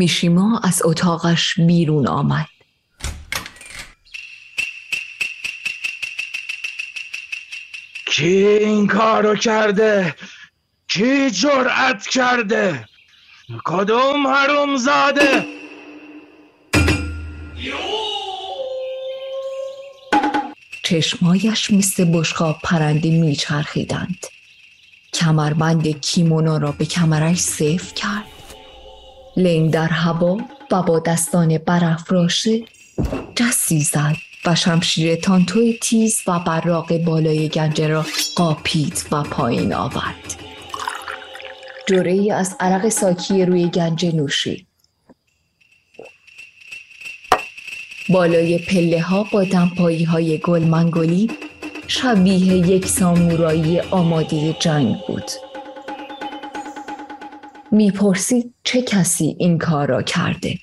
میشیما 0.00 0.60
از 0.64 0.82
اتاقش 0.84 1.54
بیرون 1.60 2.06
آمد. 2.06 2.46
کی 8.06 8.36
این 8.36 8.86
کارو 8.86 9.36
کرده؟ 9.36 10.14
کی 10.88 11.30
جرأت 11.30 12.06
کرده؟ 12.06 12.88
کدوم 13.64 14.26
حروم 14.26 14.76
زاده 14.76 15.46
چشمایش 20.82 21.70
مثل 21.70 22.04
بشقاب 22.04 22.56
پرنده 22.62 23.10
میچرخیدند. 23.10 24.26
کمربند 25.12 26.00
کیمونا 26.00 26.56
را 26.56 26.72
به 26.72 26.84
کمرش 26.84 27.38
صف 27.38 27.94
کرد. 27.94 28.29
لنگ 29.36 29.70
در 29.70 29.88
هوا 29.88 30.38
و 30.70 30.82
با 30.82 30.98
دستان 30.98 31.58
برافراشته 31.58 32.62
جستی 33.36 33.80
زد 33.80 34.16
و 34.46 34.54
شمشیر 34.54 35.16
تانتوی 35.16 35.78
تیز 35.82 36.20
و 36.26 36.38
براق 36.38 36.98
بالای 36.98 37.48
گنجه 37.48 37.88
را 37.88 38.04
قاپید 38.36 39.02
و 39.12 39.22
پایین 39.22 39.74
آورد. 39.74 40.34
جوره 41.88 42.12
ای 42.12 42.30
از 42.30 42.56
عرق 42.60 42.88
ساکی 42.88 43.44
روی 43.44 43.68
گنجه 43.68 44.12
نوشید. 44.12 44.66
بالای 48.08 48.58
پله 48.58 49.00
ها 49.00 49.26
با 49.32 49.44
دمپایی 49.44 50.04
های 50.04 50.38
گل 50.38 50.62
منگولی 50.62 51.30
شبیه 51.86 52.68
یک 52.68 52.86
سامورایی 52.86 53.80
آماده 53.80 54.52
جنگ 54.52 54.96
بود. 55.08 55.49
می‌پرسید 57.72 58.54
چه 58.64 58.82
کسی 58.82 59.36
این 59.38 59.58
کار 59.58 59.88
را 59.88 60.02
کرده؟ 60.02 60.58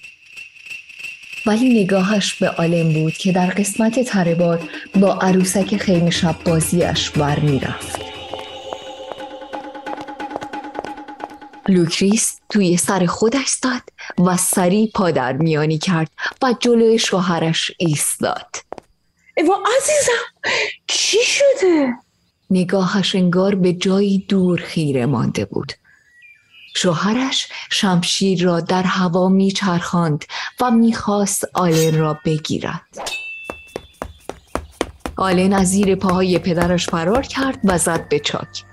ولی 1.45 1.83
نگاهش 1.83 2.33
به 2.33 2.49
آلم 2.49 2.93
بود 2.93 3.13
که 3.13 3.31
در 3.31 3.47
قسمت 3.49 3.99
تربار 3.99 4.69
با 4.95 5.13
عروسک 5.13 5.77
خیمه 5.77 6.09
شب 6.09 6.35
بازیش 6.45 7.09
بر 7.09 7.39
می‌رفت 7.39 7.99
لوکریس 11.69 12.39
توی 12.49 12.77
سر 12.77 13.05
خودش 13.05 13.59
داد 13.63 13.81
و 14.27 14.37
سری 14.37 14.91
پادر 14.95 15.33
میانی 15.33 15.77
کرد 15.77 16.11
و 16.41 16.53
جلوی 16.59 16.99
شوهرش 16.99 17.71
ایستاد. 17.77 18.55
ایوا 19.37 19.55
عزیزم 19.77 20.51
چی 20.87 21.17
شده؟ 21.23 21.93
نگاهش 22.49 23.15
انگار 23.15 23.55
به 23.55 23.73
جایی 23.73 24.25
دور 24.29 24.59
خیره 24.59 25.05
مانده 25.05 25.45
بود. 25.45 25.73
شوهرش 26.77 27.47
شمشیر 27.69 28.43
را 28.43 28.59
در 28.59 28.83
هوا 28.83 29.29
میچرخاند 29.29 30.25
و 30.61 30.71
می‌خواست 30.71 31.45
آلن 31.53 31.97
را 31.97 32.19
بگیرد. 32.25 32.81
آلن 35.17 35.53
از 35.53 35.67
زیر 35.67 35.95
پاهای 35.95 36.39
پدرش 36.39 36.87
فرار 36.89 37.21
کرد 37.21 37.59
و 37.63 37.77
زد 37.77 38.09
به 38.09 38.19
چاک. 38.19 38.63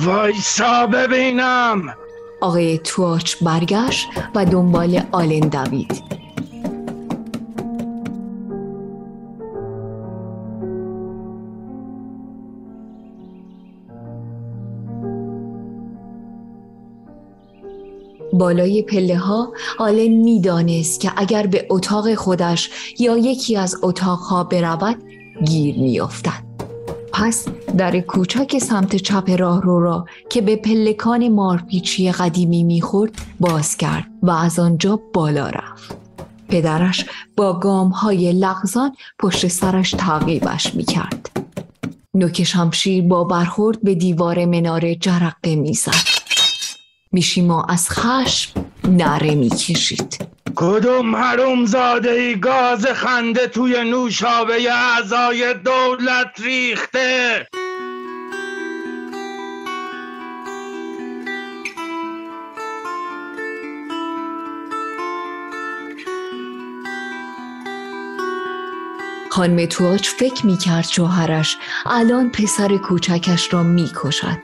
وایسا 0.00 0.86
ببینم! 0.86 1.94
آقای 2.40 2.78
تواچ 2.78 3.34
برگشت 3.42 4.08
و 4.34 4.44
دنبال 4.44 5.02
آلن 5.12 5.48
دوید. 5.48 6.21
بالای 18.42 18.82
پله 18.82 19.16
ها 19.16 19.52
آلن 19.78 20.08
می‌دانست 20.08 21.00
که 21.00 21.12
اگر 21.16 21.46
به 21.46 21.66
اتاق 21.70 22.14
خودش 22.14 22.70
یا 22.98 23.16
یکی 23.18 23.56
از 23.56 23.76
اتاقها 23.82 24.44
برود 24.44 24.96
گیر 25.44 25.78
میافتد. 25.78 26.42
پس 27.12 27.48
در 27.78 28.00
کوچک 28.00 28.58
سمت 28.58 28.96
چپ 28.96 29.30
راه 29.38 29.62
رو 29.62 29.80
را 29.80 30.06
که 30.30 30.40
به 30.40 30.56
پلکان 30.56 31.28
مارپیچی 31.28 32.12
قدیمی 32.12 32.64
می‌خورد 32.64 33.12
باز 33.40 33.76
کرد 33.76 34.06
و 34.22 34.30
از 34.30 34.58
آنجا 34.58 35.00
بالا 35.12 35.46
رفت. 35.46 35.96
پدرش 36.48 37.04
با 37.36 37.52
گام 37.52 37.88
های 37.88 38.32
لغزان 38.32 38.96
پشت 39.18 39.48
سرش 39.48 39.90
تعقیبش 39.90 40.74
می‌کرد. 40.74 41.30
نوک 42.14 42.42
شمشیر 42.42 43.04
با 43.04 43.24
برخورد 43.24 43.82
به 43.82 43.94
دیوار 43.94 44.44
مناره 44.44 44.94
جرقه 44.94 45.56
می‌زد. 45.56 46.21
میشیما 47.12 47.66
از 47.68 47.90
خشم 47.90 48.64
نره 48.88 49.34
می‌کشید. 49.34 50.26
کدوم 50.54 51.16
حروم 51.16 51.66
زاده 51.66 52.10
ای 52.10 52.40
گاز 52.40 52.86
خنده 52.86 53.46
توی 53.46 53.90
نوشابه 53.90 54.72
اعضای 54.72 55.54
دولت 55.54 56.40
ریخته؟ 56.40 57.46
خانم 69.30 69.66
تواچ 69.66 70.08
فکر 70.08 70.46
می‌کرد 70.46 70.84
شوهرش 70.84 71.56
الان 71.86 72.30
پسر 72.30 72.76
کوچکش 72.76 73.54
را 73.54 73.62
می‌کشد. 73.62 74.38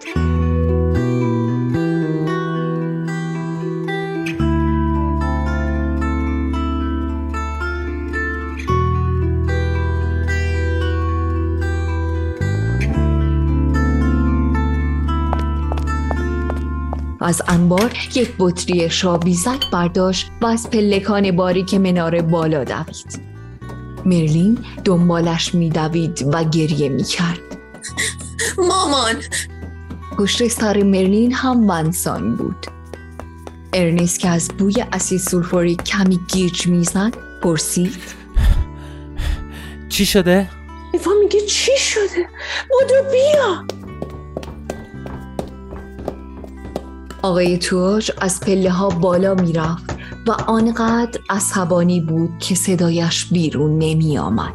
از 17.29 17.43
انبار 17.49 17.93
یک 18.14 18.35
بطری 18.39 18.91
شابیزک 18.91 19.70
برداشت 19.72 20.31
و 20.41 20.47
از 20.47 20.70
پلکان 20.70 21.37
باریک 21.37 21.74
مناره 21.74 22.22
بالا 22.22 22.64
دوید. 22.64 23.20
مرلین 24.05 24.59
دنبالش 24.85 25.55
میدوید 25.55 26.29
و 26.33 26.45
گریه 26.45 26.89
می‌کرد. 26.89 27.39
مامان! 28.59 29.14
پشت 30.18 30.49
سر 30.49 30.83
مرلین 30.83 31.33
هم 31.33 31.70
ونسان 31.70 32.37
بود. 32.37 32.66
ارنست 33.72 34.20
که 34.20 34.29
از 34.29 34.49
بوی 34.59 34.85
اسید 34.93 35.20
سولفوری 35.20 35.76
کمی 35.76 36.20
گیج 36.29 36.66
می‌زد 36.66 37.14
پرسید. 37.43 38.03
چی 39.89 40.07
شده؟ 40.07 40.51
ایوا 40.93 41.12
میگه 41.20 41.41
چی 41.41 41.72
شده؟ 41.79 42.29
بودو 42.70 43.11
بیا! 43.11 43.78
آقای 47.23 47.59
تواج 47.59 48.11
از 48.21 48.41
پله 48.41 48.71
ها 48.71 48.89
بالا 48.89 49.35
می‌رفت 49.35 49.91
و 50.27 50.31
آنقدر 50.31 51.21
عصبانی 51.31 52.01
بود 52.01 52.31
که 52.39 52.55
صدایش 52.55 53.25
بیرون 53.25 53.79
نمی 53.79 54.19
آمد. 54.19 54.55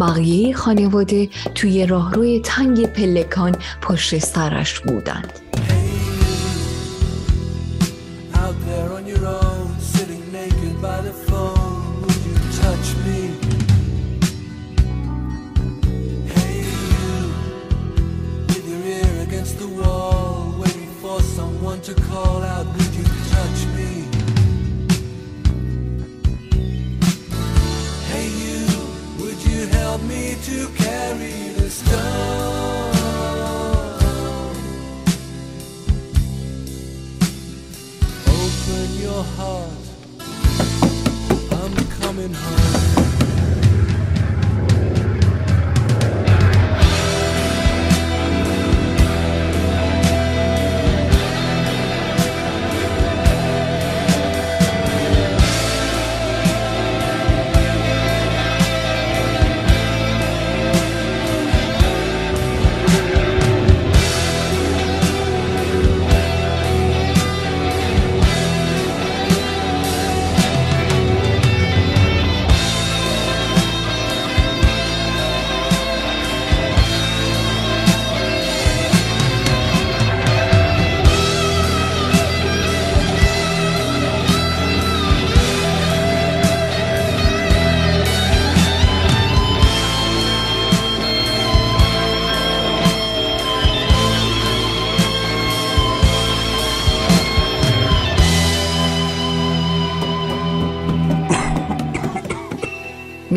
بقیه 0.00 0.54
خانواده 0.54 1.28
توی 1.54 1.86
راهروی 1.86 2.40
تنگ 2.40 2.86
پلکان 2.86 3.56
پشت 3.82 4.18
سرش 4.18 4.80
بودند. 4.80 5.49
Coming 42.20 42.34
home. 42.34 42.59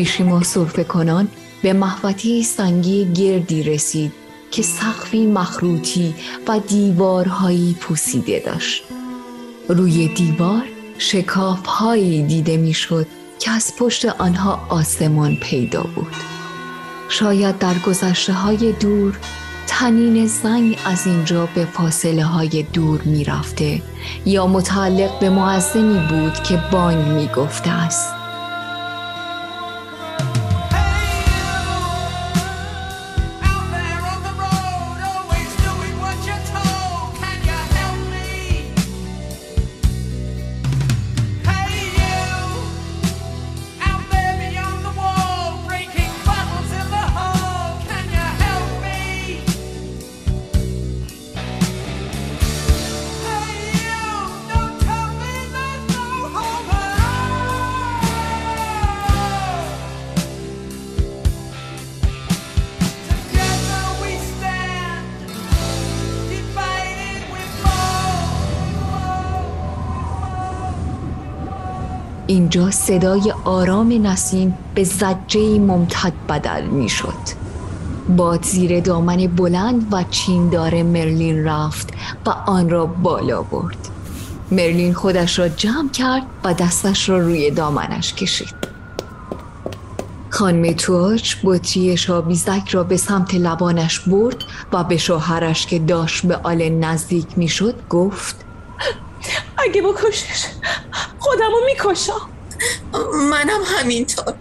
میشیما 0.04 0.42
صرفه 0.42 0.84
کنان 0.84 1.28
به 1.62 1.72
محوطه 1.72 2.42
سنگی 2.42 3.12
گردی 3.12 3.62
رسید 3.62 4.12
که 4.50 4.62
سقفی 4.62 5.26
مخروطی 5.26 6.14
و 6.48 6.58
دیوارهایی 6.58 7.76
پوسیده 7.80 8.42
داشت. 8.46 8.84
روی 9.68 10.08
دیوار 10.08 10.62
شکاف 10.98 11.66
هایی 11.66 12.22
دیده 12.22 12.56
می‌شد 12.56 13.06
که 13.38 13.50
از 13.50 13.72
پشت 13.78 14.04
آنها 14.04 14.66
آسمان 14.68 15.36
پیدا 15.36 15.82
بود. 15.82 16.14
شاید 17.08 17.58
در 17.58 17.74
گذشته 17.86 18.32
های 18.32 18.72
دور 18.72 19.18
تنین 19.66 20.26
زنگ 20.26 20.78
از 20.84 21.06
اینجا 21.06 21.48
به 21.54 21.64
فاصله 21.64 22.24
های 22.24 22.62
دور 22.62 23.02
می 23.02 23.24
رفته 23.24 23.82
یا 24.26 24.46
متعلق 24.46 25.18
به 25.18 25.30
معظمی 25.30 25.98
بود 26.08 26.42
که 26.42 26.62
بانگ 26.72 27.06
می 27.08 27.28
گفته 27.28 27.70
است. 27.70 28.23
اینجا 72.34 72.70
صدای 72.70 73.34
آرام 73.44 74.06
نسیم 74.06 74.58
به 74.74 74.84
زجه 74.84 75.58
ممتد 75.58 76.12
بدل 76.28 76.62
می 76.62 76.88
شد 76.88 77.14
باد 78.16 78.44
زیر 78.44 78.80
دامن 78.80 79.26
بلند 79.26 79.88
و 79.92 80.04
چیندار 80.10 80.82
مرلین 80.82 81.44
رفت 81.44 81.88
و 82.26 82.30
آن 82.30 82.70
را 82.70 82.86
بالا 82.86 83.42
برد. 83.42 83.76
مرلین 84.50 84.94
خودش 84.94 85.38
را 85.38 85.48
جمع 85.48 85.90
کرد 85.90 86.22
و 86.44 86.54
دستش 86.54 87.08
را 87.08 87.18
روی 87.18 87.50
دامنش 87.50 88.14
کشید. 88.14 88.54
خانم 90.30 90.72
توچ 90.72 91.36
بطری 91.44 91.96
شابیزک 91.96 92.68
را 92.70 92.82
به 92.82 92.96
سمت 92.96 93.34
لبانش 93.34 94.00
برد 94.00 94.36
و 94.72 94.84
به 94.84 94.96
شوهرش 94.96 95.66
که 95.66 95.78
داشت 95.78 96.26
به 96.26 96.36
آل 96.36 96.68
نزدیک 96.68 97.26
می‌شد 97.36 97.74
گفت 97.90 98.36
اگه 99.58 99.82
بکشش. 99.82 100.46
خودمو 101.24 101.56
می‌کشم. 101.66 102.20
منم 103.30 103.60
همینطور. 103.64 104.34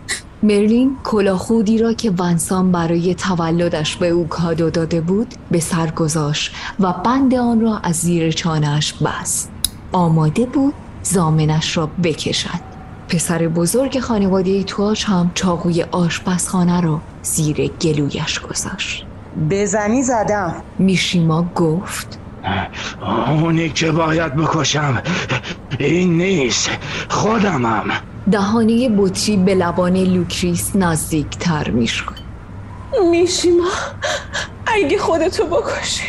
مرلین 0.43 0.97
کلاخودی 1.03 1.77
را 1.77 1.93
که 1.93 2.11
ونسان 2.11 2.71
برای 2.71 3.15
تولدش 3.15 3.95
به 3.95 4.09
او 4.09 4.27
کادو 4.27 4.69
داده 4.69 5.01
بود 5.01 5.35
به 5.51 5.59
سر 5.59 5.91
گذاشت 5.91 6.55
و 6.79 6.93
بند 6.93 7.35
آن 7.35 7.61
را 7.61 7.77
از 7.83 7.95
زیر 7.95 8.31
چانهش 8.31 8.93
بست. 8.93 9.51
آماده 9.91 10.45
بود 10.45 10.73
زامنش 11.03 11.77
را 11.77 11.89
بکشد. 12.03 12.73
پسر 13.09 13.47
بزرگ 13.47 13.99
خانواده 13.99 14.63
تواش 14.63 15.03
هم 15.03 15.31
چاقوی 15.35 15.83
آشپزخانه 15.83 16.81
را 16.81 17.01
زیر 17.21 17.67
گلویش 17.67 18.39
گذاشت. 18.39 19.05
بزنی 19.49 20.03
زدم. 20.03 20.55
میشیما 20.79 21.43
گفت 21.55 22.19
اونی 23.27 23.69
که 23.69 23.91
باید 23.91 24.35
بکشم 24.35 25.01
این 25.79 26.17
نیست. 26.17 26.69
خودمم. 27.09 27.83
دهانه 28.31 28.89
بطری 28.97 29.37
به 29.37 29.55
لبان 29.55 29.97
لوکریس 29.97 30.75
نزدیکتر 30.75 31.69
می‌شد 31.69 32.23
میشیما 33.11 33.69
اگه 34.65 34.97
خودتو 34.97 35.45
بکشی 35.45 36.03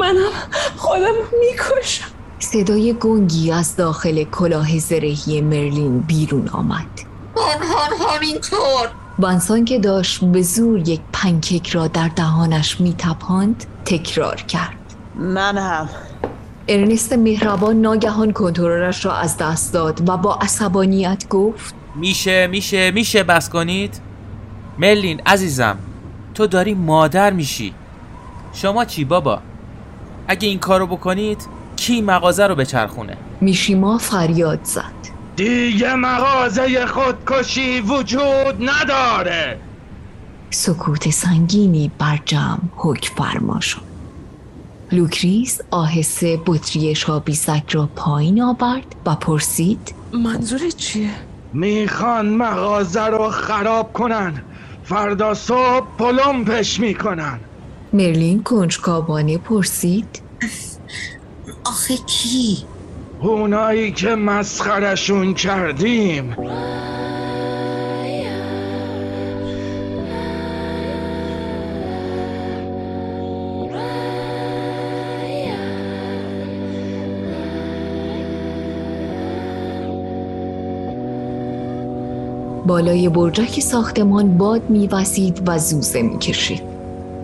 منم 0.00 0.30
خودم 0.76 1.14
می‌کشم. 1.40 2.04
صدای 2.38 2.92
گنگی 2.92 3.52
از 3.52 3.76
داخل 3.76 4.24
کلاه 4.24 4.78
زرهی 4.78 5.40
مرلین 5.40 5.98
بیرون 5.98 6.48
آمد. 6.48 6.86
هان 7.36 7.62
هان 7.62 8.14
همینطور 8.14 8.88
ونسان 9.18 9.64
که 9.64 9.78
داشت 9.78 10.24
به 10.24 10.42
زور 10.42 10.88
یک 10.88 11.00
پنکیک 11.12 11.68
را 11.68 11.86
در 11.86 12.08
دهانش 12.08 12.80
میتپاند 12.80 13.64
تکرار 13.84 14.36
کرد. 14.36 14.83
من 15.16 15.58
هم. 15.58 15.88
ارنست 16.68 17.12
مهربان 17.12 17.80
ناگهان 17.80 18.32
کنترلش 18.32 19.04
را 19.04 19.16
از 19.16 19.36
دست 19.36 19.72
داد 19.72 20.08
و 20.08 20.16
با 20.16 20.34
عصبانیت 20.34 21.28
گفت 21.28 21.74
میشه 21.94 22.46
میشه 22.46 22.90
میشه 22.90 23.22
بس 23.22 23.48
کنید؟ 23.50 24.00
ملین 24.78 25.20
عزیزم 25.26 25.78
تو 26.34 26.46
داری 26.46 26.74
مادر 26.74 27.32
میشی. 27.32 27.74
شما 28.52 28.84
چی 28.84 29.04
بابا؟ 29.04 29.40
اگه 30.28 30.48
این 30.48 30.58
کارو 30.58 30.86
بکنید 30.86 31.46
کی 31.76 32.00
مغازه 32.02 32.46
رو 32.46 32.54
بچرخونه؟ 32.54 33.16
میشیما 33.40 33.98
فریاد 33.98 34.60
زد. 34.62 34.82
دیگه 35.36 35.94
مغازه 35.94 36.86
خودکشی 36.86 37.80
وجود 37.80 38.56
نداره. 38.60 39.58
سکوت 40.50 41.10
سنگینی 41.10 41.90
بر 41.98 42.18
جمع 42.24 42.58
حکم 42.76 43.14
فرما 43.14 43.60
شد. 43.60 43.93
لوکریس 44.94 45.60
آهسته 45.70 46.40
بطری 46.46 46.94
شابیزک 46.94 47.62
را 47.70 47.88
پایین 47.96 48.42
آورد 48.42 48.96
و 49.06 49.14
پرسید 49.14 49.94
منظورت 50.12 50.76
چیه؟ 50.76 51.10
می‌خوان 51.52 52.28
مغازه 52.28 53.06
رو 53.06 53.28
خراب 53.30 53.92
کنن 53.92 54.42
فردا 54.84 55.34
صبح 55.34 55.86
پلمپش 55.98 56.80
می‌کنن 56.80 57.40
مرلین 57.92 58.42
کنجکاوانه 58.42 59.38
پرسید 59.38 60.20
آخه 61.64 61.96
کی؟ 61.96 62.58
اونایی 63.20 63.92
که 63.92 64.08
مسخرشون 64.08 65.34
کردیم 65.34 66.36
بالای 82.66 83.08
برجک 83.08 83.60
ساختمان 83.60 84.38
باد 84.38 84.70
میوزید 84.70 85.42
و 85.46 85.58
زوزه 85.58 86.02
می‌کشید. 86.02 86.62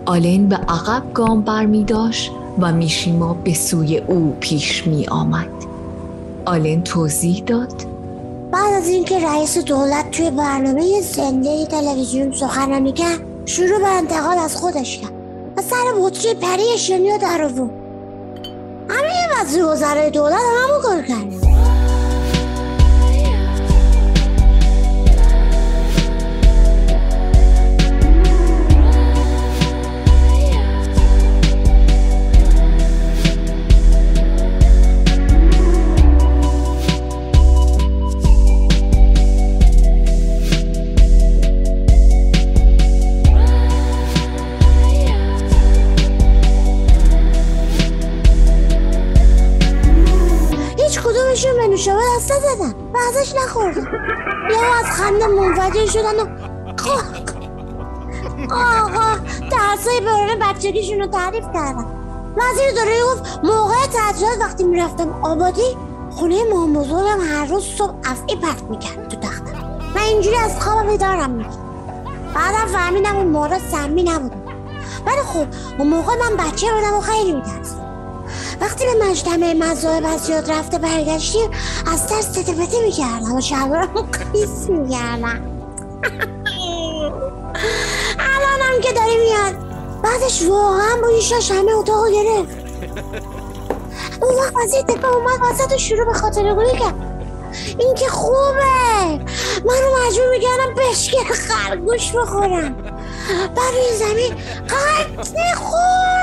آلن 0.05 0.47
به 0.47 0.55
عقب 0.55 1.13
گام 1.13 1.41
بر 1.41 1.65
می 1.65 1.85
و 2.59 2.71
میشیما 2.71 3.33
به 3.33 3.53
سوی 3.53 3.97
او 3.97 4.35
پیش 4.39 4.87
می 4.87 5.07
آمد 5.07 5.49
آلن 6.45 6.83
توضیح 6.83 7.43
داد. 7.45 7.73
بعد 8.51 8.73
از 8.73 8.87
اینکه 8.87 9.19
رئیس 9.19 9.57
دولت 9.57 10.11
توی 10.11 10.31
برنامه 10.31 11.01
زنده 11.01 11.65
تلویزیون 11.65 12.31
سخنرانی 12.31 12.91
کرد 12.91 13.19
شروع 13.45 13.79
به 13.79 13.87
انتقال 13.87 14.37
از 14.37 14.55
خودش 14.55 14.97
کرد 14.97 15.11
و 15.57 15.61
سر 15.61 15.85
بطری 16.01 16.33
پری 16.33 16.77
شنی 16.77 17.11
رو 17.11 17.17
در 17.17 17.49
همه 18.89 19.41
وزیر 19.41 19.65
وزرای 19.65 20.09
دولت 20.11 20.33
همون 20.33 20.81
کار 20.81 21.01
کرد 21.01 21.40
نزدن 52.51 52.75
و 52.93 52.97
ازش 53.09 53.33
نخوردن 53.35 53.87
یا 54.51 54.75
از 54.79 54.85
خنده 54.85 55.27
منفجر 55.27 55.85
شدن 55.85 56.19
و 56.19 56.27
آقا 58.53 59.19
درسای 59.51 60.01
بران 60.05 60.39
بچگیشون 60.39 60.99
رو 60.99 61.07
تعریف 61.07 61.43
کردن 61.43 61.85
وزیر 62.37 62.71
داره 62.75 62.91
گفت 63.03 63.39
موقع 63.43 63.85
تعطیلات 63.85 64.39
وقتی 64.41 64.63
می‌رفتم 64.63 65.19
آبادی 65.21 65.77
خونه 66.11 66.43
مام 66.53 66.75
هر 67.21 67.45
روز 67.45 67.63
صبح 67.63 67.93
افعی 68.05 68.35
پرت 68.35 68.63
می‌کرد 68.63 69.07
تو 69.09 69.17
تختم 69.17 69.79
من 69.95 70.01
اینجوری 70.01 70.35
از 70.35 70.61
خواب 70.61 70.87
بیدارم 70.91 71.29
میگم 71.29 71.49
بعدم 72.35 72.67
فهمیدم 72.67 73.15
اون 73.15 73.27
موقع 73.27 73.57
سمی 73.71 74.03
نبود. 74.03 74.31
ولی 75.05 75.21
خب 75.25 75.45
اون 75.79 75.87
موقع 75.87 76.13
من 76.15 76.37
بچه 76.37 76.67
بودم 76.73 76.93
و 76.97 77.01
خیلی 77.01 77.31
میترسم 77.31 77.70
وقتی 78.61 78.85
به 78.85 79.05
مجتمع 79.05 79.53
مذاهب 79.53 80.05
از 80.05 80.29
یاد 80.29 80.51
رفته 80.51 80.77
برگشتیم 80.77 81.49
از 81.93 82.07
ترس 82.07 82.25
تتپته 82.25 82.81
می‌کردم 82.81 83.35
و 83.35 83.41
شلوارم 83.41 84.09
قیس 84.33 84.69
می‌کردم. 84.69 85.41
الانم 88.19 88.81
که 88.81 88.91
داری 88.91 89.17
میاد. 89.17 89.55
بعدش 90.03 90.41
واقعا 90.41 91.01
بوی 91.01 91.21
شاش 91.21 91.51
همه 91.51 91.71
اتاقو 91.71 92.09
گرفت. 92.11 92.57
اون 94.21 94.35
وقت 94.35 94.55
وزیر 94.55 94.81
تکه 94.81 95.07
اومد 95.07 95.39
وسط 95.41 95.73
و 95.73 95.77
شروع 95.77 96.05
به 96.05 96.13
خاطر 96.13 96.53
گویی 96.53 96.79
کرد. 96.79 96.95
این 97.79 97.95
که 97.95 98.07
خوبه. 98.07 99.05
منو 99.65 100.07
مجبور 100.07 100.29
می‌کردم 100.29 100.73
بشکر 100.77 101.33
خرگوش 101.33 102.11
بخورم. 102.11 102.73
بر 103.55 103.71
روی 103.71 103.97
زمین 103.97 104.35
قد 104.69 105.55
خود 105.55 106.20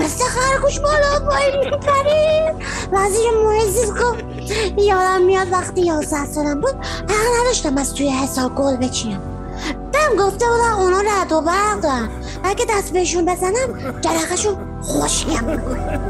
مثل 0.00 0.24
خرگوش 0.24 0.78
بالا 0.78 1.30
پایین 1.30 1.60
میپرید 1.64 2.54
وزیر 2.92 3.30
معزز 3.44 3.90
گفت 3.90 4.24
یادم 4.76 5.22
میاد 5.22 5.52
وقتی 5.52 5.80
یازده 5.80 6.26
سالم 6.26 6.60
بود 6.60 6.74
حق 6.84 7.40
نداشتم 7.40 7.78
از 7.78 7.94
توی 7.94 8.08
حساب 8.08 8.54
گل 8.54 8.76
بچینم. 8.76 9.20
بهم 9.92 10.16
گفته 10.16 10.46
بودن 10.48 10.70
اونا 10.70 11.00
رد 11.00 11.32
و 11.32 11.40
برق 11.40 11.80
دارن. 11.80 12.08
اگه 12.44 12.64
دست 12.68 12.92
بهشون 12.92 13.24
بزنم 13.26 14.00
جرقشون 14.00 14.56
خوشگم 14.82 15.44
می‌کنه 15.44 16.00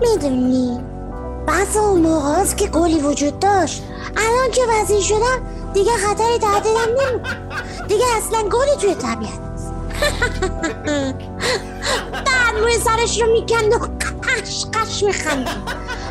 می‌دونی 0.00 0.80
بحث 1.46 1.76
اون 1.76 2.00
موقع 2.00 2.44
که 2.44 2.66
گلی 2.66 3.00
وجود 3.00 3.38
داشت. 3.38 3.82
الان 4.16 4.50
که 4.50 4.60
وزیر 4.68 5.00
شدم 5.00 5.42
دیگه 5.74 5.92
خطری 5.92 6.38
تهدیدم 6.38 6.88
نمی‌کنه 7.02 7.38
دیگه 7.88 8.04
اصلا 8.16 8.42
گلی 8.48 8.76
توی 8.80 8.94
طبیعت 8.94 9.40
نیست. 9.52 9.72
بعد 12.52 12.62
روی 12.62 12.78
سرش 12.78 13.20
رو 13.20 13.32
می‌کند 13.32 13.72
و 13.72 13.78
قش 14.22 14.66
قش 14.74 15.02
میخند 15.02 15.48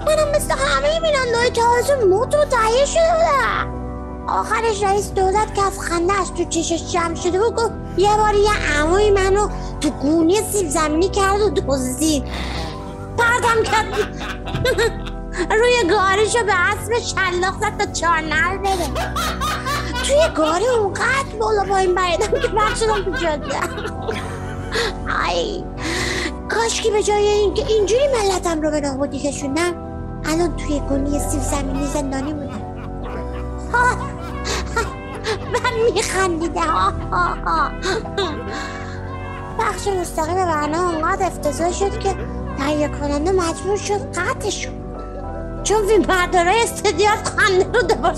منم 0.07 0.31
مثل 0.35 0.53
همه 0.53 0.99
بینندهای 0.99 1.49
تازه 1.49 1.95
موت 2.05 2.35
و 2.35 2.45
تهیه 2.45 2.85
شده 2.85 3.11
بودم. 3.13 3.81
آخرش 4.27 4.83
رئیس 4.83 5.11
دولت 5.11 5.55
که 5.55 5.61
از 5.63 5.79
خنده 5.79 6.13
از 6.13 6.33
تو 6.33 6.45
چشش 6.45 6.93
جمع 6.93 7.15
شده 7.15 7.39
بود 7.39 7.55
گفت 7.55 7.71
یه 7.97 8.17
بار 8.17 8.35
یه 8.35 8.79
عموی 8.79 9.11
منو 9.11 9.49
تو 9.81 9.89
گونی 9.89 10.41
سیب 10.51 10.69
زمینی 10.69 11.09
کرد 11.09 11.41
و 11.41 11.49
دزدید. 11.49 12.23
پردم 13.17 13.63
کرد. 13.63 13.93
روی 15.51 15.89
گارش 15.89 16.35
رو 16.35 16.45
به 16.45 16.53
اسب 16.55 16.99
شلاق 16.99 17.59
زد 17.59 17.77
تا 17.77 17.91
چارنل 17.91 18.57
بره 18.57 18.87
توی 20.03 20.35
گاری 20.35 20.65
اونقدر 20.67 21.35
بالا 21.39 21.63
پایین 21.63 21.95
بریدم 21.95 22.39
که 22.41 22.47
بر 22.47 22.75
شدم 22.75 23.03
تو 23.03 23.11
جاده. 23.11 23.59
ای 25.29 25.63
کاش 26.51 26.81
که 26.81 26.91
به 26.91 27.03
جای 27.03 27.27
اینکه 27.27 27.67
اینجوری 27.67 28.07
ملتم 28.07 28.61
رو 28.61 28.71
به 28.71 28.81
نابودی 28.81 29.19
کشوندم 29.19 29.73
الان 30.25 30.55
توی 30.57 30.79
گونی 30.79 31.19
سیب 31.19 31.41
زمینی 31.41 31.87
زندانی 31.87 32.33
بودم. 32.33 32.61
من 35.53 35.91
میخندیده 35.93 36.61
بخش 39.59 39.87
مستقیم 39.87 40.35
برنامه 40.35 40.93
اونقدر 40.93 41.25
افتضاح 41.25 41.71
شد 41.71 41.99
که 41.99 42.15
تهیه 42.57 42.87
کننده 42.87 43.31
مجبور 43.31 43.77
شد 43.77 44.13
قطعش 44.15 44.67
چون 45.63 45.87
فیلم 45.87 46.01
بردارای 46.01 46.61
استدیار 46.63 47.15
خنده 47.15 47.65
رو 47.65 47.81
دوبار 47.81 48.15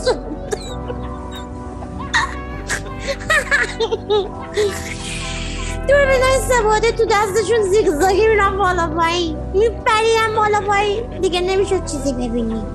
دور 5.87 6.05
بینای 6.05 6.37
سواده 6.49 6.91
تو 6.91 7.05
دستشون 7.05 7.61
زیگزاگی 7.61 8.27
میرن 8.27 8.57
بالا 8.57 8.87
پایین. 8.87 9.37
میپریم 9.53 10.35
بالا 10.35 10.61
پایین. 10.67 11.19
دیگه 11.21 11.41
نمی‌شد 11.41 11.85
چیزی 11.85 12.13
ببینیم 12.13 12.65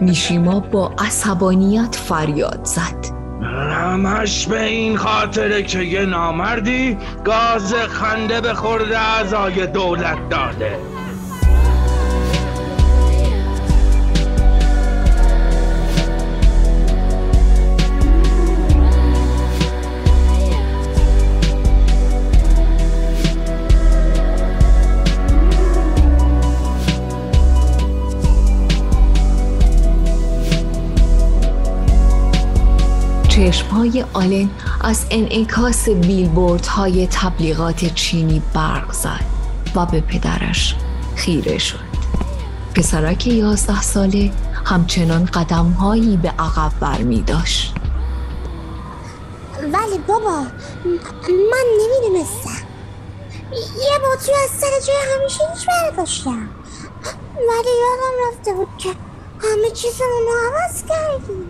میشیما 0.00 0.60
با 0.60 0.92
عصبانیت 0.98 1.96
فریاد 1.96 2.60
زد. 2.64 3.18
همش 3.70 4.46
به 4.46 4.62
این 4.62 4.96
خاطره 4.96 5.62
که 5.62 5.78
یه 5.78 6.06
نامردی 6.06 6.98
گاز 7.24 7.74
خنده 7.74 8.40
به 8.40 8.54
خورده 8.54 8.98
اعضای 8.98 9.66
دولت 9.66 10.28
داده. 10.30 10.78
چشمهای 33.38 34.04
آلن 34.12 34.50
از 34.80 35.06
انعکاس 35.10 35.88
بیلبورد 35.88 36.66
های 36.66 37.06
تبلیغات 37.06 37.84
چینی 37.84 38.42
برق 38.54 38.92
زد 38.92 39.24
و 39.74 39.86
به 39.86 40.00
پدرش 40.00 40.74
خیره 41.16 41.58
شد. 41.58 41.78
پسرک 42.74 43.26
یازده 43.26 43.82
ساله 43.82 44.32
همچنان 44.64 45.24
قدمهایی 45.24 46.16
به 46.16 46.28
عقب 46.28 46.72
برمی 46.80 47.22
داشت 47.22 47.74
ولی 49.62 49.98
بابا 50.06 50.42
من 51.28 51.64
نمی‌دونستم. 51.80 52.66
یه 53.52 53.98
بطری 53.98 54.34
از 54.44 54.50
سر 54.50 54.86
جای 54.86 55.14
همیشه 55.14 55.44
هیچ 55.54 55.66
برداشتم 55.66 56.48
ولی 57.34 57.70
یادم 57.80 58.28
رفته 58.28 58.52
بود 58.52 58.68
که 58.78 58.88
همه 59.38 59.70
چیزمون 59.70 60.22
رو 60.26 60.56
عوض 60.56 60.84
کردیم 60.88 61.47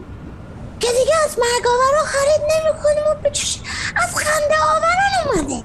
که 0.81 0.89
دیگه 0.99 1.15
از 1.25 1.39
مرگاور 1.39 1.99
رو 1.99 2.05
خرید 2.05 2.41
نمی 2.41 2.83
کنیم 2.83 3.05
و 3.11 3.29
بچش 3.29 3.61
از 3.97 4.17
خنده 4.17 4.55
آوران 4.63 5.43
اومده. 5.43 5.63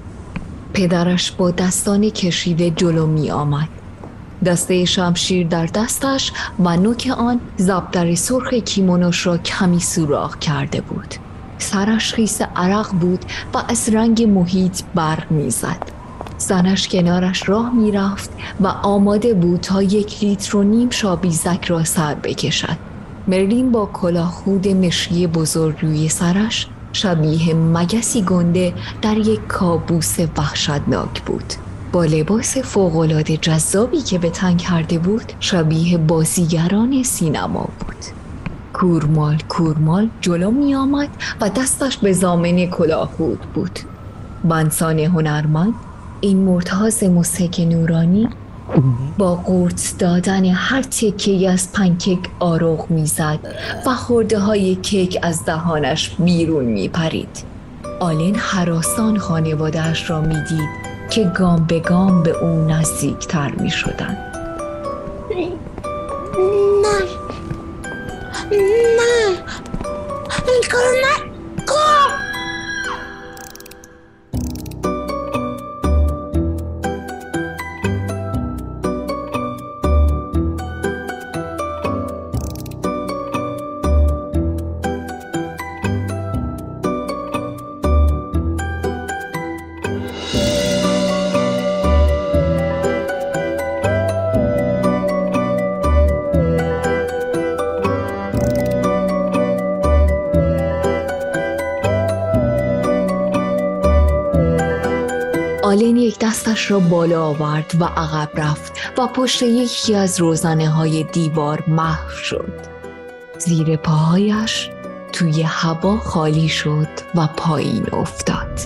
پدرش 0.74 1.30
با 1.30 1.50
دستانی 1.50 2.10
کشیده 2.10 2.70
جلو 2.70 3.06
می 3.06 3.30
آمد. 3.30 3.68
دسته 4.46 4.84
شمشیر 4.84 5.46
در 5.46 5.66
دستش 5.66 6.32
و 6.58 6.76
نوک 6.76 7.12
آن 7.18 7.40
زبدر 7.56 8.14
سرخ 8.14 8.54
کیمونوش 8.54 9.26
را 9.26 9.38
کمی 9.38 9.80
سوراخ 9.80 10.38
کرده 10.38 10.80
بود. 10.80 11.14
سرش 11.58 12.14
خیس 12.14 12.40
عرق 12.56 12.90
بود 12.90 13.24
و 13.54 13.62
از 13.68 13.88
رنگ 13.88 14.22
محیط 14.22 14.82
برق 14.94 15.30
می‌زد 15.30 15.90
زنش 16.38 16.88
کنارش 16.88 17.48
راه 17.48 17.74
می‌رفت 17.74 18.30
و 18.60 18.66
آماده 18.66 19.34
بود 19.34 19.60
تا 19.60 19.82
یک 19.82 20.24
لیتر 20.24 20.56
و 20.56 20.62
نیم 20.62 20.90
شابیزک 20.90 21.64
را 21.64 21.84
سر 21.84 22.14
بکشد. 22.14 22.93
مرلین 23.28 23.72
با 23.72 23.86
کلاهخود 23.86 24.68
مشکی 24.68 25.26
بزرگ 25.26 25.76
روی 25.82 26.08
سرش 26.08 26.66
شبیه 26.92 27.54
مگسی 27.54 28.22
گنده 28.22 28.74
در 29.02 29.16
یک 29.16 29.46
کابوس 29.46 30.16
وحشتناک 30.36 31.22
بود. 31.22 31.54
با 31.92 32.04
لباس 32.04 32.58
فوقالعاده 32.58 33.36
جذابی 33.36 34.02
که 34.02 34.18
به 34.18 34.30
تن 34.30 34.56
کرده 34.56 34.98
بود 34.98 35.32
شبیه 35.40 35.98
بازیگران 35.98 37.02
سینما 37.02 37.68
بود. 37.80 37.96
کورمال 38.72 39.38
کورمال 39.48 40.08
جلو 40.20 40.50
می 40.50 40.74
آمد 40.74 41.08
و 41.40 41.48
دستش 41.48 41.96
به 41.96 42.12
زامن 42.12 42.66
کلاهخود 42.66 43.40
بود. 43.54 43.78
بنسان 44.44 44.98
هنرمند 44.98 45.74
این 46.20 46.36
مرتاز 46.36 47.04
موسیقی 47.04 47.66
نورانی 47.66 48.28
با 49.18 49.34
قورت 49.34 49.94
دادن 49.98 50.44
هر 50.44 50.82
تکه 50.82 51.50
از 51.50 51.72
پنکیک 51.72 52.18
آروغ 52.40 52.90
می‌زد 52.90 53.38
و 53.86 53.90
خورده 53.90 54.38
های 54.38 54.74
کیک 54.74 55.18
از 55.22 55.44
دهانش 55.44 56.10
بیرون 56.18 56.64
میپرید. 56.64 57.38
آلن 58.00 58.34
حراسان 58.34 59.18
خانوادهش 59.18 60.10
را 60.10 60.20
می‌دید 60.20 60.68
که 61.10 61.24
گام 61.24 61.64
به 61.64 61.80
گام 61.80 62.22
به 62.22 62.30
او 62.30 62.64
نزدیکتر 62.64 63.50
می 63.50 63.70
شدن. 63.70 64.16
نه. 65.30 65.48
نه. 68.50 69.38
این 70.48 70.62
کارو 70.72 71.23
یک 106.14 106.20
دستش 106.20 106.70
را 106.70 106.78
بالا 106.78 107.26
آورد 107.26 107.74
و 107.80 107.84
عقب 107.84 108.28
رفت 108.34 108.72
و 108.98 109.06
پشت 109.06 109.42
یکی 109.42 109.94
از 109.94 110.20
روزنه 110.20 110.68
های 110.68 111.04
دیوار 111.04 111.64
محو 111.68 112.10
شد. 112.10 112.52
زیر 113.38 113.76
پاهایش 113.76 114.70
توی 115.12 115.42
هوا 115.42 115.98
خالی 115.98 116.48
شد 116.48 116.88
و 117.14 117.26
پایین 117.36 117.86
افتاد. 117.92 118.60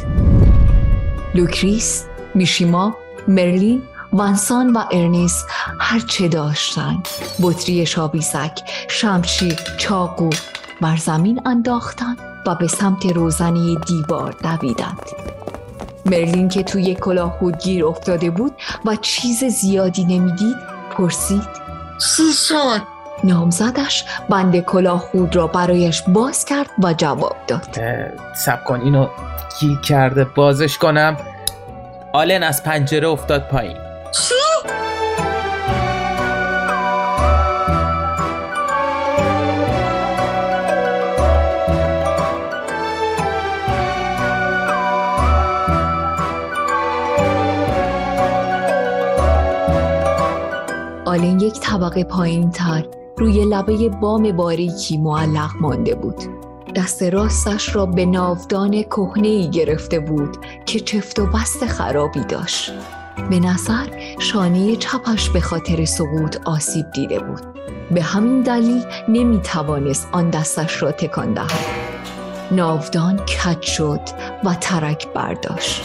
لوکریس، 1.34 2.05
میشیما، 2.34 2.96
مرلین 3.28 3.82
ونسان 4.12 4.72
و 4.72 4.84
ارنیس 4.92 5.44
هر 5.80 6.01
چه 6.01 6.28
داشتند. 6.28 7.09
بطری 7.42 7.86
شابیزک 7.86 8.61
شمشیر 8.88 9.59
چاقو 9.78 10.30
بر 10.80 10.96
زمین 10.96 11.40
انداختند 11.46 12.18
و 12.46 12.55
به 12.55 12.66
سمت 12.66 13.07
روزنی 13.07 13.78
دیوار 13.86 14.34
دویدند. 14.42 15.38
مرلین 16.11 16.49
که 16.49 16.63
توی 16.63 16.95
کلاه 16.95 17.39
گیر 17.51 17.87
افتاده 17.87 18.31
بود 18.31 18.53
و 18.85 18.97
چیز 18.97 19.45
زیادی 19.45 20.05
نمی‌دید 20.05 20.57
پرسید. 20.91 21.43
چی 21.99 22.33
شد؟ 22.33 22.83
نامزدش 23.25 24.05
بند 24.29 24.61
کلاه 24.61 24.99
خود 24.99 25.37
را 25.37 25.47
برایش 25.47 26.03
باز 26.03 26.45
کرد 26.45 26.71
و 26.83 26.95
جواب 26.95 27.37
داد. 27.47 27.79
سب 28.37 28.65
کن 28.65 28.81
اینو 28.81 29.07
کی 29.61 29.79
کرده؟ 29.85 30.25
بازش 30.25 30.79
کنم. 30.79 31.17
آلن 32.13 32.43
از 32.43 32.63
پنجره 32.63 33.09
افتاد 33.09 33.49
پایین. 33.49 33.77
چی؟ 34.13 34.35
یک 51.49 51.61
طبقه 51.61 52.05
پایین 52.05 52.51
تر 52.51 52.86
روی 53.18 53.44
لبه 53.44 53.88
بام 53.88 54.32
باریکی 54.32 54.99
معلق 54.99 55.51
مانده 55.61 55.94
بود. 55.94 56.16
دست 56.76 57.03
راستش 57.03 57.76
را 57.76 57.86
به 57.86 58.07
ناودان 58.07 58.82
کهنه 58.82 59.46
گرفته 59.51 60.01
بود 60.01 60.36
که 60.66 60.80
چفت 60.80 61.18
و 61.18 61.26
بست 61.26 61.66
خرابی 61.66 62.24
داشت. 62.24 62.72
به 63.30 63.40
نظر 63.40 63.86
شانه 64.18 64.76
چپش 64.76 65.30
به 65.30 65.40
خاطر 65.40 65.84
سقوط 65.84 66.36
آسیب 66.44 66.90
دیده 66.90 67.18
بود. 67.18 67.42
به 67.90 68.03
همین 68.03 68.42
دلیل 68.42 68.84
نمی 69.09 69.40
توانست 69.40 70.09
آن 70.12 70.30
دستش 70.30 70.82
را 70.82 70.92
تکان 70.92 71.32
دهد. 71.32 71.66
ناودان 72.51 73.16
کج 73.16 73.62
شد 73.62 74.01
و 74.44 74.55
ترک 74.55 75.09
برداشت. 75.14 75.84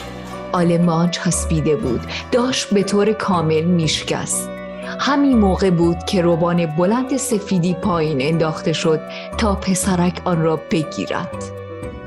آلمان 0.53 1.11
چسبیده 1.11 1.75
بود. 1.75 2.01
داشت 2.31 2.73
به 2.73 2.83
طور 2.83 3.13
کامل 3.13 3.63
میشکست. 3.63 4.52
همین 4.99 5.37
موقع 5.37 5.69
بود 5.69 6.03
که 6.03 6.21
روبان 6.21 6.65
بلند 6.65 7.17
سفیدی 7.17 7.73
پایین 7.73 8.21
انداخته 8.21 8.73
شد 8.73 8.99
تا 9.37 9.55
پسرک 9.55 10.21
آن 10.25 10.41
را 10.41 10.59
بگیرد. 10.71 11.43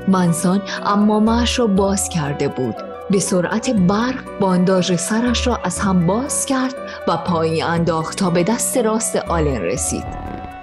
منسان 0.07 0.61
اما 0.85 1.19
معش 1.19 1.59
را 1.59 1.67
باز 1.67 2.09
کرده 2.09 2.47
بود. 2.47 2.75
به 3.09 3.19
سرعت 3.19 3.69
برق 3.69 4.39
بانداژ 4.39 4.95
سرش 4.95 5.47
را 5.47 5.59
از 5.63 5.79
هم 5.79 6.05
باز 6.05 6.45
کرد 6.45 6.75
و 7.07 7.17
پایین 7.17 7.63
انداخت 7.63 8.17
تا 8.17 8.29
به 8.29 8.43
دست 8.43 8.77
راست 8.77 9.15
آلن 9.15 9.61
رسید. 9.61 10.05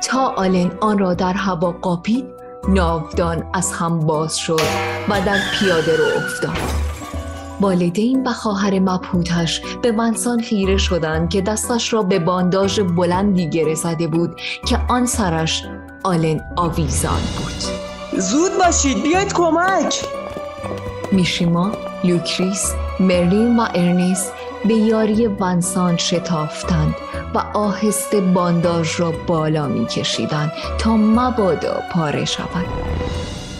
تا 0.08 0.28
آلن 0.36 0.70
آن 0.80 0.98
را 0.98 1.14
در 1.14 1.32
هوا 1.32 1.72
قاپید 1.72 2.24
ناودان 2.68 3.44
از 3.54 3.72
هم 3.72 4.00
باز 4.00 4.38
شد 4.38 4.60
و 5.08 5.20
در 5.20 5.38
پیاده 5.52 5.96
رو 5.96 6.04
افتاد. 6.16 6.83
والدین 7.60 8.26
و 8.26 8.32
خواهر 8.32 8.78
مبهوتش 8.78 9.60
به 9.82 9.92
ونسان 9.92 10.40
خیره 10.40 10.76
شدند 10.76 11.30
که 11.30 11.40
دستش 11.40 11.92
را 11.92 12.02
به 12.02 12.18
بانداژ 12.18 12.80
بلندی 12.80 13.50
گره 13.50 13.74
زده 13.74 14.06
بود 14.06 14.40
که 14.66 14.78
آن 14.88 15.06
سرش 15.06 15.64
آلن 16.02 16.40
آویزان 16.56 17.20
بود. 17.38 17.64
زود 18.20 18.52
باشید 18.58 19.02
بیاید 19.02 19.32
کمک. 19.32 20.04
میشیما، 21.12 21.72
لوکریس، 22.04 22.74
مرلین 23.00 23.56
و 23.56 23.66
ارنیس 23.74 24.30
به 24.64 24.74
یاری 24.74 25.26
ونسان 25.26 25.96
شتافتند 25.96 26.94
و 27.34 27.38
آهسته 27.54 28.20
بانداژ 28.20 29.00
را 29.00 29.12
بالا 29.26 29.66
میکشیدند 29.66 30.52
تا 30.78 30.96
مبادا 30.96 31.82
پاره 31.92 32.24
شود 32.24 32.66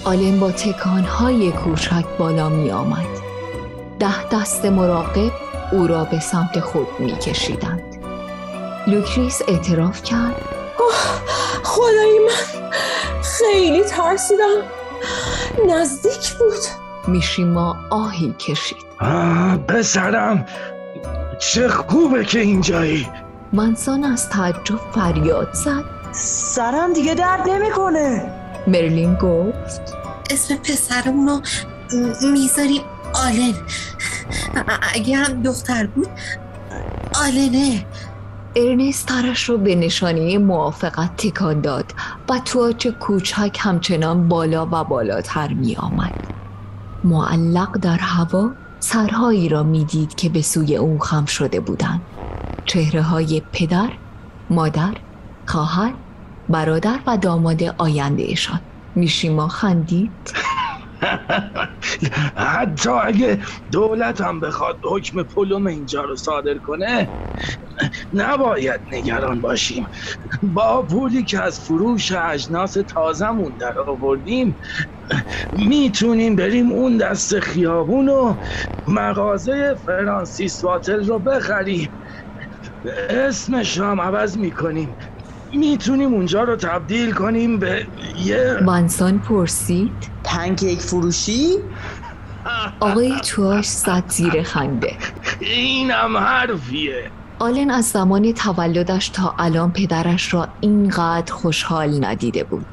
آلن 0.05 0.41
با 0.41 0.51
تکانهای 0.51 1.53
کوچک 1.53 2.05
بالا 2.19 2.49
می 2.49 2.71
آمد. 2.71 3.24
ده 4.05 4.29
دست 4.29 4.65
مراقب 4.65 5.33
او 5.73 5.87
را 5.87 6.05
به 6.05 6.21
سمت 6.21 6.61
خود 6.61 6.87
می 6.99 7.19
کشیدند. 7.19 7.83
لوکریس 8.87 9.43
اعتراف 9.49 10.03
کرد. 10.03 10.43
خدای 11.63 12.19
من 12.19 12.71
خیلی 13.23 13.85
ترسیدم. 13.85 14.61
نزدیک 15.69 16.33
بود. 16.39 16.61
میشیما 17.07 17.77
آهی 17.91 18.33
کشید. 18.39 18.79
آه 19.01 19.57
پسرم 19.57 20.47
چه 21.39 21.69
خوبه 21.69 22.25
که 22.25 22.41
اینجایی. 22.41 23.09
منسان 23.53 24.05
از 24.05 24.29
تعجب 24.29 24.81
فریاد 24.95 25.53
زد. 25.53 25.85
سرم 26.13 26.93
دیگه 26.93 27.15
درد 27.15 27.49
نمی‌کنه. 27.49 28.33
مرلین 28.67 29.15
گفت. 29.15 29.95
اسم 30.31 30.57
پسرمون 30.57 31.29
رو 31.29 31.41
می‌ذاریم 32.33 32.83
آلن 33.15 33.55
اگه 34.95 35.17
هم 35.17 35.43
دختر 35.43 35.87
بود 35.87 36.09
آلنه 37.25 37.87
ارنست 38.57 39.07
ترش 39.07 39.45
رو 39.45 39.59
به 39.59 39.75
نشانه 39.75 40.39
موافقت 40.39 41.17
تکان 41.17 41.61
داد 41.61 41.93
و 42.29 42.39
تواچ 42.39 42.87
کوچک 42.87 43.59
همچنان 43.61 44.29
بالا 44.29 44.67
و 44.67 44.85
بالاتر 44.85 45.53
می 45.53 45.77
آمد. 45.77 46.15
معلق 47.05 47.79
در 47.79 47.99
هوا 47.99 48.51
سرهایی 48.81 49.49
را 49.49 49.63
می‌دید 49.63 50.15
که 50.15 50.29
به 50.29 50.43
سوی 50.43 50.77
او 50.77 50.99
خم 50.99 51.25
شده 51.25 51.61
بودند. 51.61 52.01
چهره 52.65 53.03
های 53.03 53.43
پدر، 53.53 53.91
مادر، 54.51 54.95
خواهر، 55.47 55.95
برادر 56.49 56.99
و 57.07 57.17
داماد 57.17 57.63
آیندهشان. 57.79 58.61
میشیما 58.95 59.49
خندید 59.49 60.11
حتی 62.37 62.91
اگه 62.91 63.43
دولت 63.73 64.21
هم 64.21 64.41
بخواد 64.41 64.79
حکم 64.85 65.23
پلوم 65.23 65.67
اینجا 65.67 66.03
رو 66.03 66.17
صادر 66.17 66.59
کنه 66.59 67.13
نباید 68.13 68.81
نگران 68.93 69.41
باشیم. 69.41 69.89
با 70.43 70.87
پولی 70.87 71.25
که 71.25 71.43
از 71.43 71.59
فروش 71.61 72.13
اجناس 72.13 72.75
تازمون 72.95 73.57
در 73.61 73.75
آوردیم 73.89 74.59
می‌تونیم 75.53 76.37
بریم 76.37 76.73
اون 76.73 76.97
دست 76.97 77.41
خیابون 77.41 78.09
و 78.09 78.37
مغازه 78.87 79.75
فرانسیس 79.87 80.65
واتل 80.65 81.07
رو 81.07 81.19
بخریم. 81.21 81.89
اسمش 83.11 83.79
هم 83.79 84.01
عوض 84.01 84.39
می‌کنیم. 84.39 84.97
می‌تونیم 85.57 86.15
اونجا 86.15 86.43
رو 86.43 86.57
تبدیل 86.57 87.13
کنیم 87.13 87.59
به 87.59 87.87
یه 88.25 88.59
وانسان 88.65 89.19
پرسید. 89.19 89.93
پنکیک 90.25 90.81
فروشی؟ 90.81 91.57
آقای 92.81 93.21
تواش 93.21 93.69
زد 93.69 94.05
زیر 94.09 94.43
خنده. 94.43 94.93
اینم 95.41 96.17
حرفیه. 96.17 97.11
آلن 97.39 97.71
از 97.71 97.85
زمان 97.85 98.33
تولدش 98.33 99.09
تا 99.09 99.35
الان 99.39 99.73
پدرش 99.73 100.35
را 100.35 100.49
اینقدر 100.61 101.33
خوشحال 101.33 102.05
ندیده 102.05 102.45
بود. 102.45 102.67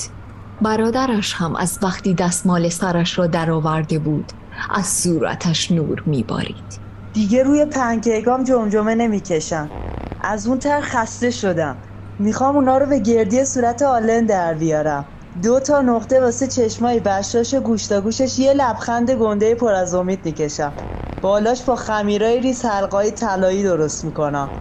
برادرش 0.62 1.34
هم 1.34 1.56
از 1.56 1.80
وقتی 1.82 2.14
دستمال 2.14 2.70
سرش 2.70 3.20
را 3.20 3.28
درآورده 3.28 4.00
بود 4.00 4.32
از 4.70 4.88
صورتش 4.88 5.72
نور 5.72 6.04
میبارید. 6.06 6.82
دیگه 7.14 7.44
روی 7.44 7.66
پنکیکام 7.66 8.44
جمجمه 8.44 8.96
نمی‌کشم. 8.96 9.70
از 10.22 10.48
اون 10.48 10.60
تر 10.60 10.82
خسته 10.82 11.32
شدم. 11.32 11.76
می‌خوام 12.22 12.56
اونا 12.56 12.78
رو 12.78 12.86
به 12.86 13.00
گردی 13.00 13.46
صورت 13.46 13.82
آلن 13.82 14.26
در 14.26 14.54
بیارم. 14.54 15.10
دو 15.44 15.60
تا 15.60 15.82
نقطه 15.82 16.22
واسه 16.22 16.48
چشمای 16.48 17.00
بشاش 17.00 17.54
و 17.54 17.60
گوشتا 17.62 18.02
گوشش 18.02 18.40
یه 18.40 18.54
لبخند 18.54 19.12
گنده 19.12 19.56
پر 19.56 19.74
از 19.74 19.94
امید 19.94 20.26
می‌کشم. 20.26 20.76
بالاش 21.22 21.64
با 21.64 21.76
خمیرای 21.76 22.40
ریز 22.42 22.66
حلقای 22.66 23.12
طلایی 23.12 23.64
درست 23.64 24.04
می‌کنم. 24.04 24.52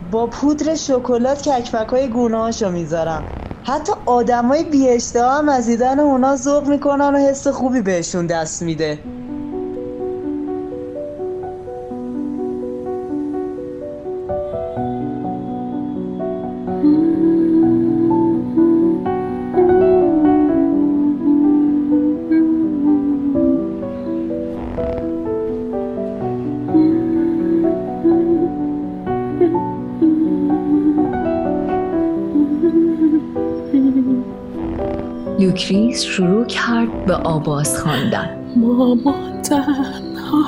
با 0.00 0.26
پودر 0.26 0.74
شکلات 0.74 1.42
ککمک 1.48 1.88
های 1.88 2.08
گونه 2.08 2.50
رو 2.60 2.70
می‌ذارم. 2.70 3.26
حتی 3.62 3.92
آدمای 4.06 4.64
بیاشته 4.64 5.22
هم 5.22 5.48
از 5.48 5.66
دیدن 5.66 6.00
اونا 6.00 6.36
ذوق 6.36 6.68
می‌کنن 6.68 7.14
و 7.14 7.18
حس 7.18 7.46
خوبی 7.46 7.82
بهشون 7.82 8.26
دست 8.26 8.62
میده. 8.62 8.98
لوکریس 35.56 36.02
شروع 36.02 36.44
کرد 36.44 37.06
به 37.06 37.14
آواز 37.14 37.78
خواندن. 37.78 38.30
مامان 38.56 39.42
تنها 39.42 40.44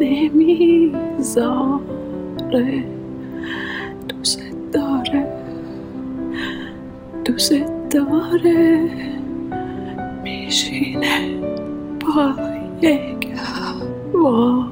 نمی‌ذاره. 0.00 1.80
دوست 4.08 4.42
داره. 4.72 5.26
دوست 7.24 7.52
داره. 7.90 8.90
میشینه 10.24 11.40
پای 12.00 13.16
گهواره 13.20 14.66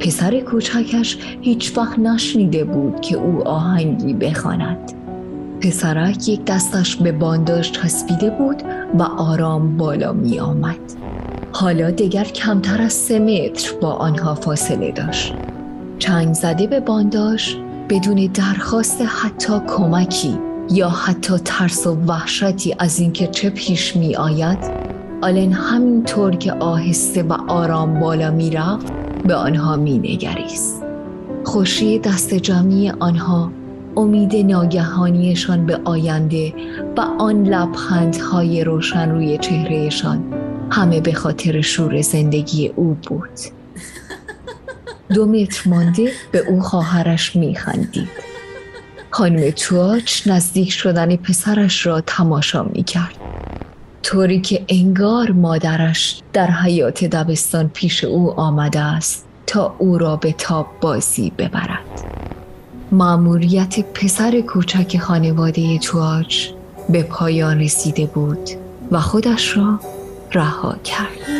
پسر 0.00 0.40
کوچکش 0.40 1.18
هیچ 1.40 1.78
وقت 1.78 1.98
نشنیده 1.98 2.64
بود 2.64 3.00
که 3.00 3.16
او 3.16 3.48
آهنگی 3.48 4.14
بخواند. 4.14 4.92
پسرک 5.60 6.28
یک 6.28 6.44
دستش 6.44 6.96
به 6.96 7.12
بانداش 7.12 7.72
چسبیده 7.72 8.30
بود 8.30 8.62
و 8.98 9.02
آرام 9.02 9.76
بالا 9.76 10.12
می 10.12 10.40
آمد. 10.40 10.76
حالا 11.52 11.90
دیگر 11.90 12.24
کمتر 12.24 12.82
از 12.82 12.92
سه 12.92 13.18
متر 13.18 13.72
با 13.80 13.92
آنها 13.92 14.34
فاصله 14.34 14.92
داشت. 14.92 15.34
چنگ 15.98 16.34
زده 16.34 16.66
به 16.66 16.80
بانداش 16.80 17.56
بدون 17.88 18.26
درخواست 18.34 19.02
حتی 19.02 19.52
کمکی 19.68 20.38
یا 20.70 20.88
حتی 20.88 21.34
ترس 21.44 21.86
و 21.86 21.94
وحشتی 21.94 22.74
از 22.78 23.00
اینکه 23.00 23.26
چه 23.26 23.50
پیش 23.50 23.96
می 23.96 24.16
آید 24.16 24.58
آلن 25.22 25.52
همینطور 25.52 26.36
که 26.36 26.52
آهسته 26.52 27.22
و 27.22 27.32
آرام 27.48 28.00
بالا 28.00 28.30
می 28.30 28.50
رفت 28.50 28.92
به 29.24 29.34
آنها 29.34 29.76
می 29.76 29.98
نگریست. 29.98 30.82
خوشی 31.44 31.98
دست 31.98 32.34
جمعی 32.34 32.90
آنها 32.90 33.50
امید 33.96 34.36
ناگهانیشان 34.36 35.66
به 35.66 35.80
آینده 35.84 36.54
و 36.96 37.00
آن 37.00 37.44
لبخندهای 37.44 38.64
روشن 38.64 39.10
روی 39.10 39.38
چهرهشان 39.38 40.24
همه 40.70 41.00
به 41.00 41.12
خاطر 41.12 41.60
شور 41.60 42.00
زندگی 42.00 42.68
او 42.68 42.96
بود. 43.06 43.40
دو 45.14 45.26
متر 45.26 45.68
مانده 45.68 46.12
به 46.32 46.38
او 46.38 46.60
خواهرش 46.60 47.36
میخندید. 47.36 48.08
خانم 49.10 49.50
تواچ 49.50 50.26
نزدیک 50.26 50.72
شدن 50.72 51.16
پسرش 51.16 51.86
را 51.86 52.00
تماشا 52.00 52.62
می‌کرد. 52.62 53.16
طوری 54.02 54.40
که 54.40 54.64
انگار 54.68 55.30
مادرش 55.30 56.22
در 56.32 56.46
حیات 56.50 57.04
دبستان 57.04 57.68
پیش 57.68 58.04
او 58.04 58.40
آمده 58.40 58.80
است 58.80 59.26
تا 59.46 59.74
او 59.78 59.98
را 59.98 60.16
به 60.16 60.32
تاب 60.32 60.66
بازی 60.80 61.32
ببرد. 61.38 62.09
معموریت 62.92 63.80
پسر 63.94 64.40
کوچک 64.40 64.98
خانواده 64.98 65.78
تواچ 65.78 66.48
به 66.88 67.02
پایان 67.02 67.60
رسیده 67.60 68.06
بود 68.06 68.50
و 68.90 69.00
خودش 69.00 69.56
را 69.56 69.80
رها 70.32 70.76
کرد. 70.84 71.39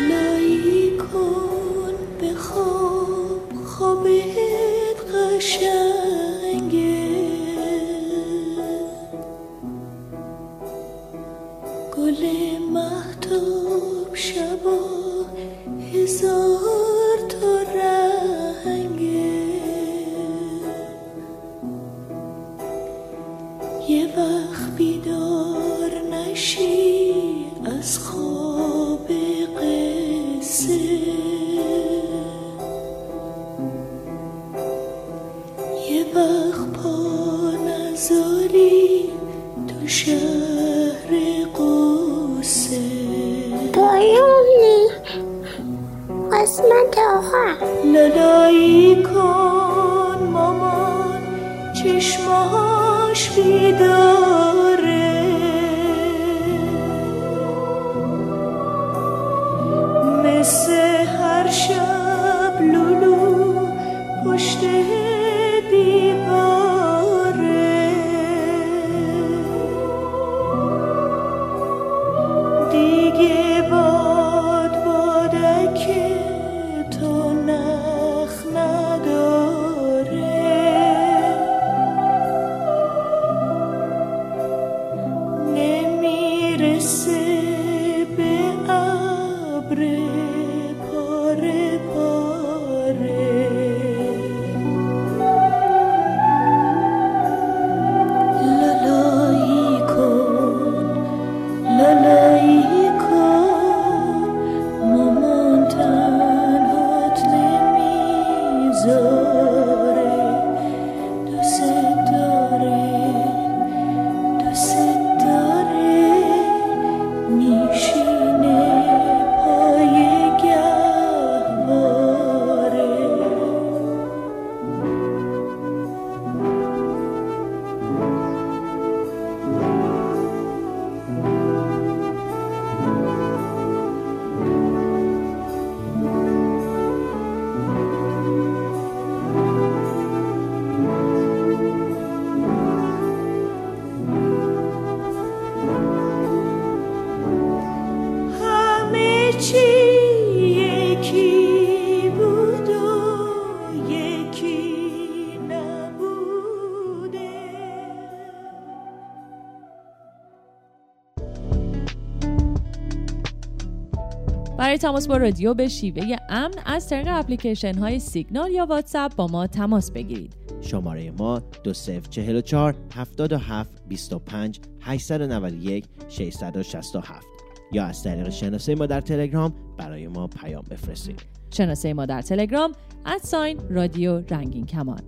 برای 164.71 164.79
تماس 164.79 165.07
با 165.07 165.17
رادیو 165.17 165.53
به 165.53 165.67
شیوه 165.67 166.15
امن 166.29 166.53
از 166.65 166.89
طریق 166.89 167.07
اپلیکیشن 167.09 167.77
های 167.77 167.99
سیگنال 167.99 168.51
یا 168.51 168.65
واتساپ 168.65 169.15
با 169.15 169.27
ما 169.27 169.47
تماس 169.47 169.91
بگیرید. 169.91 170.35
شماره 170.61 171.11
ما 171.11 171.41
2044 171.63 172.75
77 172.95 173.69
25 173.87 174.59
891 174.81 175.85
667 176.09 177.27
یا 177.71 177.85
از 177.85 178.03
طریق 178.03 178.29
شناسه 178.29 178.75
ما 178.75 178.85
در 178.85 179.01
تلگرام 179.01 179.53
برای 179.77 180.07
ما 180.07 180.27
پیام 180.27 180.63
بفرستید. 180.69 181.21
شناسه 181.53 181.93
ما 181.93 182.05
در 182.05 182.21
تلگرام 182.21 182.71
ادساین 183.05 183.59
رادیو 183.69 184.19
رنگین 184.29 184.65
کمان 184.65 185.01